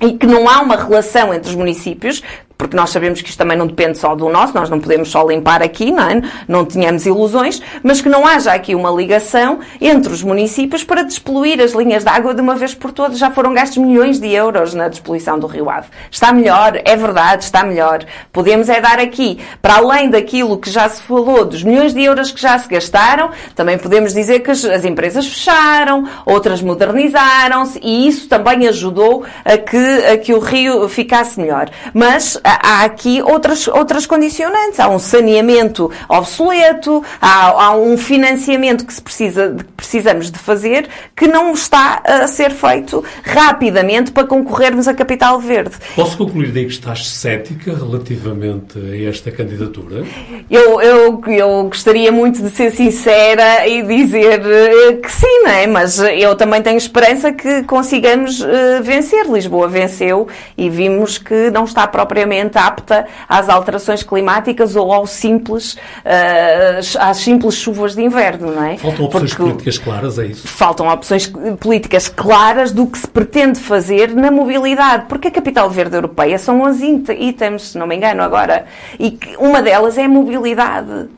e 0.00 0.12
que 0.14 0.26
não 0.26 0.48
há 0.48 0.60
uma 0.60 0.76
relação 0.76 1.32
entre 1.32 1.50
os 1.50 1.56
municípios 1.56 2.22
porque 2.56 2.76
nós 2.76 2.90
sabemos 2.90 3.20
que 3.20 3.28
isto 3.28 3.38
também 3.38 3.56
não 3.56 3.66
depende 3.66 3.98
só 3.98 4.14
do 4.14 4.28
nosso, 4.28 4.54
nós 4.54 4.70
não 4.70 4.80
podemos 4.80 5.10
só 5.10 5.26
limpar 5.26 5.62
aqui, 5.62 5.90
não 5.90 6.08
é? 6.08 6.22
Não 6.46 6.64
tínhamos 6.64 7.04
ilusões, 7.06 7.60
mas 7.82 8.00
que 8.00 8.08
não 8.08 8.26
haja 8.26 8.52
aqui 8.52 8.74
uma 8.74 8.90
ligação 8.90 9.58
entre 9.80 10.12
os 10.12 10.22
municípios 10.22 10.84
para 10.84 11.02
despoluir 11.02 11.60
as 11.60 11.72
linhas 11.72 12.04
de 12.04 12.10
água 12.10 12.34
de 12.34 12.40
uma 12.40 12.54
vez 12.54 12.74
por 12.74 12.92
todas. 12.92 13.18
Já 13.18 13.30
foram 13.30 13.52
gastos 13.52 13.78
milhões 13.78 14.20
de 14.20 14.32
euros 14.32 14.74
na 14.74 14.88
despoluição 14.88 15.38
do 15.38 15.46
Rio 15.46 15.68
Ave. 15.68 15.88
Está 16.10 16.32
melhor, 16.32 16.80
é 16.84 16.96
verdade, 16.96 17.44
está 17.44 17.64
melhor. 17.64 18.04
Podemos 18.32 18.68
é 18.68 18.80
dar 18.80 18.98
aqui, 18.98 19.38
para 19.60 19.76
além 19.76 20.10
daquilo 20.10 20.58
que 20.58 20.70
já 20.70 20.88
se 20.88 21.02
falou, 21.02 21.44
dos 21.44 21.62
milhões 21.62 21.92
de 21.92 22.02
euros 22.02 22.30
que 22.30 22.40
já 22.40 22.56
se 22.58 22.68
gastaram, 22.68 23.30
também 23.54 23.78
podemos 23.78 24.14
dizer 24.14 24.40
que 24.40 24.50
as, 24.50 24.64
as 24.64 24.84
empresas 24.84 25.26
fecharam, 25.26 26.08
outras 26.24 26.62
modernizaram-se 26.62 27.80
e 27.82 28.06
isso 28.06 28.28
também 28.28 28.66
ajudou 28.68 29.24
a 29.44 29.58
que, 29.58 29.76
a 29.76 30.18
que 30.18 30.32
o 30.32 30.38
Rio 30.38 30.88
ficasse 30.88 31.40
melhor. 31.40 31.68
Mas 31.92 32.38
há 32.44 32.84
aqui 32.84 33.22
outras, 33.22 33.66
outras 33.66 34.06
condicionantes. 34.06 34.78
Há 34.78 34.88
um 34.88 34.98
saneamento 34.98 35.90
obsoleto, 36.08 37.02
há, 37.20 37.64
há 37.64 37.76
um 37.76 37.96
financiamento 37.96 38.84
que 38.84 38.92
se 38.92 39.00
precisa, 39.00 39.56
que 39.56 39.72
precisamos 39.72 40.30
de 40.30 40.38
fazer 40.38 40.88
que 41.16 41.26
não 41.26 41.52
está 41.52 42.02
a 42.04 42.26
ser 42.26 42.50
feito 42.50 43.02
rapidamente 43.22 44.12
para 44.12 44.26
concorrermos 44.26 44.86
a 44.86 44.94
capital 44.94 45.40
verde. 45.40 45.74
Posso 45.96 46.18
concluir 46.18 46.52
daí 46.52 46.66
que 46.66 46.72
estás 46.72 47.08
cética 47.08 47.74
relativamente 47.74 48.78
a 48.78 49.08
esta 49.08 49.30
candidatura? 49.30 50.04
Eu, 50.50 50.80
eu, 50.82 51.22
eu 51.26 51.64
gostaria 51.64 52.12
muito 52.12 52.42
de 52.42 52.50
ser 52.50 52.70
sincera 52.70 53.66
e 53.66 53.82
dizer 53.82 54.42
eh, 54.44 54.92
que 54.94 55.10
sim, 55.10 55.42
não 55.44 55.50
é? 55.50 55.66
Mas 55.66 55.98
eu 55.98 56.34
também 56.34 56.60
tenho 56.60 56.76
esperança 56.76 57.32
que 57.32 57.62
consigamos 57.62 58.40
uh, 58.40 58.82
vencer. 58.82 59.26
Lisboa 59.26 59.68
venceu 59.68 60.28
e 60.56 60.68
vimos 60.68 61.16
que 61.16 61.50
não 61.50 61.64
está 61.64 61.86
propriamente 61.86 62.33
apta 62.56 63.06
às 63.28 63.48
alterações 63.48 64.02
climáticas 64.02 64.76
ou 64.76 64.92
ao 64.92 65.06
simples, 65.06 65.74
uh, 65.74 66.98
às 66.98 67.18
simples 67.18 67.54
chuvas 67.54 67.94
de 67.94 68.02
inverno, 68.02 68.52
não 68.52 68.64
é? 68.64 68.76
Faltam 68.76 69.04
opções 69.04 69.30
Porque 69.30 69.42
políticas 69.42 69.78
claras, 69.78 70.18
é 70.18 70.26
isso? 70.26 70.48
Faltam 70.48 70.88
opções 70.88 71.32
políticas 71.60 72.08
claras 72.08 72.72
do 72.72 72.86
que 72.86 72.98
se 72.98 73.06
pretende 73.06 73.58
fazer 73.60 74.14
na 74.14 74.30
mobilidade, 74.30 75.06
porque 75.08 75.28
a 75.28 75.30
capital 75.30 75.68
verde 75.70 75.96
europeia 75.96 76.38
são 76.38 76.62
11 76.62 77.04
itens, 77.18 77.70
se 77.70 77.78
não 77.78 77.86
me 77.86 77.96
engano 77.96 78.22
agora, 78.22 78.66
e 78.98 79.18
uma 79.38 79.62
delas 79.62 79.98
é 79.98 80.04
a 80.04 80.08
mobilidade. 80.08 81.08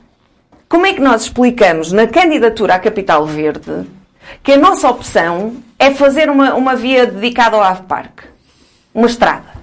Como 0.69 0.85
é 0.85 0.93
que 0.93 1.01
nós 1.01 1.23
explicamos 1.23 1.93
na 1.93 2.07
candidatura 2.07 2.75
à 2.75 2.79
capital 2.79 3.25
verde 3.25 3.87
que 4.43 4.53
a 4.53 4.59
nossa 4.59 4.89
opção 4.91 5.57
é 5.79 5.93
fazer 5.93 6.29
uma, 6.29 6.55
uma 6.55 6.75
via 6.75 7.07
dedicada 7.07 7.57
ao 7.57 7.63
Ave 7.63 7.83
Parque? 7.83 8.25
Uma 8.93 9.07
estrada 9.07 9.56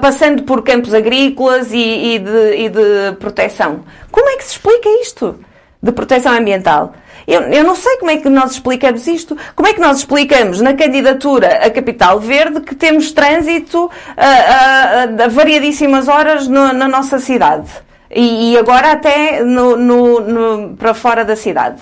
passando 0.00 0.44
por 0.44 0.62
campos 0.62 0.94
agrícolas 0.94 1.72
e, 1.72 1.76
e, 1.76 2.18
de, 2.18 2.56
e, 2.56 2.68
de, 2.68 3.16
proteção. 3.18 3.84
Como 4.10 4.28
é 4.28 4.36
que 4.36 4.44
se 4.44 4.52
explica 4.52 4.88
isto? 5.02 5.38
De 5.82 5.92
proteção 5.92 6.32
ambiental. 6.32 6.94
Eu, 7.26 7.42
eu, 7.42 7.64
não 7.64 7.74
sei 7.74 7.96
como 7.98 8.10
é 8.10 8.16
que 8.16 8.28
nós 8.28 8.52
explicamos 8.52 9.06
isto. 9.06 9.36
Como 9.54 9.68
é 9.68 9.74
que 9.74 9.80
nós 9.80 9.98
explicamos 9.98 10.60
na 10.60 10.74
candidatura 10.74 11.66
a 11.66 11.70
Capital 11.70 12.18
Verde 12.20 12.60
que 12.62 12.74
temos 12.74 13.12
trânsito 13.12 13.90
a, 14.16 14.26
a, 14.26 15.02
a 15.24 15.28
variadíssimas 15.28 16.08
horas 16.08 16.48
no, 16.48 16.72
na 16.72 16.88
nossa 16.88 17.18
cidade? 17.18 17.70
E, 18.10 18.52
e 18.52 18.58
agora 18.58 18.92
até 18.92 19.42
no, 19.42 19.76
no, 19.76 20.76
para 20.76 20.94
fora 20.94 21.24
da 21.24 21.36
cidade 21.36 21.80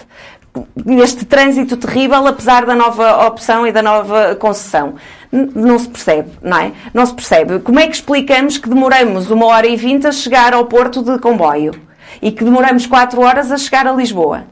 este 0.99 1.25
trânsito 1.25 1.77
terrível, 1.77 2.27
apesar 2.27 2.67
da 2.67 2.75
nova 2.75 3.27
opção 3.27 3.67
e 3.67 3.73
da 3.73 3.83
nova 3.83 4.35
concessão. 4.37 4.95
Não 5.33 5.79
se 5.79 5.89
percebe, 5.89 6.31
não 6.43 6.59
é? 6.59 6.73
Não 6.93 7.07
se 7.07 7.15
percebe. 7.15 7.59
Como 7.61 7.81
é 7.81 7.87
que 7.87 7.95
explicamos 7.95 8.59
que 8.59 8.69
demoramos 8.69 9.31
uma 9.31 9.47
hora 9.47 9.67
e 9.67 9.77
vinte 9.77 10.07
a 10.07 10.13
chegar 10.13 10.53
ao 10.53 10.67
porto 10.67 11.03
de 11.03 11.19
comboio 11.19 11.73
e 12.21 12.31
que 12.31 12.45
demoramos 12.45 12.87
quatro 12.87 13.23
horas 13.23 13.51
a 13.51 13.57
chegar 13.57 13.87
a 13.87 13.93
Lisboa? 13.93 14.45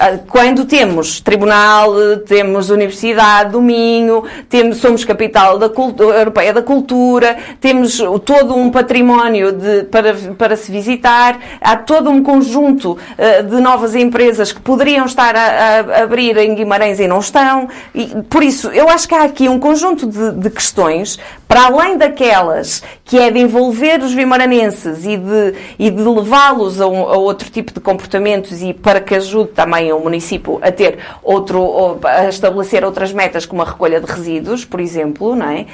Ah, 0.00 0.16
quando 0.28 0.64
temos 0.64 1.20
Tribunal, 1.20 1.92
temos 2.24 2.70
Universidade 2.70 3.50
do 3.50 3.60
Minho, 3.60 4.22
temos, 4.48 4.76
somos 4.76 5.04
capital 5.04 5.58
da 5.58 5.68
cultura, 5.68 6.18
europeia 6.18 6.52
da 6.52 6.62
cultura, 6.62 7.36
temos 7.60 7.98
todo 8.24 8.54
um 8.54 8.70
património 8.70 9.50
de, 9.50 9.82
para, 9.84 10.14
para 10.38 10.56
se 10.56 10.70
visitar, 10.70 11.40
há 11.60 11.76
todo 11.76 12.10
um 12.10 12.22
conjunto 12.22 12.92
uh, 12.92 13.42
de 13.42 13.60
novas 13.60 13.96
empresas 13.96 14.52
que 14.52 14.60
poderiam 14.60 15.04
estar 15.04 15.34
a, 15.34 15.40
a, 15.40 16.02
abrir 16.04 16.36
em 16.36 16.54
Guimarães 16.54 17.00
e 17.00 17.08
não 17.08 17.18
estão. 17.18 17.68
E, 17.92 18.06
por 18.30 18.44
isso, 18.44 18.68
eu 18.68 18.88
acho 18.88 19.08
que 19.08 19.16
há 19.16 19.24
aqui 19.24 19.48
um 19.48 19.58
conjunto 19.58 20.06
de, 20.06 20.30
de 20.30 20.48
questões, 20.48 21.18
para 21.48 21.66
além 21.66 21.96
daquelas 21.96 22.84
que 23.04 23.18
é 23.18 23.32
de 23.32 23.40
envolver 23.40 24.00
os 24.00 24.12
vimaranenses 24.12 25.04
e 25.04 25.16
de, 25.16 25.54
e 25.76 25.90
de 25.90 26.02
levá-los 26.02 26.80
a, 26.80 26.86
um, 26.86 27.00
a 27.08 27.16
outro 27.16 27.50
tipo 27.50 27.72
de 27.72 27.80
comportamentos 27.80 28.62
e 28.62 28.72
para 28.72 29.00
que 29.00 29.14
ajude 29.16 29.50
também 29.52 29.87
o 29.92 30.00
município 30.00 30.58
a 30.62 30.70
ter 30.70 30.98
outro, 31.22 31.98
a 32.04 32.28
estabelecer 32.28 32.84
outras 32.84 33.12
metas 33.12 33.46
como 33.46 33.62
a 33.62 33.64
recolha 33.64 34.00
de 34.00 34.06
resíduos, 34.10 34.64
por 34.64 34.80
exemplo, 34.80 35.34
não 35.34 35.50
é? 35.50 35.66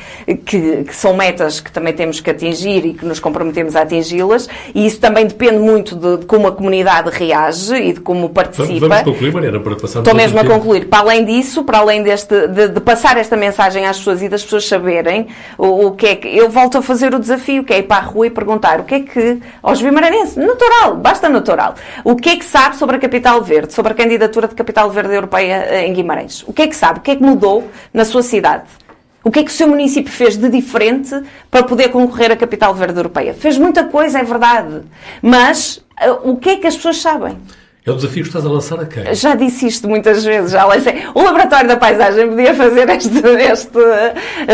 que, 0.45 0.85
que 0.85 0.95
são 0.95 1.15
metas 1.15 1.61
que 1.61 1.71
também 1.71 1.93
temos 1.93 2.21
que 2.21 2.31
atingir 2.31 2.85
e 2.87 2.95
que 2.95 3.05
nos 3.05 3.21
comprometemos 3.21 3.77
a 3.77 3.83
atingi-las, 3.83 4.49
e 4.75 4.87
isso 4.87 5.01
também 5.01 5.27
depende 5.27 5.59
muito 5.59 5.97
de, 5.97 6.19
de, 6.19 6.27
como 6.27 6.47
a 6.47 6.53
comunidade 6.53 7.11
reage 7.11 7.75
e 7.75 7.93
de 7.93 8.01
como 8.01 8.29
participa. 8.31 8.89
Vamos 8.89 9.03
concluir, 9.03 9.33
Mariana, 9.33 9.61
para 9.61 9.77
passar 9.77 9.99
Estou 10.01 10.15
mesmo 10.15 10.39
a 10.39 10.45
concluir. 10.45 10.87
Para 10.87 11.01
além 11.01 11.25
disso, 11.25 11.65
para 11.65 11.79
além 11.79 12.03
deste, 12.03 12.49
de, 12.49 12.69
de, 12.69 12.81
passar 12.81 13.17
esta 13.17 13.37
mensagem 13.37 13.87
às 13.87 13.99
pessoas 13.99 14.23
e 14.23 14.29
das 14.29 14.43
pessoas 14.43 14.67
saberem 14.67 15.29
o, 15.57 15.87
o, 15.87 15.93
que 15.93 16.07
é 16.07 16.17
que. 16.17 16.29
Eu 16.29 16.49
volto 16.51 16.79
a 16.79 16.83
fazer 16.83 17.15
o 17.15 17.19
desafio, 17.19 17.65
que 17.65 17.73
é 17.73 17.79
ir 17.79 17.85
para 17.85 17.97
a 17.97 18.05
rua 18.05 18.27
e 18.27 18.31
perguntar 18.31 18.81
o 18.81 18.85
que 18.85 18.95
é 18.95 19.01
que. 19.01 19.41
aos 19.63 19.81
vimaranenses, 19.81 20.37
natural, 20.37 20.97
basta 20.97 21.29
natural. 21.29 21.75
O 22.03 22.17
que 22.17 22.31
é 22.31 22.37
que 22.37 22.45
sabe 22.45 22.77
sobre 22.77 22.97
a 22.97 22.99
Capital 22.99 23.43
Verde, 23.43 23.73
sobre 23.73 23.93
a 23.93 23.95
candidatura 24.05 24.47
de 24.47 24.55
Capital 24.55 24.91
Verde 24.91 25.15
Europeia 25.15 25.67
eh, 25.69 25.87
em 25.87 25.93
Guimarães. 25.95 26.45
O 26.47 26.53
que 26.53 26.63
é 26.63 26.67
que 26.67 26.77
sabe? 26.77 26.99
O 26.99 27.03
que 27.03 27.13
é 27.13 27.17
que 27.17 27.23
mudou 27.23 27.71
na 27.93 28.05
sua 28.05 28.23
cidade? 28.23 28.65
O 29.23 29.31
que 29.31 29.39
é 29.39 29.43
que 29.43 29.51
o 29.51 29.55
seu 29.55 29.67
município 29.67 30.13
fez 30.13 30.37
de 30.37 30.51
diferente 30.51 31.19
para 31.51 31.63
poder 31.63 31.89
concorrer 31.89 32.31
à 32.31 32.37
Capital 32.37 32.75
Verde 32.75 32.99
Europeia? 32.99 33.33
Fez 33.33 33.57
muita 33.57 33.85
coisa, 33.85 34.19
é 34.19 34.23
verdade. 34.23 34.83
Mas 35.23 35.83
eh, 35.99 36.11
o 36.11 36.37
que 36.37 36.51
é 36.51 36.57
que 36.57 36.67
as 36.67 36.77
pessoas 36.77 36.99
sabem? 37.01 37.39
É 37.87 37.91
o 37.91 37.97
desafio 37.97 38.23
que 38.23 38.31
estás 38.31 38.47
a 38.47 38.49
lançar 38.49 38.81
a 38.81 38.87
quem? 38.87 39.15
Já 39.15 39.35
disse 39.35 39.67
isto 39.67 39.87
muitas 39.87 40.25
vezes, 40.25 40.53
já 40.53 40.65
lancei. 40.65 41.03
O 41.15 41.23
Laboratório 41.23 41.69
da 41.69 41.77
Paisagem 41.77 42.31
podia 42.31 42.55
fazer 42.55 42.89
este, 42.89 43.19
este 43.53 43.79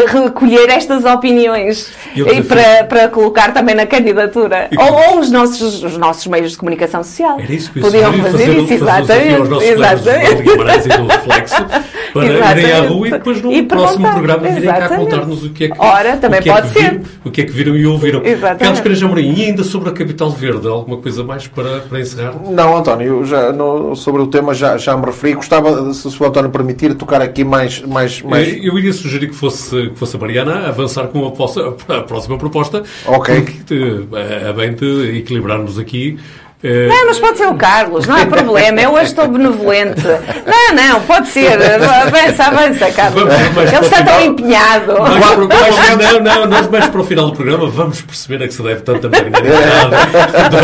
recolher 0.08 0.68
estas 0.68 1.04
opiniões 1.04 1.92
e, 2.12 2.22
e 2.22 2.42
para, 2.42 2.84
para 2.88 3.08
colocar 3.08 3.54
também 3.54 3.76
na 3.76 3.86
candidatura. 3.86 4.68
Ou, 4.76 5.12
ou, 5.12 5.20
os, 5.20 5.30
nossos, 5.30 5.84
os 5.84 5.96
nossos 5.96 6.26
meios 6.26 6.50
de 6.50 6.56
comunicação 6.56 7.04
social. 7.04 7.38
Era 7.38 7.52
isso 7.52 7.70
que 7.70 7.78
Podiam 7.78 8.12
fazer, 8.14 8.30
fazer 8.32 8.58
isso, 8.58 8.72
exatamente. 8.72 9.64
Exatamente. 9.64 10.42
Guimarães 10.42 10.86
e 10.86 10.88
do 10.88 11.06
Reflexo 11.06 11.66
para 12.12 12.26
exatamente. 12.26 12.60
irem 12.60 12.72
à 12.72 12.80
rua 12.88 13.06
e 13.06 13.10
depois 13.12 13.42
no 13.42 13.52
e 13.52 13.62
próximo 13.62 14.10
programa 14.10 14.48
virem 14.48 14.68
cá 14.68 14.88
contar-nos 14.88 15.44
o 15.44 15.50
que 15.50 15.64
é 15.64 15.68
que, 15.68 15.80
Ora, 15.80 16.16
também 16.16 16.40
o 16.40 16.42
que 16.42 16.50
pode 16.50 16.66
é 16.66 16.70
que 16.70 16.78
ser. 16.80 16.90
Viram, 16.90 17.04
o 17.24 17.30
que 17.30 17.40
é 17.40 17.44
que 17.44 17.52
viram 17.52 17.76
e 17.76 17.86
ouviram. 17.86 18.24
Exatamente. 18.24 18.60
Carlos 18.60 18.80
Careja 18.80 19.06
Amorim, 19.06 19.34
e 19.34 19.44
ainda 19.44 19.62
sobre 19.62 19.88
a 19.88 19.92
Capital 19.92 20.30
Verde, 20.30 20.66
alguma 20.66 20.96
coisa 20.96 21.22
mais 21.22 21.46
para, 21.46 21.80
para 21.80 22.00
encerrar? 22.00 22.34
Não, 22.50 22.76
António, 22.76 23.19
já, 23.24 23.52
no, 23.52 23.94
sobre 23.94 24.22
o 24.22 24.26
tema 24.26 24.54
já, 24.54 24.76
já 24.76 24.96
me 24.96 25.06
referi. 25.06 25.34
Gostava, 25.34 25.92
se 25.92 26.22
o 26.22 26.26
António 26.26 26.50
permitir, 26.50 26.94
tocar 26.94 27.20
aqui 27.22 27.44
mais. 27.44 27.80
mais, 27.82 28.22
mais... 28.22 28.48
Eu, 28.48 28.64
eu 28.64 28.78
iria 28.78 28.92
sugerir 28.92 29.28
que 29.28 29.34
fosse, 29.34 29.88
que 29.88 29.98
fosse 29.98 30.16
a 30.16 30.18
Mariana 30.18 30.68
avançar 30.68 31.08
com 31.08 31.26
a, 31.26 31.96
a 31.96 32.02
próxima 32.02 32.38
proposta. 32.38 32.82
Ok. 33.06 33.40
Porque, 33.42 33.74
eh, 34.12 34.48
a 34.48 34.52
bem 34.52 34.74
de 34.74 35.18
equilibrarmos 35.18 35.78
aqui 35.78 36.18
é... 36.62 36.88
Não, 36.88 37.06
mas 37.06 37.18
pode 37.18 37.38
ser 37.38 37.46
o 37.46 37.54
Carlos, 37.54 38.06
não 38.06 38.16
há 38.16 38.26
problema. 38.26 38.80
Eu 38.80 38.92
hoje 38.92 39.06
estou 39.06 39.26
benevolente. 39.26 40.02
Não, 40.46 40.74
não, 40.74 41.00
pode 41.02 41.28
ser. 41.28 41.54
Avança, 41.54 42.44
avança, 42.44 42.90
Carlos. 42.90 43.22
Vamos, 43.22 43.72
Ele 43.72 43.86
está 43.86 44.02
tão 44.02 44.20
empenhado. 44.20 44.92
não, 44.92 46.20
não, 46.20 46.46
nós 46.46 46.68
mais 46.68 46.86
para 46.86 47.00
o 47.00 47.04
final 47.04 47.30
do 47.30 47.36
programa 47.36 47.66
vamos 47.66 48.02
perceber 48.02 48.44
a 48.44 48.48
que 48.48 48.52
se 48.52 48.62
deve 48.62 48.82
tanta 48.82 49.08
magnanimidade 49.08 49.94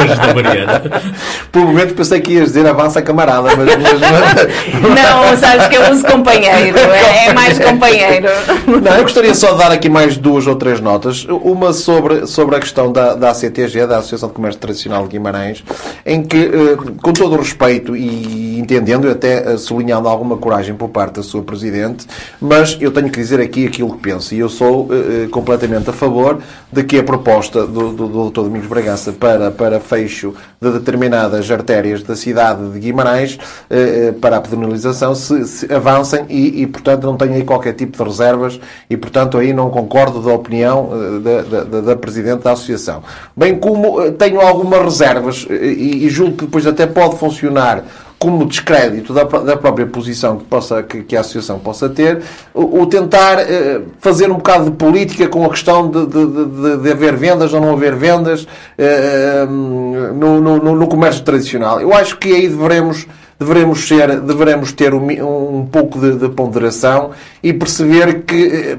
hoje 0.01 0.21
da 0.21 0.35
Mariana. 0.35 0.83
Por 1.51 1.63
um 1.63 1.67
momento 1.67 1.95
pensei 1.95 2.21
que 2.21 2.33
ias 2.33 2.49
dizer 2.49 2.67
avança 2.67 3.01
camarada, 3.01 3.49
mas, 3.57 3.69
mas... 3.77 4.81
Não, 4.83 5.37
sabes 5.39 5.67
que 5.69 5.77
eu 5.77 5.91
uso 5.91 6.05
companheiro. 6.07 6.79
É, 6.79 7.29
é 7.29 7.33
mais 7.33 7.59
companheiro. 7.59 8.29
Não, 8.83 8.97
eu 8.97 9.03
gostaria 9.03 9.35
só 9.35 9.53
de 9.53 9.59
dar 9.59 9.73
aqui 9.73 9.89
mais 9.89 10.19
duas 10.19 10.47
ou 10.47 10.57
três 10.57 10.79
notas. 10.79 11.25
Uma 11.25 11.73
sobre, 11.73 12.27
sobre 12.27 12.57
a 12.57 12.61
questão 12.61 12.93
da, 12.93 13.15
da 13.15 13.31
ACTG, 13.31 13.87
da 13.87 13.99
Associação 13.99 14.29
de 14.29 14.35
Comércio 14.35 14.61
Tradicional 14.61 15.05
de 15.05 15.09
Guimarães 15.11 15.65
em 16.05 16.23
que, 16.23 16.37
eh, 16.37 16.77
com 17.03 17.13
todo 17.13 17.35
o 17.35 17.39
respeito 17.39 17.97
e 17.97 18.59
entendendo, 18.59 19.11
até 19.11 19.55
eh, 19.55 19.57
sublinhando 19.57 20.09
alguma 20.09 20.37
coragem 20.37 20.75
por 20.75 20.89
parte 20.89 21.17
da 21.17 21.23
sua 21.23 21.43
Presidente, 21.43 22.07
mas 22.41 22.77
eu 22.81 22.91
tenho 22.91 23.11
que 23.11 23.19
dizer 23.19 23.41
aqui 23.41 23.67
aquilo 23.67 23.93
que 23.93 23.99
penso. 23.99 24.35
E 24.35 24.39
eu 24.39 24.49
sou 24.49 24.89
eh, 24.93 25.29
completamente 25.29 25.91
a 25.91 25.93
favor 25.93 26.39
de 26.73 26.85
que 26.85 26.99
a 26.99 27.03
proposta 27.03 27.67
do, 27.67 27.93
do, 27.93 28.09
do 28.09 28.31
Dr. 28.31 28.43
Domingos 28.43 28.69
Bragança 28.69 29.13
para, 29.13 29.51
para 29.51 29.81
fecho 29.81 30.35
de 30.61 30.71
determinadas 30.71 31.51
artérias 31.51 32.03
da 32.03 32.15
cidade 32.15 32.69
de 32.71 32.79
Guimarães, 32.79 33.39
para 34.21 34.37
a 34.37 34.41
pedonalização, 34.41 35.15
se, 35.15 35.47
se 35.47 35.73
avancem 35.73 36.25
e, 36.29 36.63
e, 36.63 36.67
portanto, 36.67 37.05
não 37.05 37.17
tenho 37.17 37.35
aí 37.35 37.45
qualquer 37.45 37.73
tipo 37.75 37.97
de 37.97 38.03
reservas 38.03 38.61
e, 38.89 38.97
portanto, 38.97 39.39
aí 39.39 39.53
não 39.53 39.71
concordo 39.71 40.21
da 40.21 40.33
opinião 40.33 40.91
da, 41.23 41.63
da, 41.65 41.81
da 41.81 41.97
Presidente 41.97 42.43
da 42.43 42.53
Associação. 42.53 43.03
Bem 43.37 43.59
como 43.59 44.11
tenho 44.13 44.41
algumas 44.41 44.83
reservas 44.83 45.47
e, 45.77 46.07
e 46.07 46.11
julgo 46.11 46.37
que 46.37 46.45
depois 46.47 46.67
até 46.67 46.87
pode 46.87 47.19
funcionar 47.19 47.85
como 48.19 48.47
descrédito 48.47 49.13
da, 49.13 49.25
da 49.25 49.57
própria 49.57 49.87
posição 49.87 50.39
que, 50.39 50.45
possa, 50.45 50.83
que, 50.83 51.03
que, 51.03 51.17
a 51.17 51.21
associação 51.21 51.59
possa 51.59 51.89
ter, 51.89 52.23
o, 52.55 52.81
o 52.81 52.87
tentar 52.87 53.39
eh, 53.41 53.83
fazer 54.01 54.31
um 54.31 54.37
bocado 54.37 54.65
de 54.65 54.71
política 54.71 55.29
com 55.29 55.45
a 55.45 55.51
questão 55.51 55.91
de, 55.91 56.07
de, 56.07 56.27
de, 56.27 56.77
de 56.83 56.91
haver 56.91 57.15
vendas 57.15 57.53
ou 57.53 57.61
não 57.61 57.73
haver 57.73 57.95
vendas 57.95 58.47
eh, 58.79 59.47
no, 59.47 60.41
no, 60.41 60.77
no, 60.77 60.87
comércio 60.89 61.23
tradicional. 61.23 61.81
Eu 61.81 61.93
acho 61.95 62.17
que 62.17 62.35
aí 62.35 62.49
devemos, 62.49 63.07
devemos, 63.39 63.87
ser, 63.87 64.21
devemos 64.21 64.73
ter 64.73 64.95
um, 64.95 65.59
um 65.59 65.67
pouco 65.67 65.99
de, 65.99 66.29
ponderação 66.31 67.11
e 67.43 67.53
perceber 67.53 68.23
que 68.23 68.47
eh, 68.47 68.79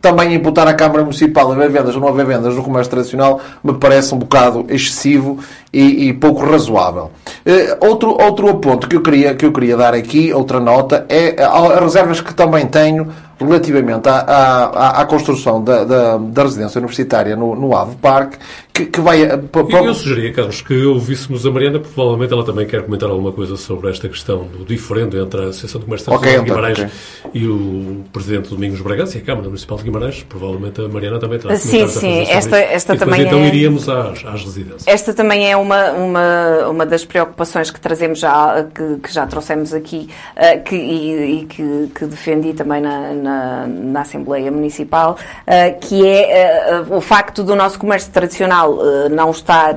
também 0.00 0.34
imputar 0.34 0.66
à 0.68 0.74
Câmara 0.74 1.02
Municipal 1.02 1.50
haver 1.50 1.68
vendas 1.68 1.94
ou 1.94 2.00
não 2.00 2.08
haver 2.08 2.26
vendas 2.26 2.54
no 2.54 2.62
comércio 2.62 2.90
tradicional 2.90 3.40
me 3.62 3.74
parece 3.74 4.14
um 4.14 4.18
bocado 4.18 4.64
excessivo 4.68 5.38
e, 5.72 6.08
e 6.08 6.12
pouco 6.12 6.44
razoável. 6.44 7.10
Uh, 7.44 7.86
outro, 7.86 8.10
outro 8.10 8.54
ponto 8.56 8.88
que 8.88 8.96
eu, 8.96 9.02
queria, 9.02 9.34
que 9.34 9.44
eu 9.44 9.52
queria 9.52 9.76
dar 9.76 9.94
aqui, 9.94 10.32
outra 10.32 10.60
nota, 10.60 11.04
é 11.08 11.42
as 11.42 11.80
reservas 11.80 12.20
que 12.20 12.34
também 12.34 12.66
tenho 12.66 13.08
relativamente 13.38 14.08
à, 14.08 14.18
à, 14.18 15.00
à 15.02 15.04
construção 15.04 15.62
da, 15.62 15.84
da, 15.84 16.16
da, 16.16 16.42
residência 16.42 16.78
universitária 16.78 17.36
no, 17.36 17.54
no 17.54 17.76
Ave 17.76 17.96
Parque, 17.96 18.38
que, 18.72 18.86
que 18.86 19.00
vai... 19.00 19.22
Eh, 19.22 19.40
eu, 19.54 19.84
eu 19.84 19.94
sugeria, 19.94 20.32
Carlos, 20.32 20.60
que 20.60 20.84
ouvíssemos 20.84 21.46
a 21.46 21.50
Mariana, 21.50 21.78
porque 21.78 21.94
provavelmente 21.94 22.32
ela 22.32 22.44
também 22.44 22.66
quer 22.66 22.82
comentar 22.82 23.10
alguma 23.10 23.32
coisa 23.32 23.56
sobre 23.56 23.90
esta 23.90 24.08
questão 24.08 24.44
do 24.44 24.64
diferente 24.64 25.16
entre 25.16 25.40
a 25.40 25.48
Associação 25.48 25.80
de 25.80 25.84
Comércio 25.86 26.12
okay, 26.12 26.38
de 26.38 26.44
Guimarães 26.44 26.78
okay. 26.78 26.90
e 27.34 27.46
o 27.46 28.04
Presidente 28.12 28.50
Domingos 28.50 28.80
Bragança 28.80 29.18
e 29.18 29.20
a 29.20 29.24
Câmara 29.24 29.48
Municipal 29.48 29.78
de 29.78 29.84
Guimarães. 29.84 30.22
Provavelmente 30.22 30.80
a 30.80 30.88
Mariana 30.88 31.18
também 31.18 31.36
está 31.36 31.52
a 31.52 31.56
Sim, 31.56 31.86
sim. 31.88 32.20
Esta, 32.28 32.58
esta 32.58 32.94
e 32.94 32.98
também 32.98 33.22
então 33.22 33.38
é... 33.38 33.48
iríamos 33.48 33.88
às, 33.88 34.24
às 34.24 34.44
residências. 34.44 34.86
Esta 34.86 35.12
também 35.12 35.50
é 35.50 35.56
uma, 35.56 35.90
uma, 35.92 36.68
uma 36.68 36.86
das 36.86 37.04
preocupações 37.04 37.70
que 37.70 37.80
trazemos 37.80 38.18
já, 38.18 38.66
que, 38.74 38.98
que 38.98 39.12
já 39.12 39.26
trouxemos 39.26 39.72
aqui 39.72 40.08
uh, 40.36 40.62
que, 40.62 40.76
e, 40.76 41.40
e 41.40 41.44
que, 41.46 41.90
que, 41.94 42.06
defendi 42.06 42.52
também 42.52 42.80
na, 42.80 43.12
na, 43.26 43.66
na 43.66 44.00
Assembleia 44.02 44.50
Municipal, 44.52 45.16
uh, 45.16 45.80
que 45.80 46.06
é 46.06 46.80
uh, 46.88 46.94
o 46.94 47.00
facto 47.00 47.42
do 47.42 47.56
nosso 47.56 47.78
comércio 47.78 48.12
tradicional 48.12 48.78
não 49.10 49.30
estar 49.30 49.74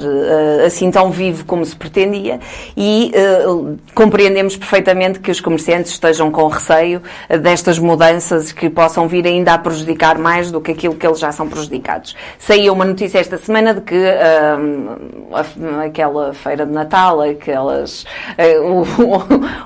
assim 0.65 0.91
tão 0.91 1.11
vivo 1.11 1.45
como 1.45 1.65
se 1.65 1.75
pretendia 1.75 2.39
e 2.77 3.11
compreendemos 3.93 4.55
perfeitamente 4.55 5.19
que 5.19 5.31
os 5.31 5.39
comerciantes 5.41 5.91
estejam 5.91 6.31
com 6.31 6.47
receio 6.47 7.01
destas 7.41 7.79
mudanças 7.79 8.51
que 8.51 8.69
possam 8.69 9.07
vir 9.07 9.25
ainda 9.25 9.53
a 9.53 9.57
prejudicar 9.57 10.17
mais 10.17 10.51
do 10.51 10.61
que 10.61 10.71
aquilo 10.71 10.95
que 10.95 11.05
eles 11.05 11.19
já 11.19 11.31
são 11.31 11.47
prejudicados. 11.47 12.15
Saiu 12.37 12.73
uma 12.73 12.85
notícia 12.85 13.19
esta 13.19 13.37
semana 13.37 13.73
de 13.73 13.81
que 13.81 14.03
aquela 15.83 16.33
feira 16.33 16.65
de 16.65 16.71
Natal, 16.71 17.21
aquelas, 17.21 18.05
o, 18.63 18.83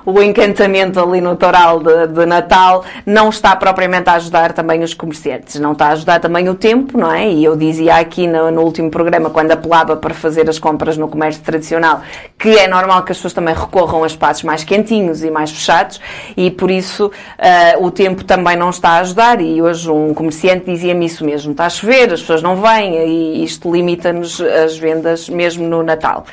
o, 0.10 0.14
o 0.14 0.22
encantamento 0.22 1.00
ali 1.00 1.20
no 1.20 1.36
toral 1.36 1.80
de, 1.80 2.06
de 2.08 2.26
Natal 2.26 2.84
não 3.04 3.28
está 3.28 3.56
propriamente 3.74 4.08
a 4.08 4.14
ajudar 4.14 4.52
também 4.52 4.84
os 4.84 4.94
comerciantes, 4.94 5.58
não 5.58 5.72
está 5.72 5.86
a 5.86 5.90
ajudar 5.90 6.20
também 6.20 6.48
o 6.48 6.54
tempo, 6.54 6.96
não 6.96 7.12
é? 7.12 7.28
E 7.28 7.42
eu 7.42 7.56
dizia 7.56 7.96
aqui 7.96 8.24
no, 8.24 8.48
no 8.52 8.62
último 8.62 8.88
programa, 8.88 9.30
quando 9.30 9.50
apelava 9.50 9.96
para 9.96 10.14
fazer 10.14 10.48
as 10.48 10.60
compras 10.60 10.96
no 10.96 11.08
comércio 11.08 11.42
tradicional, 11.42 12.02
que 12.38 12.56
é 12.56 12.68
normal 12.68 13.02
que 13.02 13.10
as 13.10 13.18
pessoas 13.18 13.32
também 13.32 13.52
recorram 13.52 14.04
a 14.04 14.06
espaços 14.06 14.44
mais 14.44 14.62
quentinhos 14.62 15.24
e 15.24 15.30
mais 15.30 15.50
fechados, 15.50 16.00
e 16.36 16.52
por 16.52 16.70
isso 16.70 17.06
uh, 17.06 17.84
o 17.84 17.90
tempo 17.90 18.22
também 18.22 18.56
não 18.56 18.70
está 18.70 18.90
a 18.90 18.98
ajudar. 19.00 19.40
E 19.40 19.60
hoje 19.60 19.90
um 19.90 20.14
comerciante 20.14 20.66
dizia-me 20.66 21.06
isso 21.06 21.24
mesmo: 21.24 21.50
está 21.50 21.66
a 21.66 21.70
chover, 21.70 22.12
as 22.12 22.20
pessoas 22.20 22.42
não 22.42 22.54
vêm, 22.54 22.94
e 23.08 23.44
isto 23.44 23.72
limita-nos 23.72 24.40
as 24.40 24.78
vendas 24.78 25.28
mesmo 25.28 25.68
no 25.68 25.82
Natal. 25.82 26.24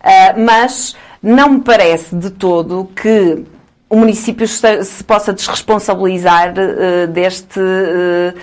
Uh, 0.00 0.40
mas 0.40 0.96
não 1.22 1.50
me 1.50 1.60
parece 1.60 2.16
de 2.16 2.30
todo 2.30 2.90
que 2.96 3.44
o 3.90 3.96
município 3.96 4.46
se 4.46 5.04
possa 5.04 5.32
desresponsabilizar 5.32 6.52
uh, 6.52 7.06
deste. 7.08 7.58
Uh, 7.58 8.38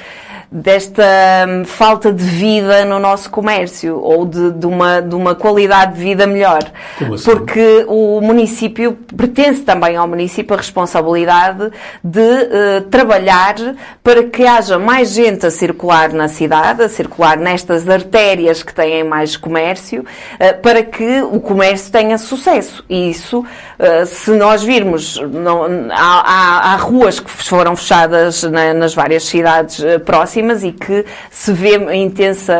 desta 0.51 1.03
hum, 1.47 1.65
falta 1.65 2.13
de 2.13 2.23
vida 2.23 2.85
no 2.85 2.97
nosso 2.97 3.29
comércio 3.29 3.99
ou 3.99 4.25
de, 4.25 4.51
de, 4.51 4.65
uma, 4.65 5.01
de 5.01 5.13
uma 5.13 5.35
qualidade 5.35 5.95
de 5.95 5.99
vida 5.99 6.25
melhor. 6.25 6.63
Assim? 7.01 7.23
Porque 7.25 7.85
o 7.89 8.21
município, 8.21 8.97
pertence 9.17 9.61
também 9.63 9.97
ao 9.97 10.07
município 10.07 10.53
a 10.53 10.57
responsabilidade 10.57 11.71
de 12.03 12.19
uh, 12.19 12.81
trabalhar 12.89 13.55
para 14.01 14.23
que 14.23 14.45
haja 14.45 14.79
mais 14.79 15.11
gente 15.11 15.45
a 15.45 15.51
circular 15.51 16.13
na 16.13 16.29
cidade, 16.29 16.83
a 16.83 16.89
circular 16.89 17.37
nestas 17.37 17.89
artérias 17.89 18.63
que 18.63 18.73
têm 18.73 19.03
mais 19.03 19.35
comércio, 19.35 20.01
uh, 20.03 20.61
para 20.61 20.83
que 20.83 21.21
o 21.21 21.39
comércio 21.41 21.91
tenha 21.91 22.17
sucesso. 22.17 22.85
E 22.89 23.09
isso, 23.09 23.45
uh, 23.79 24.05
se 24.05 24.31
nós 24.31 24.63
virmos, 24.63 25.17
não, 25.19 25.63
há, 25.91 25.95
há, 25.95 26.73
há, 26.73 26.75
ruas 26.75 27.19
que 27.19 27.29
foram 27.29 27.75
fechadas 27.75 28.43
na, 28.43 28.73
nas 28.73 28.93
várias 28.93 29.23
cidades 29.23 29.83
próximas 30.05 30.25
próximas 30.25 30.63
e 30.63 30.71
que 30.71 31.05
se 31.29 31.53
vê 31.53 31.75
intensa 31.95 32.55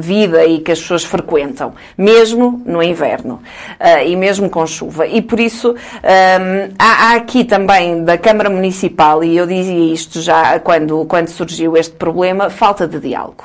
vida 0.00 0.44
e 0.44 0.60
que 0.60 0.72
as 0.72 0.80
pessoas 0.80 1.04
frequentam, 1.04 1.74
mesmo 1.96 2.62
no 2.64 2.82
inverno 2.82 3.40
uh, 3.80 4.06
e 4.06 4.16
mesmo 4.16 4.48
com 4.48 4.66
chuva. 4.66 5.06
E 5.06 5.22
por 5.22 5.38
isso 5.38 5.70
um, 5.70 6.74
há, 6.78 7.10
há, 7.10 7.16
aqui 7.16 7.44
também 7.44 8.04
da 8.04 8.18
Câmara 8.18 8.50
Municipal, 8.50 9.22
e 9.22 9.36
eu 9.36 9.46
dizia 9.46 9.92
isto 9.92 10.20
já 10.20 10.58
quando, 10.60 11.04
quando 11.06 11.28
surgiu 11.28 11.76
este 11.76 11.94
problema, 11.94 12.50
falta 12.50 12.86
de 12.86 12.98
diálogo. 12.98 13.44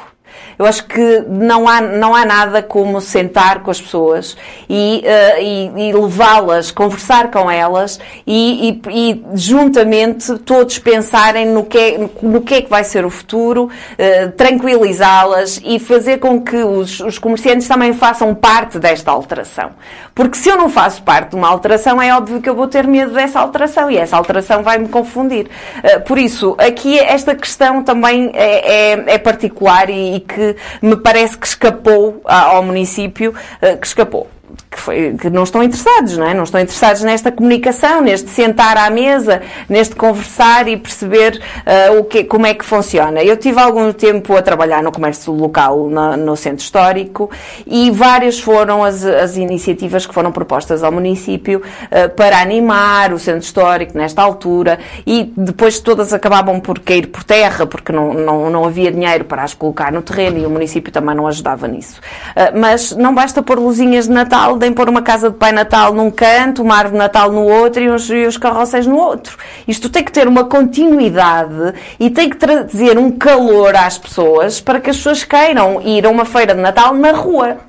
Eu 0.58 0.66
acho 0.66 0.86
que 0.86 1.24
não 1.28 1.68
há, 1.68 1.80
não 1.80 2.14
há 2.14 2.26
nada 2.26 2.62
como 2.62 3.00
sentar 3.00 3.62
com 3.62 3.72
as 3.72 3.80
pessoas 3.80 4.36
e, 4.70 5.04
uh, 5.06 5.42
e, 5.42 5.90
e 5.90 5.94
levá-las, 5.94 6.70
conversar 6.70 7.32
com 7.32 7.50
elas 7.50 8.00
e, 8.28 8.82
e, 8.90 9.24
juntamente 9.34 10.38
todos 10.40 10.78
pensarem 10.80 11.46
no 11.46 11.64
que 11.64 11.78
é, 11.78 12.10
no 12.22 12.42
que, 12.42 12.56
é 12.56 12.62
que 12.62 12.70
vai 12.70 12.84
ser 12.84 13.06
o 13.06 13.10
futuro, 13.10 13.66
uh, 13.66 14.32
tranquilizá-las 14.32 15.62
e 15.64 15.80
fazer 15.80 16.18
com 16.20 16.42
que 16.42 16.58
os, 16.58 17.00
os 17.00 17.18
comerciantes 17.18 17.68
também 17.68 17.94
façam 17.94 18.36
parte 18.36 18.80
desta 18.80 19.12
alteração. 19.12 19.72
Porque 20.14 20.38
se 20.38 20.50
eu 20.50 20.58
não 20.58 20.70
faço 20.70 21.02
parte 21.04 21.30
de 21.30 21.36
uma 21.38 21.48
alteração, 21.48 22.02
é 22.02 22.14
óbvio 22.14 22.42
que 22.42 22.50
eu 22.50 22.56
vou 22.56 22.68
ter 22.68 22.86
medo 22.86 23.14
dessa 23.14 23.40
alteração 23.40 23.90
e 23.90 23.98
essa 23.98 24.18
alteração 24.18 24.62
vai 24.62 24.78
me 24.78 24.90
confundir. 24.90 25.48
Uh, 25.78 26.02
por 26.02 26.18
isso, 26.18 26.56
aqui 26.58 27.00
esta 27.00 27.34
questão 27.34 27.82
também 27.82 28.32
é, 28.34 28.92
é, 28.92 29.04
é 29.14 29.18
particular 29.18 29.90
e, 29.90 30.19
e 30.20 30.22
que 30.22 30.56
me 30.82 30.98
parece 30.98 31.38
que 31.38 31.48
escapou 31.48 32.22
ao 32.26 32.62
município, 32.62 33.34
eh, 33.62 33.76
que 33.78 33.88
escapou 33.88 34.30
que, 34.70 34.80
foi, 34.80 35.16
que, 35.20 35.30
não 35.30 35.44
estão 35.44 35.64
interessados, 35.64 36.18
não 36.18 36.28
é? 36.28 36.34
Não 36.34 36.44
estão 36.44 36.62
interessados 36.62 37.02
nesta 37.02 37.32
comunicação, 37.32 38.02
neste 38.02 38.30
sentar 38.30 38.78
à 38.78 38.90
mesa, 38.90 39.42
neste 39.68 39.96
conversar 39.96 40.68
e 40.68 40.78
perceber 40.78 41.42
uh, 41.90 42.00
o 42.00 42.04
que, 42.04 42.24
como 42.24 42.46
é 42.46 42.54
que 42.54 42.64
funciona. 42.64 43.24
Eu 43.24 43.36
tive 43.36 43.60
algum 43.60 43.92
tempo 43.92 44.38
a 44.38 44.42
trabalhar 44.42 44.84
no 44.84 44.92
comércio 44.92 45.34
local 45.34 45.90
na, 45.90 46.16
no 46.16 46.36
centro 46.36 46.64
histórico 46.64 47.32
e 47.66 47.90
várias 47.90 48.40
foram 48.40 48.84
as, 48.84 49.04
as 49.04 49.38
iniciativas 49.38 50.06
que 50.06 50.14
foram 50.14 50.32
propostas 50.32 50.84
ao 50.84 50.92
município 50.92 51.64
uh, 51.86 52.10
para 52.16 52.40
animar 52.40 53.12
o 53.12 53.18
centro 53.18 53.42
histórico 53.42 53.98
nesta 53.98 54.22
altura 54.22 54.78
e 55.06 55.34
depois 55.36 55.80
todas 55.80 56.14
acabavam 56.14 56.60
por 56.60 56.78
cair 56.80 57.08
por 57.08 57.24
terra 57.24 57.66
porque 57.66 57.92
não, 57.92 58.14
não, 58.14 58.50
não 58.52 58.66
havia 58.66 58.92
dinheiro 58.92 59.26
para 59.26 59.44
as 59.44 59.56
colocar 59.56 59.92
no 59.92 60.04
terreno 60.04 60.38
e 60.38 60.46
o 60.46 60.50
município 60.50 60.92
também 60.92 61.16
não 61.16 61.26
ajudava 61.26 61.68
nisso. 61.68 62.00
Uh, 62.36 62.60
mas 62.60 62.96
não 62.96 63.16
basta 63.16 63.42
pôr 63.42 63.58
luzinhas 63.58 64.08
de 64.08 64.14
Natal 64.14 64.59
podem 64.60 64.74
pôr 64.74 64.90
uma 64.90 65.02
casa 65.02 65.30
de 65.30 65.38
Pai 65.38 65.54
Natal 65.54 65.94
num 65.94 66.12
canto, 66.12 66.62
uma 66.62 66.76
árvore 66.76 66.92
de 66.92 66.98
Natal 66.98 67.32
no 67.32 67.46
outro 67.46 67.82
e 67.82 67.88
os, 67.88 68.10
e 68.10 68.26
os 68.26 68.36
carrosséis 68.36 68.86
no 68.86 68.98
outro. 68.98 69.38
Isto 69.66 69.90
tem 69.90 70.04
que 70.04 70.12
ter 70.12 70.28
uma 70.28 70.44
continuidade 70.44 71.74
e 71.98 72.10
tem 72.10 72.30
que 72.30 72.36
trazer 72.36 72.98
um 72.98 73.10
calor 73.10 73.74
às 73.74 73.98
pessoas 73.98 74.60
para 74.60 74.82
que 74.82 74.90
as 74.90 74.98
pessoas 74.98 75.24
queiram 75.24 75.82
ir 75.82 76.06
a 76.06 76.10
uma 76.10 76.26
feira 76.26 76.54
de 76.54 76.60
Natal 76.60 76.94
na 76.94 77.14
rua 77.14 77.69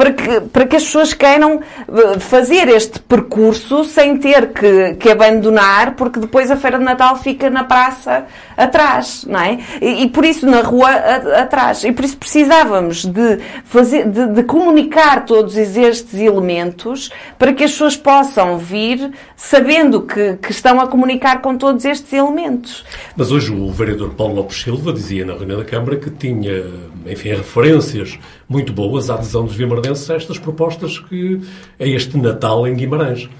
para 0.00 0.12
que, 0.12 0.40
para 0.40 0.66
que 0.66 0.76
as 0.76 0.84
pessoas 0.84 1.12
queiram 1.12 1.60
eh, 1.60 2.18
fazer 2.18 2.68
este 2.68 2.98
percurso 3.00 3.84
sem 3.84 4.16
ter 4.16 4.50
que, 4.50 4.94
que 4.94 5.10
abandonar, 5.10 5.94
porque 5.94 6.18
depois 6.18 6.50
a 6.50 6.56
Feira 6.56 6.78
de 6.78 6.84
Natal 6.84 7.16
fica 7.16 7.50
na 7.50 7.64
praça 7.64 8.24
atrás, 8.56 9.26
não 9.28 9.38
é? 9.38 9.58
E, 9.78 10.04
e 10.04 10.08
por 10.08 10.24
isso 10.24 10.46
na 10.46 10.62
rua 10.62 10.88
a, 10.88 11.42
atrás. 11.42 11.84
E 11.84 11.92
por 11.92 12.02
isso 12.02 12.16
precisávamos 12.16 13.04
de, 13.04 13.40
fazer, 13.62 14.08
de, 14.08 14.28
de 14.28 14.42
comunicar 14.44 15.26
todos 15.26 15.54
estes 15.58 16.14
elementos 16.14 17.10
para 17.38 17.52
que 17.52 17.62
as 17.62 17.72
pessoas 17.72 17.94
possam 17.94 18.56
vir 18.56 19.10
sabendo 19.36 20.00
que, 20.00 20.38
que 20.38 20.50
estão 20.50 20.80
a 20.80 20.86
comunicar 20.86 21.42
com 21.42 21.58
todos 21.58 21.84
estes 21.84 22.10
elementos. 22.14 22.86
Mas 23.14 23.30
hoje 23.30 23.52
o 23.52 23.70
vereador 23.70 24.14
Paulo 24.14 24.36
Lopes 24.36 24.62
Silva 24.62 24.94
dizia 24.94 25.26
na 25.26 25.34
reunião 25.34 25.58
da 25.58 25.64
Câmara 25.66 25.96
que 25.96 26.08
tinha, 26.08 26.64
enfim, 27.06 27.34
referências 27.34 28.18
muito 28.50 28.72
boas 28.72 29.08
à 29.08 29.14
adesão 29.14 29.44
dos 29.44 29.54
vimardenses 29.54 30.10
a 30.10 30.16
estas 30.16 30.36
propostas 30.36 30.98
que 30.98 31.40
a 31.78 31.86
este 31.86 32.18
Natal 32.18 32.66
em 32.66 32.74
Guimarães. 32.74 33.30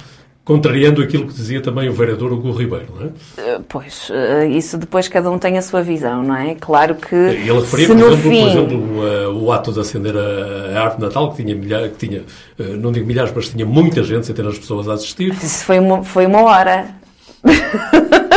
Contrariando 0.44 1.02
aquilo 1.02 1.26
que 1.26 1.34
dizia 1.34 1.60
também 1.60 1.88
o 1.88 1.92
vereador 1.92 2.32
Hugo 2.32 2.50
Ribeiro, 2.52 2.86
não 2.98 3.06
é? 3.06 3.10
Eh, 3.38 3.60
pois, 3.68 4.10
eh, 4.10 4.46
isso 4.46 4.78
depois 4.78 5.06
cada 5.06 5.30
um 5.30 5.38
tem 5.38 5.58
a 5.58 5.62
sua 5.62 5.82
visão, 5.82 6.22
não 6.22 6.34
é? 6.34 6.56
Claro 6.58 6.94
que. 6.94 7.14
Ele 7.14 7.52
referia, 7.52 7.86
por 7.88 7.96
exemplo, 7.96 8.16
fim... 8.16 8.40
por 8.40 8.48
exemplo 8.48 9.06
eh, 9.06 9.28
o 9.28 9.52
ato 9.52 9.72
de 9.72 9.80
acender 9.80 10.16
a, 10.16 10.80
árvore 10.80 10.96
de 10.96 11.02
Natal, 11.02 11.30
que 11.30 11.42
tinha, 11.42 11.54
milhares, 11.54 11.92
que 11.92 12.06
tinha, 12.06 12.22
não 12.58 12.90
digo 12.90 13.06
milhares, 13.06 13.32
mas 13.34 13.48
tinha 13.48 13.66
muita 13.66 14.02
gente, 14.02 14.26
centenas 14.26 14.54
de 14.54 14.60
pessoas 14.60 14.88
a 14.88 14.94
assistir. 14.94 15.32
Isso 15.34 15.64
foi 15.64 15.78
uma, 15.78 16.02
foi 16.02 16.26
uma 16.26 16.42
hora. 16.42 16.88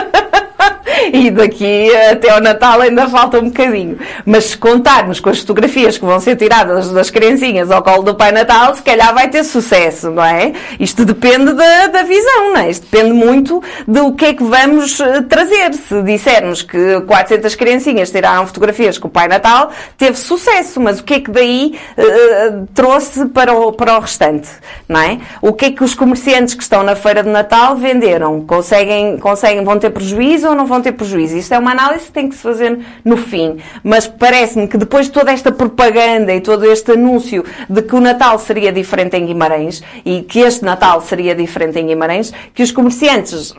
e 1.24 1.30
daqui 1.30 1.96
até 1.96 2.32
ao 2.32 2.42
Natal 2.42 2.82
ainda 2.82 3.08
falta 3.08 3.40
um 3.40 3.46
bocadinho. 3.46 4.00
Mas 4.26 4.46
se 4.46 4.58
contarmos 4.58 5.20
com 5.20 5.30
as 5.30 5.40
fotografias 5.40 5.96
que 5.96 6.06
vão 6.06 6.20
ser 6.20 6.36
tiradas 6.36 6.92
das 6.92 7.12
criancinhas 7.12 7.70
ao 7.70 7.84
colo 7.84 8.02
do 8.02 8.16
Pai 8.16 8.32
Natal, 8.32 8.74
se 8.74 8.82
calhar 8.82 9.14
vai 9.14 9.30
ter 9.30 9.44
sucesso, 9.44 10.10
não 10.10 10.26
é? 10.26 10.54
Isto 10.80 11.06
depende 11.06 11.54
da, 11.54 11.88
da 11.88 12.02
visão, 12.02 12.54
não 12.54 12.62
é? 12.62 12.72
Isto 12.72 12.88
depende 12.90 13.14
muito 13.14 13.62
do 13.88 14.14
que 14.14 14.26
é 14.26 14.34
que 14.34 14.44
vamos 14.44 15.00
eh, 15.00 15.22
trazer. 15.22 15.76
Se 15.76 16.02
dissermos 16.02 16.64
que 16.64 17.02
400 17.02 17.54
criancinhas 17.54 18.10
tiraram 18.10 18.48
fotografias 18.48 18.98
com 18.98 19.08
o 19.08 19.12
Pai 19.12 19.28
Natal, 19.28 19.70
teve 19.96 20.18
sucesso, 20.18 20.82
mas 20.82 21.00
o 21.00 21.04
que 21.04 21.14
é 21.14 21.20
que 21.20 21.30
daí 21.30 21.78
uh, 21.96 22.68
trouxe 22.74 23.28
para 23.28 23.54
o, 23.54 23.72
para 23.72 23.98
o 23.98 24.00
restante, 24.00 24.50
não 24.90 25.00
é? 25.00 25.20
O 25.42 25.54
que 25.54 25.66
é 25.66 25.72
que 25.72 25.84
os 25.84 25.94
comerciantes 25.94 26.56
que 26.56 26.64
estão 26.64 26.82
na 26.82 26.96
feira 26.96 27.22
de 27.22 27.30
Natal 27.30 27.76
venderam? 27.76 28.42
Conseguem, 28.42 29.18
conseguem, 29.18 29.64
vão 29.64 29.78
ter 29.78 29.92
prejuízo 29.92 30.48
ou 30.48 30.56
não 30.56 30.66
vão 30.66 30.82
ter 30.82 30.92
prejuízo. 30.92 31.03
Isto 31.12 31.54
é 31.54 31.60
uma 31.60 31.72
análise 31.72 32.06
que 32.06 32.12
tem 32.12 32.30
que 32.30 32.36
se 32.36 32.42
fazer 32.42 32.80
no 33.04 33.18
fim. 33.18 33.58
Mas 33.84 34.08
parece-me 34.08 34.68
que 34.68 34.78
depois 34.78 35.08
de 35.08 35.12
toda 35.12 35.32
esta 35.32 35.52
propaganda 35.52 36.34
e 36.34 36.42
todo 36.42 36.66
este 36.66 36.92
anúncio 36.92 37.44
de 37.70 37.82
que 37.82 37.96
o 37.96 38.00
Natal 38.00 38.38
seria 38.40 38.72
diferente 38.72 39.16
em 39.16 39.26
Guimarães 39.26 39.84
e 40.06 40.22
que 40.22 40.40
este 40.40 40.64
Natal 40.64 41.02
seria 41.02 41.36
diferente 41.36 41.80
em 41.80 41.88
Guimarães, 41.88 42.34
que 42.54 42.64
os 42.64 42.72
comerciantes 42.72 43.54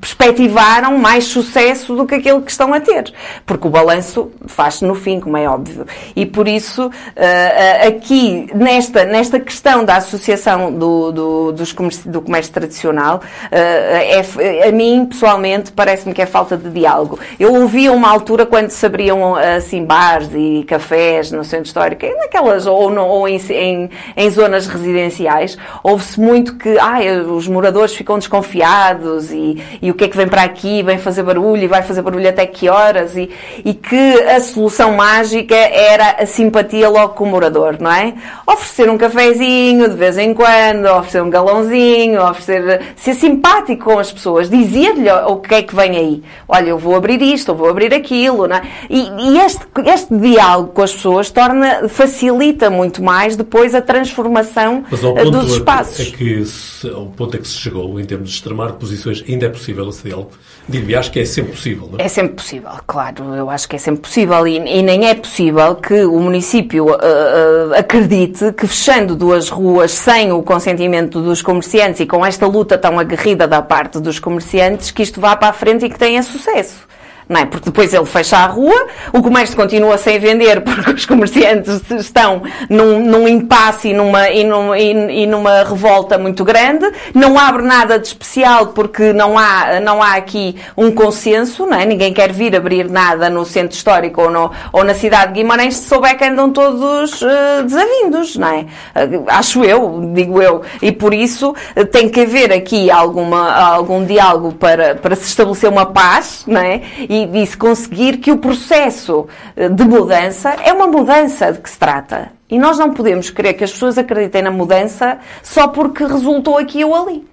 perspectivaram 0.00 0.98
mais 0.98 1.24
sucesso 1.24 1.94
do 1.94 2.06
que 2.06 2.16
aquele 2.16 2.40
que 2.42 2.50
estão 2.50 2.72
a 2.74 2.80
ter. 2.80 3.12
Porque 3.46 3.66
o 3.66 3.70
balanço 3.70 4.30
faz-se 4.46 4.84
no 4.84 4.94
fim, 4.94 5.20
como 5.20 5.36
é 5.36 5.48
óbvio. 5.48 5.86
E 6.14 6.26
por 6.26 6.48
isso, 6.48 6.90
eh, 7.16 7.84
eh, 7.84 7.86
aqui, 7.88 8.48
nesta, 8.54 9.04
nesta 9.04 9.40
questão 9.40 9.84
da 9.84 9.96
associação 9.96 10.72
do, 10.72 11.12
do, 11.12 11.52
dos 11.52 11.72
comércio, 11.72 12.10
do 12.10 12.20
comércio 12.20 12.52
tradicional, 12.52 13.20
eh, 13.50 14.22
é, 14.38 14.68
a 14.68 14.72
mim, 14.72 15.06
pessoalmente, 15.06 15.72
parece-me 15.72 16.14
que 16.14 16.22
é 16.22 16.26
falta 16.26 16.47
de 16.56 16.70
diálogo. 16.70 17.18
Eu 17.38 17.54
ouvi 17.54 17.88
uma 17.88 18.08
altura 18.08 18.46
quando 18.46 18.70
se 18.70 18.84
abriam 18.84 19.34
assim 19.34 19.84
bares 19.84 20.30
e 20.34 20.64
cafés 20.66 21.30
no 21.30 21.44
centro 21.44 21.66
histórico, 21.66 22.06
naquelas 22.18 22.66
ou, 22.66 22.90
no, 22.90 23.04
ou 23.04 23.28
em, 23.28 23.36
em, 23.50 23.90
em, 24.16 24.30
zonas 24.30 24.66
residenciais, 24.66 25.56
ouve-se 25.82 26.20
muito 26.20 26.56
que 26.56 26.78
ai, 26.78 27.20
os 27.20 27.46
moradores 27.48 27.94
ficam 27.94 28.18
desconfiados 28.18 29.30
e, 29.30 29.62
e 29.80 29.90
o 29.90 29.94
que 29.94 30.04
é 30.04 30.08
que 30.08 30.16
vem 30.16 30.28
para 30.28 30.42
aqui, 30.42 30.82
vem 30.82 30.98
fazer 30.98 31.22
barulho 31.22 31.62
e 31.62 31.66
vai 31.66 31.82
fazer 31.82 32.02
barulho 32.02 32.28
até 32.28 32.46
que 32.46 32.68
horas 32.68 33.16
e, 33.16 33.30
e 33.64 33.74
que 33.74 34.22
a 34.22 34.40
solução 34.40 34.92
mágica 34.92 35.54
era 35.54 36.16
a 36.22 36.26
simpatia 36.26 36.88
logo 36.88 37.14
com 37.14 37.24
o 37.24 37.26
morador, 37.26 37.76
não 37.80 37.92
é? 37.92 38.14
Oferecer 38.46 38.90
um 38.90 38.98
cafezinho 38.98 39.88
de 39.88 39.96
vez 39.96 40.18
em 40.18 40.34
quando, 40.34 40.86
oferecer 40.86 41.22
um 41.22 41.30
galãozinho, 41.30 42.22
oferecer 42.22 42.80
ser 42.96 43.14
simpático 43.14 43.84
com 43.84 43.98
as 43.98 44.12
pessoas, 44.12 44.50
dizer-lhe 44.50 45.10
o 45.10 45.36
que 45.36 45.54
é 45.54 45.62
que 45.62 45.74
vem 45.74 45.96
aí. 45.96 46.22
Olha, 46.46 46.70
eu 46.70 46.78
vou 46.78 46.94
abrir 46.94 47.20
isto, 47.22 47.50
eu 47.50 47.54
vou 47.54 47.68
abrir 47.68 47.92
aquilo, 47.92 48.46
não 48.46 48.56
é? 48.56 48.62
E, 48.88 49.08
e 49.30 49.38
este, 49.38 49.66
este 49.86 50.16
diálogo 50.16 50.72
com 50.72 50.82
as 50.82 50.92
pessoas 50.92 51.30
torna, 51.30 51.88
facilita 51.88 52.70
muito 52.70 53.02
mais 53.02 53.36
depois 53.36 53.74
a 53.74 53.80
transformação 53.80 54.84
dos 55.30 55.52
espaços. 55.52 56.12
É 56.12 56.16
que, 56.16 56.44
se, 56.44 56.88
ao 56.88 57.06
ponto 57.06 57.36
é 57.36 57.40
que 57.40 57.48
se 57.48 57.54
chegou, 57.54 57.98
em 57.98 58.04
termos 58.04 58.30
de 58.30 58.34
extremar 58.36 58.72
posições, 58.74 59.24
ainda 59.28 59.46
é 59.46 59.48
possível 59.48 59.88
esse 59.88 60.02
diálogo? 60.02 60.30
Digo-lhe, 60.68 60.94
acho 60.94 61.10
que 61.10 61.20
é 61.20 61.24
sempre 61.24 61.52
possível, 61.52 61.88
não 61.90 61.98
é? 61.98 62.02
É 62.02 62.08
sempre 62.08 62.34
possível, 62.34 62.70
claro, 62.86 63.34
eu 63.34 63.48
acho 63.48 63.66
que 63.68 63.76
é 63.76 63.78
sempre 63.78 64.02
possível 64.02 64.46
e, 64.46 64.56
e 64.56 64.82
nem 64.82 65.08
é 65.08 65.14
possível 65.14 65.74
que 65.76 66.04
o 66.04 66.20
município 66.20 66.84
uh, 66.86 66.90
uh, 66.90 67.74
acredite 67.74 68.52
que 68.52 68.66
fechando 68.66 69.16
duas 69.16 69.48
ruas 69.48 69.92
sem 69.92 70.30
o 70.30 70.42
consentimento 70.42 71.22
dos 71.22 71.40
comerciantes 71.40 72.00
e 72.00 72.06
com 72.06 72.24
esta 72.24 72.46
luta 72.46 72.76
tão 72.76 72.98
aguerrida 72.98 73.48
da 73.48 73.62
parte 73.62 73.98
dos 73.98 74.18
comerciantes, 74.18 74.90
que 74.90 75.02
isto 75.02 75.20
vá 75.20 75.36
para 75.36 75.48
a 75.48 75.52
frente 75.52 75.86
e 75.86 75.88
que 75.88 75.98
tenha 75.98 76.22
sucesso 76.28 76.86
não 77.28 77.40
é? 77.40 77.46
Porque 77.46 77.66
depois 77.66 77.92
ele 77.92 78.06
fecha 78.06 78.38
a 78.38 78.46
rua, 78.46 78.86
o 79.12 79.22
comércio 79.22 79.54
continua 79.54 79.98
sem 79.98 80.18
vender 80.18 80.62
porque 80.64 80.90
os 80.92 81.04
comerciantes 81.04 81.82
estão 81.90 82.42
num, 82.70 83.04
num 83.04 83.28
impasse 83.28 83.88
e 83.88 83.94
numa, 83.94 84.30
e, 84.30 84.44
num, 84.44 84.74
e, 84.74 85.22
e, 85.22 85.26
numa 85.26 85.62
revolta 85.62 86.16
muito 86.16 86.44
grande, 86.44 86.90
não 87.14 87.38
abre 87.38 87.62
nada 87.62 87.98
de 87.98 88.06
especial 88.06 88.68
porque 88.68 89.12
não 89.12 89.38
há, 89.38 89.80
não 89.80 90.02
há 90.02 90.14
aqui 90.14 90.56
um 90.76 90.90
consenso, 90.90 91.66
não 91.66 91.78
é? 91.78 91.84
Ninguém 91.84 92.12
quer 92.12 92.32
vir 92.32 92.56
abrir 92.56 92.88
nada 92.88 93.28
no 93.28 93.44
centro 93.44 93.76
histórico 93.76 94.22
ou, 94.22 94.30
no, 94.30 94.50
ou 94.72 94.82
na 94.84 94.94
cidade 94.94 95.32
de 95.32 95.40
Guimarães 95.40 95.76
se 95.76 95.88
souber 95.88 96.16
que 96.16 96.24
andam 96.24 96.50
todos 96.50 97.20
uh, 97.20 97.62
desavindos, 97.64 98.36
não 98.36 98.48
é? 98.48 98.60
Uh, 98.94 99.24
acho 99.28 99.64
eu, 99.64 100.10
digo 100.14 100.40
eu. 100.40 100.62
E 100.80 100.90
por 100.90 101.12
isso 101.12 101.50
uh, 101.50 101.84
tem 101.86 102.08
que 102.08 102.20
haver 102.20 102.52
aqui 102.52 102.90
alguma, 102.90 103.52
algum 103.52 104.04
diálogo 104.04 104.52
para, 104.52 104.94
para 104.94 105.14
se 105.14 105.26
estabelecer 105.26 105.68
uma 105.68 105.86
paz, 105.86 106.44
não 106.46 106.60
é? 106.60 106.80
E 107.08 107.17
e, 107.24 107.46
se 107.46 107.56
conseguir 107.56 108.18
que 108.18 108.30
o 108.30 108.38
processo 108.38 109.26
eh, 109.56 109.68
de 109.68 109.84
mudança 109.84 110.50
é 110.64 110.72
uma 110.72 110.86
mudança 110.86 111.52
de 111.52 111.60
que 111.60 111.70
se 111.70 111.78
trata. 111.78 112.32
E 112.48 112.58
nós 112.58 112.78
não 112.78 112.92
podemos 112.92 113.30
querer 113.30 113.54
que 113.54 113.64
as 113.64 113.72
pessoas 113.72 113.98
acreditem 113.98 114.42
na 114.42 114.50
mudança 114.50 115.18
só 115.42 115.68
porque 115.68 116.04
resultou 116.04 116.58
aqui 116.58 116.84
ou 116.84 116.94
ali. 116.94 117.26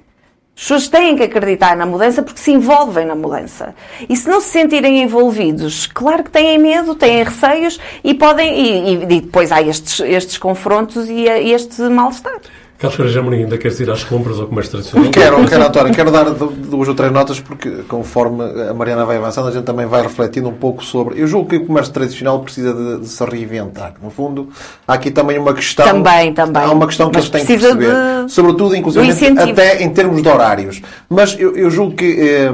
As 0.55 0.61
pessoas 0.61 0.88
têm 0.88 1.17
que 1.17 1.23
acreditar 1.23 1.75
na 1.75 1.86
mudança 1.86 2.23
porque 2.23 2.39
se 2.39 2.51
envolvem 2.51 3.05
na 3.05 3.15
mudança. 3.15 3.75
E 4.07 4.15
se 4.15 4.29
não 4.29 4.39
se 4.39 4.47
sentirem 4.47 5.01
envolvidos, 5.01 5.86
claro 5.86 6.23
que 6.23 6.31
têm 6.31 6.57
medo, 6.57 6.95
têm 6.95 7.23
receios 7.23 7.77
e 8.03 8.13
podem. 8.13 8.57
E, 8.57 8.93
e 8.93 9.21
depois 9.21 9.51
há 9.51 9.61
estes, 9.61 9.99
estes 9.99 10.38
confrontos 10.38 11.09
e 11.09 11.25
este 11.27 11.81
mal-estar. 11.83 12.39
Carlos 12.78 12.97
Pereira 12.97 13.19
Amorim, 13.21 13.43
ainda 13.43 13.57
queres 13.57 13.80
ir 13.80 13.89
às 13.89 14.03
compras 14.03 14.38
ao 14.38 14.47
comércio 14.47 14.73
tradicional? 14.73 15.09
Quero, 15.09 15.47
quero, 15.47 15.63
António, 15.63 15.93
quero 15.93 16.11
dar 16.11 16.26
duas 16.26 16.89
ou 16.89 16.93
três 16.93 17.11
notas, 17.11 17.39
porque 17.39 17.69
conforme 17.88 18.43
a 18.69 18.73
Mariana 18.73 19.05
vai 19.05 19.15
avançando, 19.15 19.47
a 19.47 19.51
gente 19.51 19.63
também 19.63 19.86
vai 19.86 20.01
refletindo 20.01 20.49
um 20.49 20.53
pouco 20.53 20.84
sobre. 20.84 21.19
Eu 21.19 21.26
julgo 21.26 21.49
que 21.49 21.55
o 21.55 21.65
comércio 21.65 21.93
tradicional 21.93 22.39
precisa 22.41 22.73
de, 22.73 23.01
de 23.01 23.07
se 23.07 23.23
reinventar. 23.23 23.93
No 24.03 24.09
fundo, 24.09 24.49
há 24.86 24.93
aqui 24.93 25.09
também 25.09 25.39
uma 25.39 25.53
questão. 25.53 25.86
Também, 25.86 26.34
também. 26.34 26.63
Há 26.63 26.71
uma 26.71 26.86
questão 26.86 27.09
que 27.09 27.17
eles 27.17 27.30
têm 27.30 27.45
que 27.45 27.57
perceber. 27.57 27.93
De... 28.26 28.32
Sobretudo, 28.32 28.76
inclusive, 28.76 29.39
até 29.39 29.82
em 29.82 29.89
termos 29.91 30.21
de 30.21 30.28
horários. 30.28 30.82
Mas 31.09 31.39
eu, 31.39 31.55
eu 31.55 31.69
julgo 31.69 31.95
que. 31.95 32.19
Eh, 32.19 32.51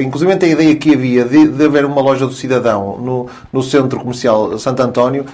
inclusive 0.00 0.32
a 0.32 0.46
ideia 0.46 0.76
que 0.76 0.94
havia 0.94 1.24
de, 1.24 1.48
de, 1.48 1.64
haver 1.64 1.84
uma 1.84 2.00
loja 2.00 2.26
do 2.26 2.32
cidadão 2.32 2.98
no, 2.98 3.26
no 3.52 3.62
centro 3.62 4.00
comercial 4.00 4.58
Santo 4.58 4.82
António 4.82 5.24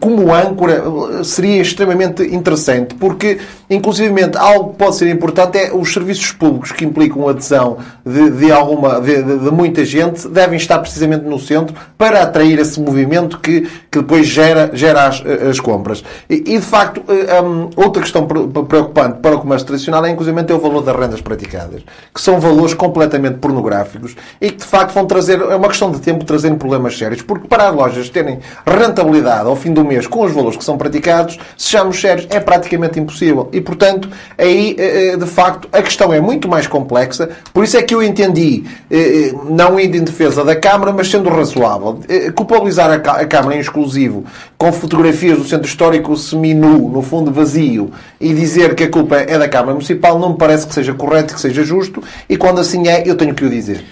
como 0.00 0.34
âncora 0.34 1.24
seria 1.24 1.62
extremamente 1.62 2.22
interessante, 2.22 2.94
porque, 2.94 3.38
inclusivamente, 3.74 4.36
algo 4.36 4.70
que 4.70 4.76
pode 4.76 4.96
ser 4.96 5.08
importante 5.08 5.58
é 5.58 5.72
os 5.72 5.92
serviços 5.92 6.32
públicos 6.32 6.72
que 6.72 6.84
implicam 6.84 7.28
adesão 7.28 7.78
de, 8.04 8.30
de 8.30 8.52
alguma, 8.52 9.00
de, 9.00 9.22
de, 9.22 9.38
de, 9.38 9.50
muita 9.50 9.84
gente, 9.84 10.28
devem 10.28 10.56
estar 10.56 10.78
precisamente 10.78 11.24
no 11.24 11.38
centro 11.38 11.74
para 11.96 12.22
atrair 12.22 12.58
esse 12.58 12.80
movimento 12.80 13.38
que, 13.38 13.62
que 13.90 14.00
depois 14.00 14.26
gera, 14.26 14.70
gera 14.74 15.06
as, 15.06 15.22
as 15.48 15.60
compras. 15.60 16.04
E, 16.28 16.34
e, 16.34 16.58
de 16.58 16.60
facto, 16.60 17.02
eh, 17.08 17.40
um, 17.40 17.70
outra 17.76 18.02
questão 18.02 18.26
preocupante 18.26 19.20
para 19.20 19.36
o 19.36 19.40
comércio 19.40 19.66
tradicional 19.66 20.04
é, 20.04 20.10
inclusivamente, 20.10 20.52
é 20.52 20.54
o 20.54 20.58
valor 20.58 20.82
das 20.82 20.96
rendas 20.96 21.20
praticadas, 21.20 21.82
que 22.14 22.20
são 22.20 22.38
valores 22.40 22.74
completamente 22.74 23.38
pornográficos 23.38 24.14
e 24.40 24.50
que, 24.50 24.58
de 24.58 24.64
facto, 24.64 24.92
vão 24.92 25.06
trazer, 25.06 25.40
é 25.40 25.56
uma 25.56 25.68
questão 25.68 25.90
de 25.90 26.00
tempo, 26.00 26.24
trazendo 26.24 26.56
problemas 26.56 26.98
sérios, 26.98 27.22
porque 27.22 27.48
para 27.48 27.68
as 27.68 27.74
lojas 27.74 28.10
terem 28.10 28.40
rentabilidade 28.66 29.48
fim 29.62 29.72
do 29.72 29.84
mês 29.84 30.06
com 30.06 30.24
os 30.24 30.32
valores 30.32 30.56
que 30.56 30.64
são 30.64 30.76
praticados, 30.76 31.38
sejamos 31.56 32.00
sérios, 32.00 32.26
é 32.30 32.40
praticamente 32.40 32.98
impossível. 32.98 33.48
E, 33.52 33.60
portanto, 33.62 34.08
aí, 34.36 34.76
eh, 34.78 35.12
eh, 35.12 35.16
de 35.16 35.26
facto, 35.26 35.68
a 35.72 35.80
questão 35.82 36.12
é 36.12 36.20
muito 36.20 36.48
mais 36.48 36.66
complexa. 36.66 37.30
Por 37.52 37.64
isso 37.64 37.76
é 37.76 37.82
que 37.82 37.94
eu 37.94 38.02
entendi, 38.02 38.64
eh, 38.90 39.32
não 39.48 39.78
indo 39.78 39.96
em 39.96 40.04
defesa 40.04 40.44
da 40.44 40.54
Câmara, 40.56 40.92
mas 40.92 41.08
sendo 41.08 41.28
razoável, 41.28 42.00
culpabilizar 42.34 42.90
a 42.90 43.26
Câmara 43.26 43.56
em 43.56 43.60
exclusivo 43.60 44.24
com 44.58 44.72
fotografias 44.72 45.38
do 45.38 45.44
centro 45.44 45.66
histórico 45.66 46.16
semi-nu, 46.16 46.88
no 46.88 47.02
fundo 47.02 47.32
vazio, 47.32 47.90
e 48.20 48.32
dizer 48.34 48.74
que 48.74 48.84
a 48.84 48.90
culpa 48.90 49.16
é 49.16 49.38
da 49.38 49.48
Câmara 49.48 49.72
Municipal, 49.72 50.18
não 50.18 50.30
me 50.30 50.36
parece 50.36 50.66
que 50.66 50.74
seja 50.74 50.92
correto, 50.94 51.34
que 51.34 51.40
seja 51.40 51.64
justo, 51.64 52.02
e 52.28 52.36
quando 52.36 52.60
assim 52.60 52.88
é, 52.88 53.02
eu 53.08 53.16
tenho 53.16 53.34
que 53.34 53.44
o 53.44 53.50
dizer. 53.50 53.84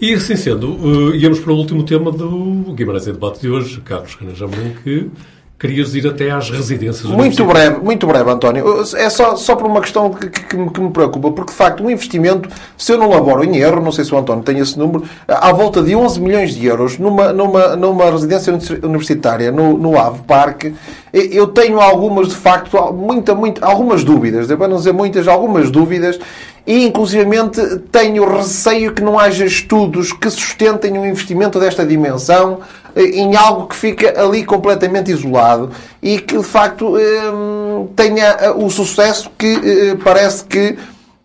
E 0.00 0.12
assim 0.12 0.36
sendo, 0.36 1.14
íamos 1.14 1.38
para 1.38 1.52
o 1.52 1.56
último 1.56 1.82
tema 1.84 2.10
do 2.10 2.72
Guimarães 2.74 3.06
em 3.06 3.12
Debate 3.12 3.40
de 3.40 3.48
hoje, 3.48 3.80
Carlos 3.80 4.14
Canajamão, 4.14 4.72
que 4.82 5.08
querias 5.64 5.94
ir 5.94 6.06
até 6.06 6.30
às 6.30 6.50
residências 6.50 7.10
Muito 7.10 7.42
breve, 7.46 7.78
muito 7.80 8.06
breve, 8.06 8.30
António. 8.30 8.82
É 8.96 9.08
só, 9.08 9.34
só 9.34 9.56
por 9.56 9.66
uma 9.66 9.80
questão 9.80 10.10
que, 10.10 10.28
que, 10.28 10.44
que, 10.44 10.80
me 10.80 10.90
preocupa, 10.90 11.30
porque 11.30 11.52
de 11.52 11.56
facto 11.56 11.80
o 11.80 11.86
um 11.86 11.90
investimento, 11.90 12.50
se 12.76 12.92
eu 12.92 12.98
não 12.98 13.08
laboro 13.08 13.42
em 13.42 13.56
erro, 13.56 13.80
não 13.80 13.90
sei 13.90 14.04
se 14.04 14.14
o 14.14 14.18
António 14.18 14.44
tem 14.44 14.58
esse 14.58 14.78
número, 14.78 15.04
à 15.26 15.50
volta 15.54 15.82
de 15.82 15.96
11 15.96 16.20
milhões 16.20 16.54
de 16.54 16.66
euros 16.66 16.98
numa, 16.98 17.32
numa, 17.32 17.76
numa 17.76 18.10
residência 18.10 18.52
universitária 18.82 19.50
no, 19.50 19.78
no 19.78 19.98
Ave 19.98 20.20
Parque, 20.26 20.74
eu 21.14 21.46
tenho 21.46 21.80
algumas, 21.80 22.28
de 22.28 22.34
facto, 22.34 22.92
muita, 22.92 23.36
muita, 23.36 23.64
algumas 23.64 24.02
dúvidas, 24.02 24.48
para 24.48 24.66
não 24.66 24.78
dizer 24.78 24.92
muitas, 24.92 25.28
algumas 25.28 25.70
dúvidas, 25.70 26.18
e 26.66 26.86
inclusivamente 26.86 27.60
tenho 27.92 28.24
receio 28.36 28.92
que 28.92 29.02
não 29.02 29.18
haja 29.18 29.44
estudos 29.44 30.12
que 30.12 30.28
sustentem 30.28 30.98
um 30.98 31.06
investimento 31.06 31.60
desta 31.60 31.86
dimensão 31.86 32.60
eh, 32.96 33.02
em 33.02 33.36
algo 33.36 33.68
que 33.68 33.76
fica 33.76 34.20
ali 34.20 34.44
completamente 34.44 35.10
isolado 35.10 35.70
e 36.02 36.18
que 36.18 36.38
de 36.38 36.42
facto 36.44 36.98
eh, 36.98 37.02
tenha 37.94 38.24
eh, 38.40 38.50
o 38.50 38.68
sucesso 38.70 39.30
que 39.38 39.96
parece 40.02 40.44
que 40.44 40.76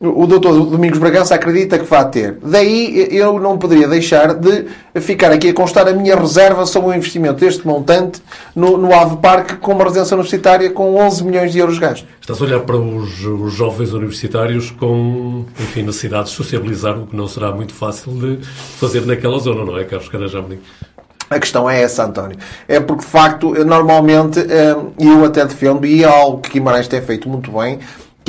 o 0.01 0.25
doutor 0.25 0.53
Domingos 0.65 0.97
Bragança 0.97 1.35
acredita 1.35 1.77
que 1.77 1.83
vai 1.83 2.09
ter. 2.09 2.37
Daí 2.41 3.09
eu 3.11 3.37
não 3.37 3.57
poderia 3.57 3.85
deixar 3.85 4.33
de 4.33 4.65
ficar 5.01 5.29
aqui 5.29 5.49
a 5.49 5.53
constar 5.53 5.89
a 5.89 5.91
minha 5.91 6.15
reserva 6.15 6.65
sobre 6.65 6.91
o 6.91 6.93
investimento 6.93 7.41
deste 7.41 7.67
montante 7.67 8.21
no, 8.55 8.77
no 8.77 8.93
Ave 8.93 9.17
Parque 9.17 9.57
com 9.57 9.73
uma 9.73 9.83
residência 9.83 10.15
universitária 10.15 10.69
com 10.69 10.95
11 10.95 11.25
milhões 11.25 11.51
de 11.51 11.59
euros 11.59 11.77
gastos. 11.77 12.07
Estás 12.21 12.41
a 12.41 12.45
olhar 12.45 12.61
para 12.61 12.77
os, 12.77 13.25
os 13.25 13.53
jovens 13.53 13.91
universitários 13.91 14.71
com, 14.71 15.43
enfim, 15.59 15.83
necessidade 15.83 16.29
de 16.29 16.35
sociabilizar, 16.35 16.97
o 16.97 17.05
que 17.05 17.15
não 17.15 17.27
será 17.27 17.51
muito 17.51 17.73
fácil 17.73 18.13
de 18.13 18.39
fazer 18.79 19.05
naquela 19.05 19.37
zona, 19.39 19.65
não 19.65 19.77
é, 19.77 19.83
Carlos 19.83 20.07
Carajamni? 20.07 20.61
A 21.29 21.39
questão 21.39 21.69
é 21.69 21.81
essa, 21.81 22.05
António. 22.05 22.37
É 22.67 22.79
porque, 22.79 23.03
de 23.03 23.11
facto, 23.11 23.53
normalmente, 23.63 24.39
eh, 24.39 24.75
eu 24.97 25.23
até 25.25 25.45
defendo, 25.45 25.85
e 25.85 26.03
é 26.03 26.07
algo 26.07 26.39
que 26.39 26.49
Guimarães 26.49 26.87
tem 26.87 27.01
feito 27.01 27.29
muito 27.29 27.51
bem, 27.51 27.79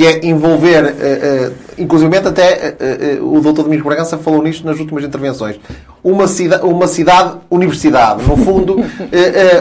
que 0.01 0.07
é 0.07 0.25
envolver, 0.25 0.83
uh, 0.83 0.87
uh, 0.87 1.55
inclusive 1.77 2.17
até 2.17 2.75
uh, 3.19 3.37
o 3.37 3.39
Dr. 3.39 3.61
Domingos 3.61 3.85
Bragança 3.85 4.17
falou 4.17 4.41
nisto 4.41 4.65
nas 4.65 4.79
últimas 4.79 5.03
intervenções, 5.03 5.59
uma, 6.03 6.27
cida 6.27 6.65
uma 6.65 6.87
cidade 6.87 7.37
universidade. 7.51 8.23
No 8.23 8.35
fundo, 8.35 8.77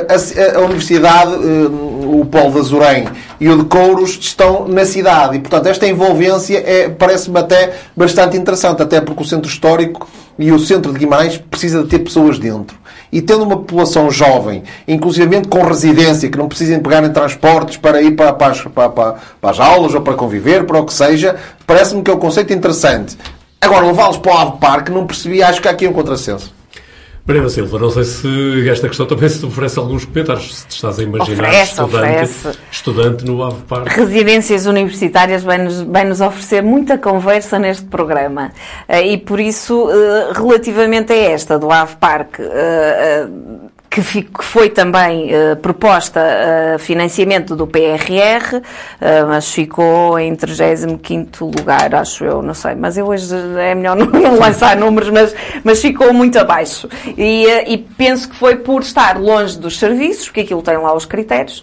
a, 0.08 0.56
a, 0.56 0.60
universidade, 0.60 1.34
o 1.34 2.24
Polo 2.24 2.52
de 2.52 2.58
Azurém 2.58 3.06
e 3.38 3.50
o 3.50 3.58
de 3.58 3.64
Couros 3.64 4.16
estão 4.18 4.66
na 4.66 4.86
cidade. 4.86 5.36
E, 5.36 5.40
portanto, 5.40 5.66
esta 5.66 5.86
envolvência 5.86 6.56
é, 6.56 6.88
parece-me 6.88 7.38
até 7.38 7.74
bastante 7.94 8.34
interessante, 8.38 8.80
até 8.80 8.98
porque 8.98 9.22
o 9.22 9.26
centro 9.26 9.50
histórico 9.50 10.08
e 10.38 10.50
o 10.50 10.58
centro 10.58 10.90
de 10.90 10.98
Guimarães 11.00 11.36
precisa 11.36 11.82
de 11.82 11.88
ter 11.90 11.98
pessoas 11.98 12.38
dentro 12.38 12.80
e 13.12 13.20
tendo 13.20 13.44
uma 13.44 13.56
população 13.56 14.10
jovem, 14.10 14.62
inclusivamente 14.86 15.48
com 15.48 15.62
residência, 15.62 16.30
que 16.30 16.38
não 16.38 16.48
precisem 16.48 16.80
pegar 16.80 17.04
em 17.04 17.12
transportes 17.12 17.76
para 17.76 18.00
ir 18.02 18.12
para, 18.12 18.32
para, 18.32 18.54
para, 18.54 18.88
para 18.88 19.50
as 19.50 19.58
aulas 19.58 19.94
ou 19.94 20.00
para 20.00 20.14
conviver, 20.14 20.64
para 20.64 20.78
o 20.78 20.84
que 20.86 20.92
seja, 20.92 21.36
parece-me 21.66 22.02
que 22.02 22.10
é 22.10 22.14
um 22.14 22.18
conceito 22.18 22.52
interessante. 22.52 23.16
Agora, 23.60 23.86
levá-los 23.86 24.16
para 24.16 24.34
o 24.34 24.38
Ave 24.38 24.58
Parque, 24.58 24.90
não 24.90 25.06
percebi, 25.06 25.42
acho 25.42 25.60
que 25.60 25.68
há 25.68 25.70
aqui 25.72 25.86
um 25.86 25.92
contrassenso. 25.92 26.59
Mariana 27.30 27.48
Silva, 27.48 27.78
não 27.78 27.90
sei 27.90 28.02
se 28.02 28.68
esta 28.68 28.88
questão 28.88 29.06
também 29.06 29.28
se 29.28 29.38
te 29.38 29.46
oferece 29.46 29.78
alguns 29.78 30.04
comentários, 30.04 30.52
se 30.52 30.66
te 30.66 30.70
estás 30.72 30.98
a 30.98 31.02
imaginar 31.04 31.48
oferece, 31.48 31.70
estudante, 31.70 31.96
oferece. 31.96 32.58
estudante 32.72 33.24
no 33.24 33.44
Ave 33.44 33.62
Parque. 33.68 34.00
Residências 34.00 34.66
universitárias 34.66 35.44
vai 35.44 35.58
-nos 35.58 36.20
oferecer 36.20 36.60
muita 36.60 36.98
conversa 36.98 37.56
neste 37.56 37.84
programa 37.86 38.50
eh, 38.88 39.12
e 39.12 39.16
por 39.16 39.38
isso, 39.38 39.88
eh, 39.92 40.32
relativamente 40.34 41.12
a 41.12 41.16
esta 41.16 41.56
do 41.56 41.70
Ave 41.70 41.94
Parque, 42.00 42.42
eh, 42.42 43.28
que, 43.90 44.00
foi 44.40 44.70
também 44.70 45.30
uh, 45.34 45.56
proposta 45.56 46.20
uh, 46.20 46.78
financiamento 46.78 47.56
do 47.56 47.66
PRR, 47.66 48.58
uh, 48.58 49.26
mas 49.26 49.52
ficou 49.52 50.16
em 50.16 50.36
35 50.36 51.44
lugar, 51.46 51.92
acho 51.96 52.24
eu, 52.24 52.40
não 52.40 52.54
sei. 52.54 52.76
Mas 52.76 52.96
eu 52.96 53.06
hoje 53.06 53.34
é 53.58 53.74
melhor 53.74 53.96
não, 53.98 54.06
não 54.06 54.38
lançar 54.38 54.76
números, 54.76 55.10
mas, 55.10 55.34
mas 55.64 55.82
ficou 55.82 56.12
muito 56.14 56.38
abaixo. 56.38 56.88
E, 57.18 57.46
e, 57.66 57.78
penso 57.78 58.28
que 58.28 58.36
foi 58.36 58.56
por 58.56 58.82
estar 58.82 59.18
longe 59.18 59.58
dos 59.58 59.76
serviços, 59.76 60.26
porque 60.26 60.42
aquilo 60.42 60.62
tem 60.62 60.76
lá 60.76 60.94
os 60.94 61.04
critérios, 61.04 61.62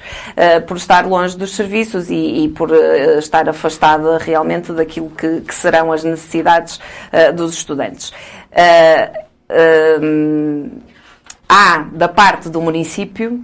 por 0.68 0.76
estar 0.76 1.08
longe 1.08 1.38
dos 1.38 1.56
serviços 1.56 2.10
e, 2.10 2.44
e 2.44 2.50
por 2.50 2.72
estar 3.18 3.48
afastada 3.48 4.18
realmente 4.18 4.74
daquilo 4.74 5.10
que, 5.12 5.42
que 5.42 5.56
serão 5.56 5.92
as 5.94 6.04
necessidades 6.04 6.80
dos 7.34 7.54
estudantes. 7.54 8.12
Uh, 8.52 9.28
há, 11.48 11.86
da 11.92 12.08
parte 12.08 12.50
do 12.50 12.62
município, 12.62 13.44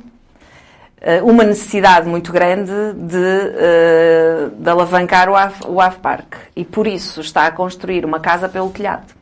eh, 1.05 1.21
uma 1.21 1.43
necessidade 1.43 2.07
muito 2.07 2.31
grande 2.31 2.71
de, 2.93 3.17
eh, 3.17 4.49
de 4.57 4.69
alavancar 4.69 5.29
o 5.29 5.35
AF, 5.35 5.61
o 5.65 5.99
Park. 5.99 6.35
E 6.55 6.63
por 6.63 6.87
isso 6.87 7.19
está 7.19 7.45
a 7.45 7.51
construir 7.51 8.05
uma 8.05 8.21
casa 8.21 8.47
pelo 8.47 8.69
telhado. 8.69 9.13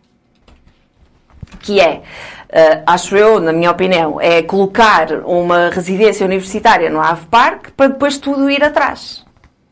Que 1.59 1.79
é, 1.79 2.03
eh, 2.49 2.83
acho 2.85 3.17
eu, 3.17 3.39
na 3.39 3.51
minha 3.51 3.71
opinião, 3.71 4.21
é 4.21 4.43
colocar 4.43 5.11
uma 5.25 5.69
residência 5.69 6.25
universitária 6.25 6.89
no 6.89 6.99
AF 7.01 7.25
Park 7.25 7.71
para 7.75 7.87
depois 7.87 8.19
tudo 8.19 8.49
ir 8.49 8.63
atrás. 8.63 9.25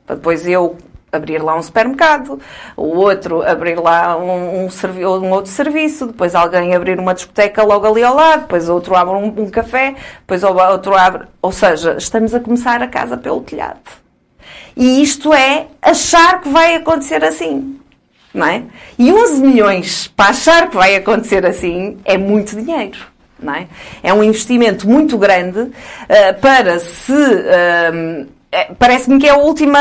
Para 0.05 0.15
depois 0.15 0.47
eu 0.47 0.77
abrir 1.11 1.41
lá 1.41 1.57
um 1.57 1.61
supermercado, 1.61 2.39
o 2.75 2.97
outro 2.97 3.41
abrir 3.41 3.79
lá 3.79 4.17
um, 4.17 4.65
um, 4.65 4.67
um, 4.67 5.31
outro 5.31 5.51
serviço, 5.51 6.07
depois 6.07 6.35
alguém 6.35 6.75
abrir 6.75 6.99
uma 6.99 7.13
discoteca 7.13 7.63
logo 7.63 7.87
ali 7.87 8.03
ao 8.03 8.15
lado, 8.15 8.41
depois 8.41 8.69
outro 8.69 8.95
abre 8.95 9.15
um, 9.15 9.43
um 9.43 9.49
café, 9.49 9.95
depois 10.19 10.43
outro 10.43 10.95
abre. 10.95 11.27
Ou 11.41 11.51
seja, 11.51 11.95
estamos 11.97 12.33
a 12.33 12.39
começar 12.39 12.81
a 12.81 12.87
casa 12.87 13.17
pelo 13.17 13.41
telhado. 13.41 13.79
E 14.75 15.01
isto 15.01 15.33
é 15.33 15.67
achar 15.81 16.41
que 16.41 16.49
vai 16.49 16.75
acontecer 16.75 17.23
assim. 17.23 17.79
Não 18.33 18.45
é? 18.45 18.63
E 18.97 19.11
11 19.11 19.41
milhões 19.41 20.07
para 20.07 20.29
achar 20.29 20.69
que 20.69 20.75
vai 20.75 20.95
acontecer 20.95 21.45
assim 21.45 21.97
é 22.05 22.17
muito 22.17 22.55
dinheiro. 22.55 22.99
Não 23.41 23.55
é? 23.55 23.67
é 24.03 24.13
um 24.13 24.23
investimento 24.23 24.87
muito 24.87 25.17
grande 25.17 25.59
uh, 25.59 25.73
para 26.41 26.79
se. 26.79 27.11
Uh, 27.11 28.38
é, 28.51 28.73
parece-me 28.73 29.19
que 29.19 29.27
é 29.27 29.29
a 29.29 29.37
última, 29.37 29.79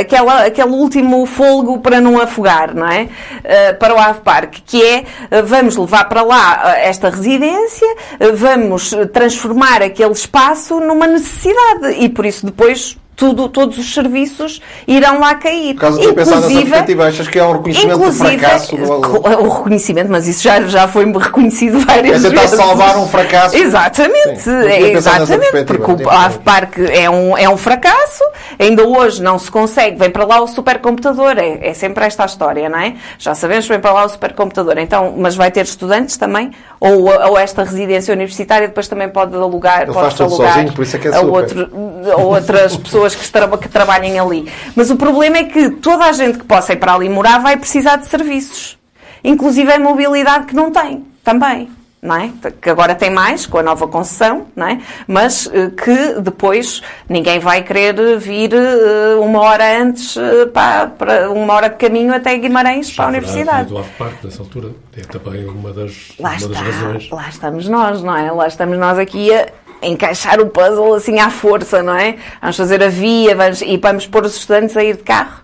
aquela, 0.00 0.44
aquele 0.44 0.70
último 0.70 1.24
folgo 1.24 1.78
para 1.78 2.00
não 2.00 2.20
afogar, 2.20 2.74
não 2.74 2.86
é? 2.86 3.04
Uh, 3.04 3.78
para 3.78 3.94
o 3.94 3.98
Ave 3.98 4.20
Park, 4.22 4.56
que 4.66 4.82
é, 4.82 5.04
uh, 5.30 5.46
vamos 5.46 5.76
levar 5.76 6.08
para 6.08 6.22
lá 6.22 6.62
uh, 6.64 6.68
esta 6.78 7.10
residência, 7.10 7.86
vamos 8.34 8.92
transformar 9.12 9.82
aquele 9.82 10.10
espaço 10.10 10.80
numa 10.80 11.06
necessidade 11.06 11.92
e 12.00 12.08
por 12.08 12.26
isso 12.26 12.44
depois 12.44 12.98
tudo, 13.18 13.48
todos 13.48 13.76
os 13.76 13.92
serviços 13.92 14.62
irão 14.86 15.18
lá 15.18 15.34
cair. 15.34 15.74
Por 15.74 15.80
causa 15.80 16.00
de 16.00 16.12
pensar 16.12 16.36
nessa 16.36 16.48
perspectiva, 16.48 17.08
achas 17.08 17.26
que 17.26 17.36
é 17.36 17.44
um 17.44 17.52
reconhecimento 17.52 17.98
do 17.98 18.12
fracasso? 18.12 18.76
Do... 18.76 18.92
O 18.92 19.48
reconhecimento, 19.48 20.08
mas 20.08 20.28
isso 20.28 20.44
já, 20.44 20.62
já 20.62 20.86
foi 20.86 21.04
reconhecido 21.04 21.80
várias 21.80 22.24
é 22.24 22.30
vezes. 22.30 22.38
É 22.38 22.40
tentar 22.42 22.56
salvar 22.56 22.96
um 22.96 23.08
fracasso. 23.08 23.56
Exatamente, 23.56 24.48
é, 24.48 24.92
exatamente, 24.92 25.64
porque 25.64 26.04
o 26.04 26.08
Ave 26.10 26.38
Park 26.38 26.78
é 26.78 27.10
um, 27.10 27.36
é 27.36 27.48
um 27.48 27.56
fracasso, 27.56 28.22
ainda 28.56 28.86
hoje 28.86 29.20
não 29.20 29.36
se 29.36 29.50
consegue, 29.50 29.98
vem 29.98 30.10
para 30.10 30.24
lá 30.24 30.40
o 30.40 30.46
supercomputador, 30.46 31.38
é, 31.38 31.70
é 31.70 31.74
sempre 31.74 32.04
esta 32.04 32.22
a 32.22 32.26
história, 32.26 32.68
não 32.68 32.78
é? 32.78 32.94
Já 33.18 33.34
sabemos 33.34 33.64
que 33.64 33.72
vem 33.72 33.80
para 33.80 33.92
lá 33.92 34.04
o 34.04 34.08
supercomputador, 34.08 34.78
então, 34.78 35.14
mas 35.18 35.34
vai 35.34 35.50
ter 35.50 35.64
estudantes 35.64 36.16
também? 36.16 36.52
Ou, 36.78 37.06
ou 37.06 37.36
esta 37.36 37.64
residência 37.64 38.14
universitária 38.14 38.68
depois 38.68 38.86
também 38.86 39.08
pode 39.08 39.34
alugar, 39.34 39.82
Ele 39.82 39.92
pode 39.92 40.22
alugar 40.22 40.52
sozinho, 40.52 40.72
por 40.72 40.82
isso 40.82 40.94
é 40.94 40.98
que 41.00 41.08
é 41.08 41.16
a, 41.16 41.20
outro, 41.20 41.68
a 42.12 42.20
outras 42.20 42.76
pessoas 42.78 43.07
pessoas 43.14 43.26
que, 43.26 43.32
tra 43.32 43.58
que 43.58 43.68
trabalhem 43.68 44.18
ali. 44.18 44.50
Mas 44.74 44.90
o 44.90 44.96
problema 44.96 45.38
é 45.38 45.44
que 45.44 45.70
toda 45.70 46.04
a 46.04 46.12
gente 46.12 46.38
que 46.38 46.44
possa 46.44 46.72
ir 46.72 46.76
para 46.76 46.94
ali 46.94 47.08
morar 47.08 47.38
vai 47.38 47.56
precisar 47.56 47.96
de 47.96 48.06
serviços. 48.06 48.78
Inclusive 49.22 49.72
a 49.72 49.78
mobilidade 49.78 50.46
que 50.46 50.54
não 50.54 50.70
tem, 50.70 51.04
também. 51.24 51.70
Não 52.00 52.14
é? 52.14 52.30
Que 52.62 52.70
agora 52.70 52.94
tem 52.94 53.10
mais 53.10 53.44
com 53.44 53.58
a 53.58 53.62
nova 53.62 53.88
concessão, 53.88 54.46
não 54.54 54.68
é? 54.68 54.80
mas 55.04 55.50
eh, 55.52 55.68
que 55.70 56.20
depois 56.20 56.80
ninguém 57.08 57.40
vai 57.40 57.64
querer 57.64 58.16
vir 58.20 58.54
eh, 58.54 59.16
uma 59.20 59.40
hora 59.40 59.82
antes, 59.82 60.16
eh, 60.16 60.46
para, 60.46 60.86
para 60.86 61.28
uma 61.28 61.52
hora 61.54 61.68
de 61.68 61.74
caminho 61.74 62.14
até 62.14 62.38
Guimarães 62.38 62.90
Já 62.90 62.94
para 62.94 63.04
a 63.06 63.08
universidade. 63.08 63.74
Do 63.74 63.84
Parque, 63.98 64.26
nessa 64.26 64.42
altura, 64.42 64.70
é 64.96 65.00
também 65.00 65.44
uma 65.46 65.72
das, 65.72 66.12
lá 66.20 66.28
uma 66.28 66.36
está, 66.36 66.48
das 66.48 66.58
razões. 66.60 67.10
Lá 67.10 67.28
estamos 67.28 67.68
nós, 67.68 68.00
não 68.00 68.16
é? 68.16 68.30
Lá 68.30 68.46
estamos 68.46 68.78
nós 68.78 68.96
aqui 68.96 69.34
a, 69.34 69.48
encaixar 69.82 70.40
o 70.40 70.46
puzzle 70.46 70.94
assim 70.94 71.18
à 71.18 71.30
força, 71.30 71.82
não 71.82 71.94
é? 71.94 72.16
Vamos 72.40 72.56
fazer 72.56 72.82
a 72.82 72.88
via 72.88 73.34
vamos, 73.34 73.62
e 73.62 73.76
vamos 73.76 74.06
pôr 74.06 74.24
os 74.24 74.36
estudantes 74.36 74.76
a 74.76 74.84
ir 74.84 74.96
de 74.96 75.02
carro 75.02 75.42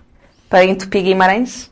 para 0.49 0.65
entupir 0.65 1.03
Guimarães. 1.03 1.71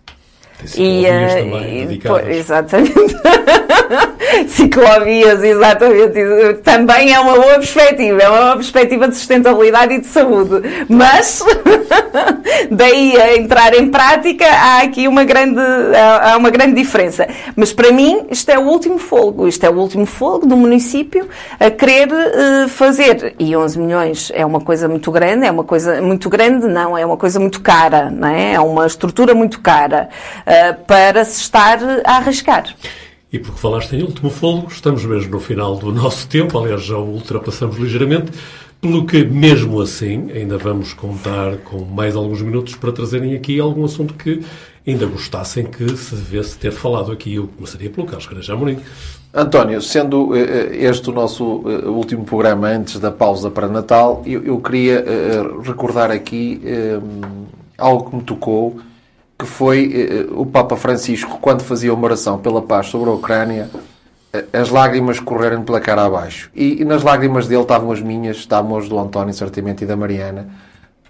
E, 0.78 1.06
uh, 1.06 1.30
também, 1.30 2.00
e, 2.30 2.38
exatamente. 2.38 2.94
ciclovias, 4.48 5.44
exatamente. 5.44 6.62
Também 6.64 7.14
é 7.14 7.20
uma 7.20 7.34
boa 7.34 7.56
perspectiva, 7.56 8.22
é 8.22 8.30
uma 8.30 8.56
perspectiva 8.56 9.08
de 9.08 9.16
sustentabilidade 9.16 9.94
e 9.94 10.02
de 10.02 10.08
saúde. 10.08 10.62
Mas, 10.90 11.44
daí 12.72 13.20
a 13.20 13.38
entrar 13.38 13.74
em 13.76 13.90
prática, 13.90 14.46
há 14.46 14.82
aqui 14.82 15.08
uma 15.08 15.24
grande, 15.24 15.62
há 16.22 16.38
uma 16.38 16.50
grande 16.50 16.76
diferença. 16.76 17.28
Mas 17.56 17.72
para 17.74 17.92
mim, 17.92 18.26
isto 18.30 18.50
é 18.50 18.58
o 18.58 18.64
último 18.64 18.98
folgo. 18.98 19.48
Isto 19.48 19.66
é 19.66 19.70
o 19.70 19.78
último 19.78 20.06
folgo 20.06 20.46
do 20.46 20.58
município 20.58 21.28
a 21.60 21.70
querer 21.70 22.10
uh, 22.10 22.68
fazer. 22.70 23.36
E 23.40 23.56
11 23.56 23.80
milhões 23.80 24.32
é 24.34 24.46
uma 24.46 24.62
coisa 24.62 24.88
muito 24.88 25.12
grande, 25.12 25.46
é 25.46 25.52
uma 25.52 25.64
coisa 25.64 26.02
muito 26.02 26.30
grande, 26.30 26.68
não, 26.68 26.98
é 26.98 27.06
uma 27.06 27.18
coisa 27.18 27.40
muito 27.40 27.62
cara, 27.62 28.10
não 28.10 28.28
é? 28.28 28.54
É 28.54 28.60
uma 28.60 28.86
estrutura 28.86 29.34
muito 29.34 29.62
cara 29.62 30.10
uh, 30.42 30.84
para 30.86 31.24
se 31.26 31.42
estar 31.42 31.80
a 32.06 32.18
arriscar. 32.18 32.66
E 33.34 33.40
porque 33.40 33.60
falaste 33.60 33.96
em 33.96 34.04
último 34.04 34.30
fogo, 34.30 34.68
estamos 34.70 35.04
mesmo 35.04 35.32
no 35.32 35.40
final 35.40 35.76
do 35.76 35.92
nosso 35.92 36.28
tempo, 36.30 36.56
aliás, 36.60 36.84
já 36.84 36.96
o 36.96 37.14
ultrapassamos 37.14 37.78
ligeiramente, 37.78 38.32
pelo 38.80 39.08
que, 39.08 39.26
mesmo 39.26 39.82
assim, 39.82 40.30
ainda 40.32 40.56
vamos 40.56 40.94
contar 40.94 41.58
com 41.64 41.84
mais 41.84 42.16
alguns 42.16 42.44
minutos 42.44 42.76
para 42.76 42.92
trazerem 42.92 43.34
aqui 43.34 43.60
algum 43.60 43.86
assunto 43.86 44.14
que 44.14 44.44
ainda 44.86 45.08
gostassem 45.08 45.66
que 45.66 45.98
se 45.98 46.14
devesse 46.14 46.60
ter 46.60 46.72
falado 46.72 47.12
aqui. 47.12 47.34
Eu 47.34 47.48
começaria 47.48 47.90
pelo 47.90 48.06
Carlos 48.06 48.28
Carajá 48.28 48.56
Mourinho. 48.56 48.82
António, 49.34 49.82
sendo 49.82 50.36
eh, 50.36 50.42
eh, 50.42 50.86
este 50.86 51.10
o 51.10 51.14
nosso 51.14 51.64
eh, 51.66 51.88
último 51.88 52.24
programa 52.24 52.68
antes 52.68 53.00
da 53.00 53.10
pausa 53.10 53.50
para 53.50 53.68
Natal, 53.68 54.22
eu 54.28 54.60
queria 54.60 55.04
recordar 55.64 56.12
aqui 56.12 56.62
algo 57.80 58.12
que 58.12 58.16
me 58.16 58.22
tocou 58.22 58.78
que 59.44 59.50
foi 59.50 59.92
eh, 59.94 60.34
o 60.34 60.46
Papa 60.46 60.78
Francisco, 60.78 61.38
quando 61.42 61.62
fazia 61.64 61.94
uma 61.94 62.06
oração 62.06 62.40
pela 62.40 62.62
paz 62.62 62.88
sobre 62.88 63.10
a 63.10 63.14
Ucrânia, 63.14 63.70
eh, 64.32 64.46
as 64.54 64.70
lágrimas 64.70 65.20
correram 65.20 65.64
pela 65.64 65.82
cara 65.82 66.06
abaixo. 66.06 66.50
E, 66.56 66.82
e, 66.82 66.86
nas 66.86 67.04
lágrimas 67.04 67.46
dele 67.46 67.62
estavam 67.62 67.92
as 67.92 68.02
minhas, 68.02 68.38
estavam 68.38 68.78
as 68.78 68.88
do 68.88 68.98
António, 68.98 69.34
certamente, 69.34 69.84
e 69.84 69.88
da 69.88 69.98
Mariana, 69.98 70.48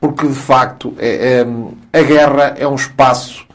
porque 0.01 0.27
de 0.27 0.33
facto 0.33 0.95
é, 0.97 1.45
é, 1.93 1.99
a 1.99 2.01
guerra 2.01 2.55
é 2.57 2.67
um 2.67 2.75
espaço 2.75 3.45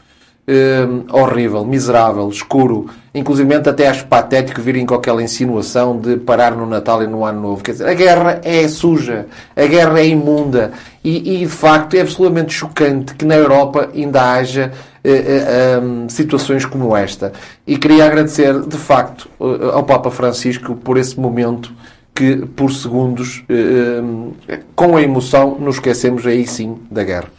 horrível, 1.11 1.65
miserável, 1.65 2.27
escuro. 2.29 2.87
Inclusive 3.13 3.55
até 3.55 3.87
acho 3.87 4.05
patético 4.05 4.61
virem 4.61 4.85
com 4.85 4.93
aquela 4.93 5.21
insinuação 5.21 5.99
de 5.99 6.17
parar 6.17 6.55
no 6.55 6.65
Natal 6.65 7.03
e 7.03 7.07
no 7.07 7.25
Ano 7.25 7.41
Novo. 7.41 7.63
Quer 7.63 7.71
dizer, 7.73 7.87
a 7.87 7.93
guerra 7.93 8.41
é 8.43 8.67
suja, 8.67 9.27
a 9.55 9.65
guerra 9.65 9.99
é 9.99 10.07
imunda 10.07 10.71
e, 11.03 11.41
e 11.41 11.45
de 11.45 11.47
facto 11.47 11.95
é 11.95 12.01
absolutamente 12.01 12.53
chocante 12.53 13.15
que 13.15 13.25
na 13.25 13.35
Europa 13.35 13.89
ainda 13.93 14.33
haja 14.33 14.71
eh, 15.03 15.11
eh, 15.11 15.79
um, 15.79 16.07
situações 16.09 16.65
como 16.65 16.95
esta. 16.95 17.33
E 17.65 17.77
queria 17.77 18.05
agradecer 18.05 18.59
de 18.61 18.77
facto 18.77 19.29
eh, 19.39 19.71
ao 19.73 19.83
Papa 19.83 20.11
Francisco 20.11 20.75
por 20.75 20.97
esse 20.97 21.19
momento 21.19 21.71
que 22.13 22.35
por 22.35 22.71
segundos, 22.71 23.43
eh, 23.47 24.59
com 24.75 24.97
a 24.97 25.01
emoção, 25.01 25.57
nos 25.59 25.75
esquecemos 25.75 26.27
aí 26.27 26.45
sim 26.45 26.77
da 26.91 27.03
guerra. 27.03 27.29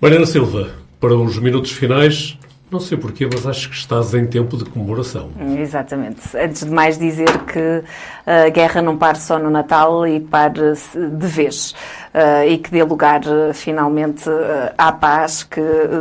Mariana 0.00 0.24
Silva, 0.24 0.70
para 1.02 1.16
os 1.16 1.36
minutos 1.36 1.72
finais, 1.72 2.38
não 2.70 2.78
sei 2.78 2.96
porquê, 2.96 3.28
mas 3.30 3.44
acho 3.44 3.68
que 3.68 3.74
estás 3.74 4.14
em 4.14 4.24
tempo 4.24 4.56
de 4.56 4.64
comemoração. 4.64 5.30
Exatamente. 5.58 6.20
Antes 6.36 6.64
de 6.64 6.70
mais 6.70 6.96
dizer 6.96 7.26
que 7.40 7.82
a 8.24 8.48
guerra 8.50 8.80
não 8.80 8.96
pare 8.96 9.18
só 9.18 9.36
no 9.36 9.50
Natal 9.50 10.06
e 10.06 10.20
pare 10.20 10.60
de 10.94 11.26
vez. 11.26 11.74
Uh, 12.14 12.46
e 12.46 12.58
que 12.58 12.70
dê 12.70 12.82
lugar 12.82 13.22
uh, 13.22 13.54
finalmente 13.54 14.28
uh, 14.28 14.72
à 14.76 14.92
paz 14.92 15.42
que 15.42 15.60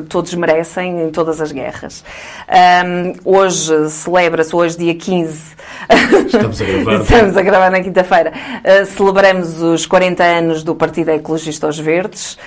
todos 0.09 0.33
merecem 0.33 1.03
em 1.03 1.09
todas 1.09 1.39
as 1.39 1.51
guerras. 1.51 2.03
Um, 2.49 3.13
hoje 3.23 3.89
celebra-se, 3.89 4.55
hoje 4.55 4.77
dia 4.77 4.93
15. 4.93 5.55
Estamos 6.25 6.61
a 6.61 6.65
gravar. 6.65 6.93
Estamos 7.01 7.37
a 7.37 7.41
gravar 7.41 7.71
na 7.71 7.81
quinta-feira. 7.81 8.33
celebramos 8.85 9.61
os 9.61 9.85
40 9.85 10.23
anos 10.23 10.63
do 10.63 10.75
Partido 10.75 11.11
Ecologista 11.11 11.67
aos 11.67 11.79
Verdes. 11.79 12.37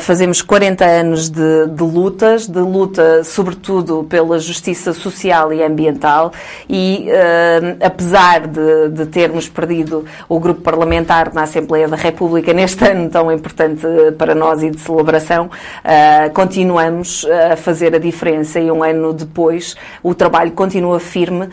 fazemos 0.00 0.40
40 0.40 0.84
anos 0.84 1.28
de, 1.28 1.66
de 1.66 1.82
lutas, 1.82 2.46
de 2.46 2.60
luta 2.60 3.24
sobretudo 3.24 3.58
sobretudo 3.58 4.04
pela 4.04 4.38
justiça 4.38 4.92
social 4.92 5.52
e 5.52 5.62
ambiental, 5.62 6.32
e 6.68 7.08
uh, 7.08 7.76
apesar 7.84 8.46
de, 8.46 8.88
de, 8.90 9.06
termos 9.06 9.48
perdido 9.48 10.04
o 10.28 10.38
grupo 10.38 10.60
parlamentar 10.60 11.32
na 11.32 11.42
Assembleia 11.42 11.88
da 11.88 11.96
República 11.96 12.52
neste 12.52 12.84
ano 12.84 13.07
tão 13.08 13.32
importante 13.32 13.82
para 14.16 14.34
nós 14.34 14.62
e 14.62 14.70
de 14.70 14.80
celebração, 14.80 15.46
uh, 15.46 16.32
continuamos 16.32 17.26
a 17.52 17.56
fazer 17.56 17.94
a 17.94 17.98
diferença 17.98 18.60
e 18.60 18.70
um 18.70 18.82
ano 18.82 19.12
depois 19.12 19.76
o 20.02 20.14
trabalho 20.14 20.52
continua 20.52 21.00
firme, 21.00 21.46
uh, 21.46 21.50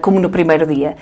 como 0.00 0.20
no 0.20 0.30
primeiro 0.30 0.66
dia, 0.66 0.96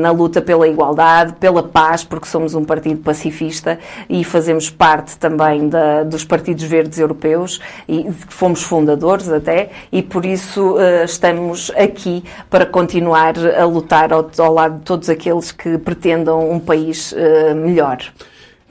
na 0.00 0.10
luta 0.10 0.40
pela 0.40 0.66
igualdade, 0.66 1.34
pela 1.34 1.62
paz, 1.62 2.04
porque 2.04 2.26
somos 2.26 2.54
um 2.54 2.64
partido 2.64 3.00
pacifista 3.02 3.78
e 4.08 4.24
fazemos 4.24 4.70
parte 4.70 5.18
também 5.18 5.68
da, 5.68 6.02
dos 6.02 6.24
partidos 6.24 6.64
verdes 6.64 6.98
europeus 6.98 7.60
e 7.88 8.10
fomos 8.28 8.62
fundadores 8.62 9.28
até, 9.28 9.70
e 9.90 10.02
por 10.02 10.24
isso 10.24 10.74
uh, 10.74 11.04
estamos 11.04 11.70
aqui 11.76 12.24
para 12.48 12.66
continuar 12.66 13.34
a 13.38 13.64
lutar 13.64 14.12
ao, 14.12 14.30
ao, 14.38 14.52
lado 14.52 14.78
de 14.78 14.82
todos 14.82 15.08
aqueles 15.08 15.52
que 15.52 15.78
pretendam 15.78 16.50
um 16.50 16.58
país 16.58 17.12
uh, 17.12 17.54
melhor. 17.54 17.98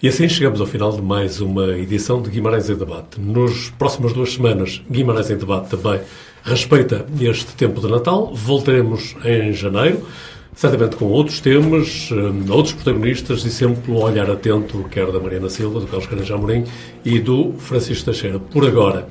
E 0.02 0.08
assim 0.08 0.30
chegamos 0.30 0.62
ao 0.62 0.66
final 0.66 0.94
de 0.94 1.02
mais 1.02 1.42
uma 1.42 1.78
edição 1.78 2.22
de 2.22 2.30
Guimarães 2.30 2.70
em 2.70 2.76
Debate. 2.76 3.20
Nos 3.20 3.70
próximas 3.72 4.14
duas 4.14 4.32
semanas, 4.32 4.82
Guimarães 4.90 5.30
em 5.30 5.36
Debate 5.36 5.72
também 5.72 6.00
respeita 6.42 7.06
este 7.20 7.54
tempo 7.54 7.82
de 7.82 7.88
Natal. 7.90 8.34
Voltaremos 8.34 9.18
em 9.26 9.52
janeiro 9.52 10.08
certamente 10.56 10.96
com 10.96 11.06
outros 11.06 11.42
temas, 11.42 12.10
eh, 12.14 12.52
outros 12.52 12.74
protagonistas 12.74 13.44
e 13.44 13.52
sempre 13.52 13.92
um 13.92 13.98
olhar 13.98 14.30
atento, 14.32 14.86
quer 14.90 15.12
da 15.12 15.20
Mariana 15.20 15.50
Silva, 15.50 15.82
do 15.82 15.88
Carlos 15.88 16.08
Caranja 16.08 16.36
Amorim 16.36 16.64
e 17.04 17.20
do 17.20 17.54
Francisco 17.58 18.06
Teixeira. 18.06 18.40
Por 18.40 18.66
agora, 18.66 19.08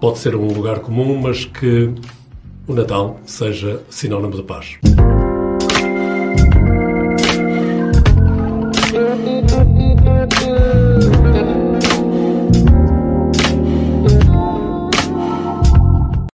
pode 0.00 0.18
ser 0.18 0.34
um 0.34 0.46
lugar 0.46 0.80
comum, 0.80 1.14
mas 1.20 1.44
que 1.44 1.90
o 2.66 2.72
Natal 2.72 3.20
seja 3.26 3.82
sinónimo 3.90 4.36
de 4.36 4.42
paz. 4.42 4.78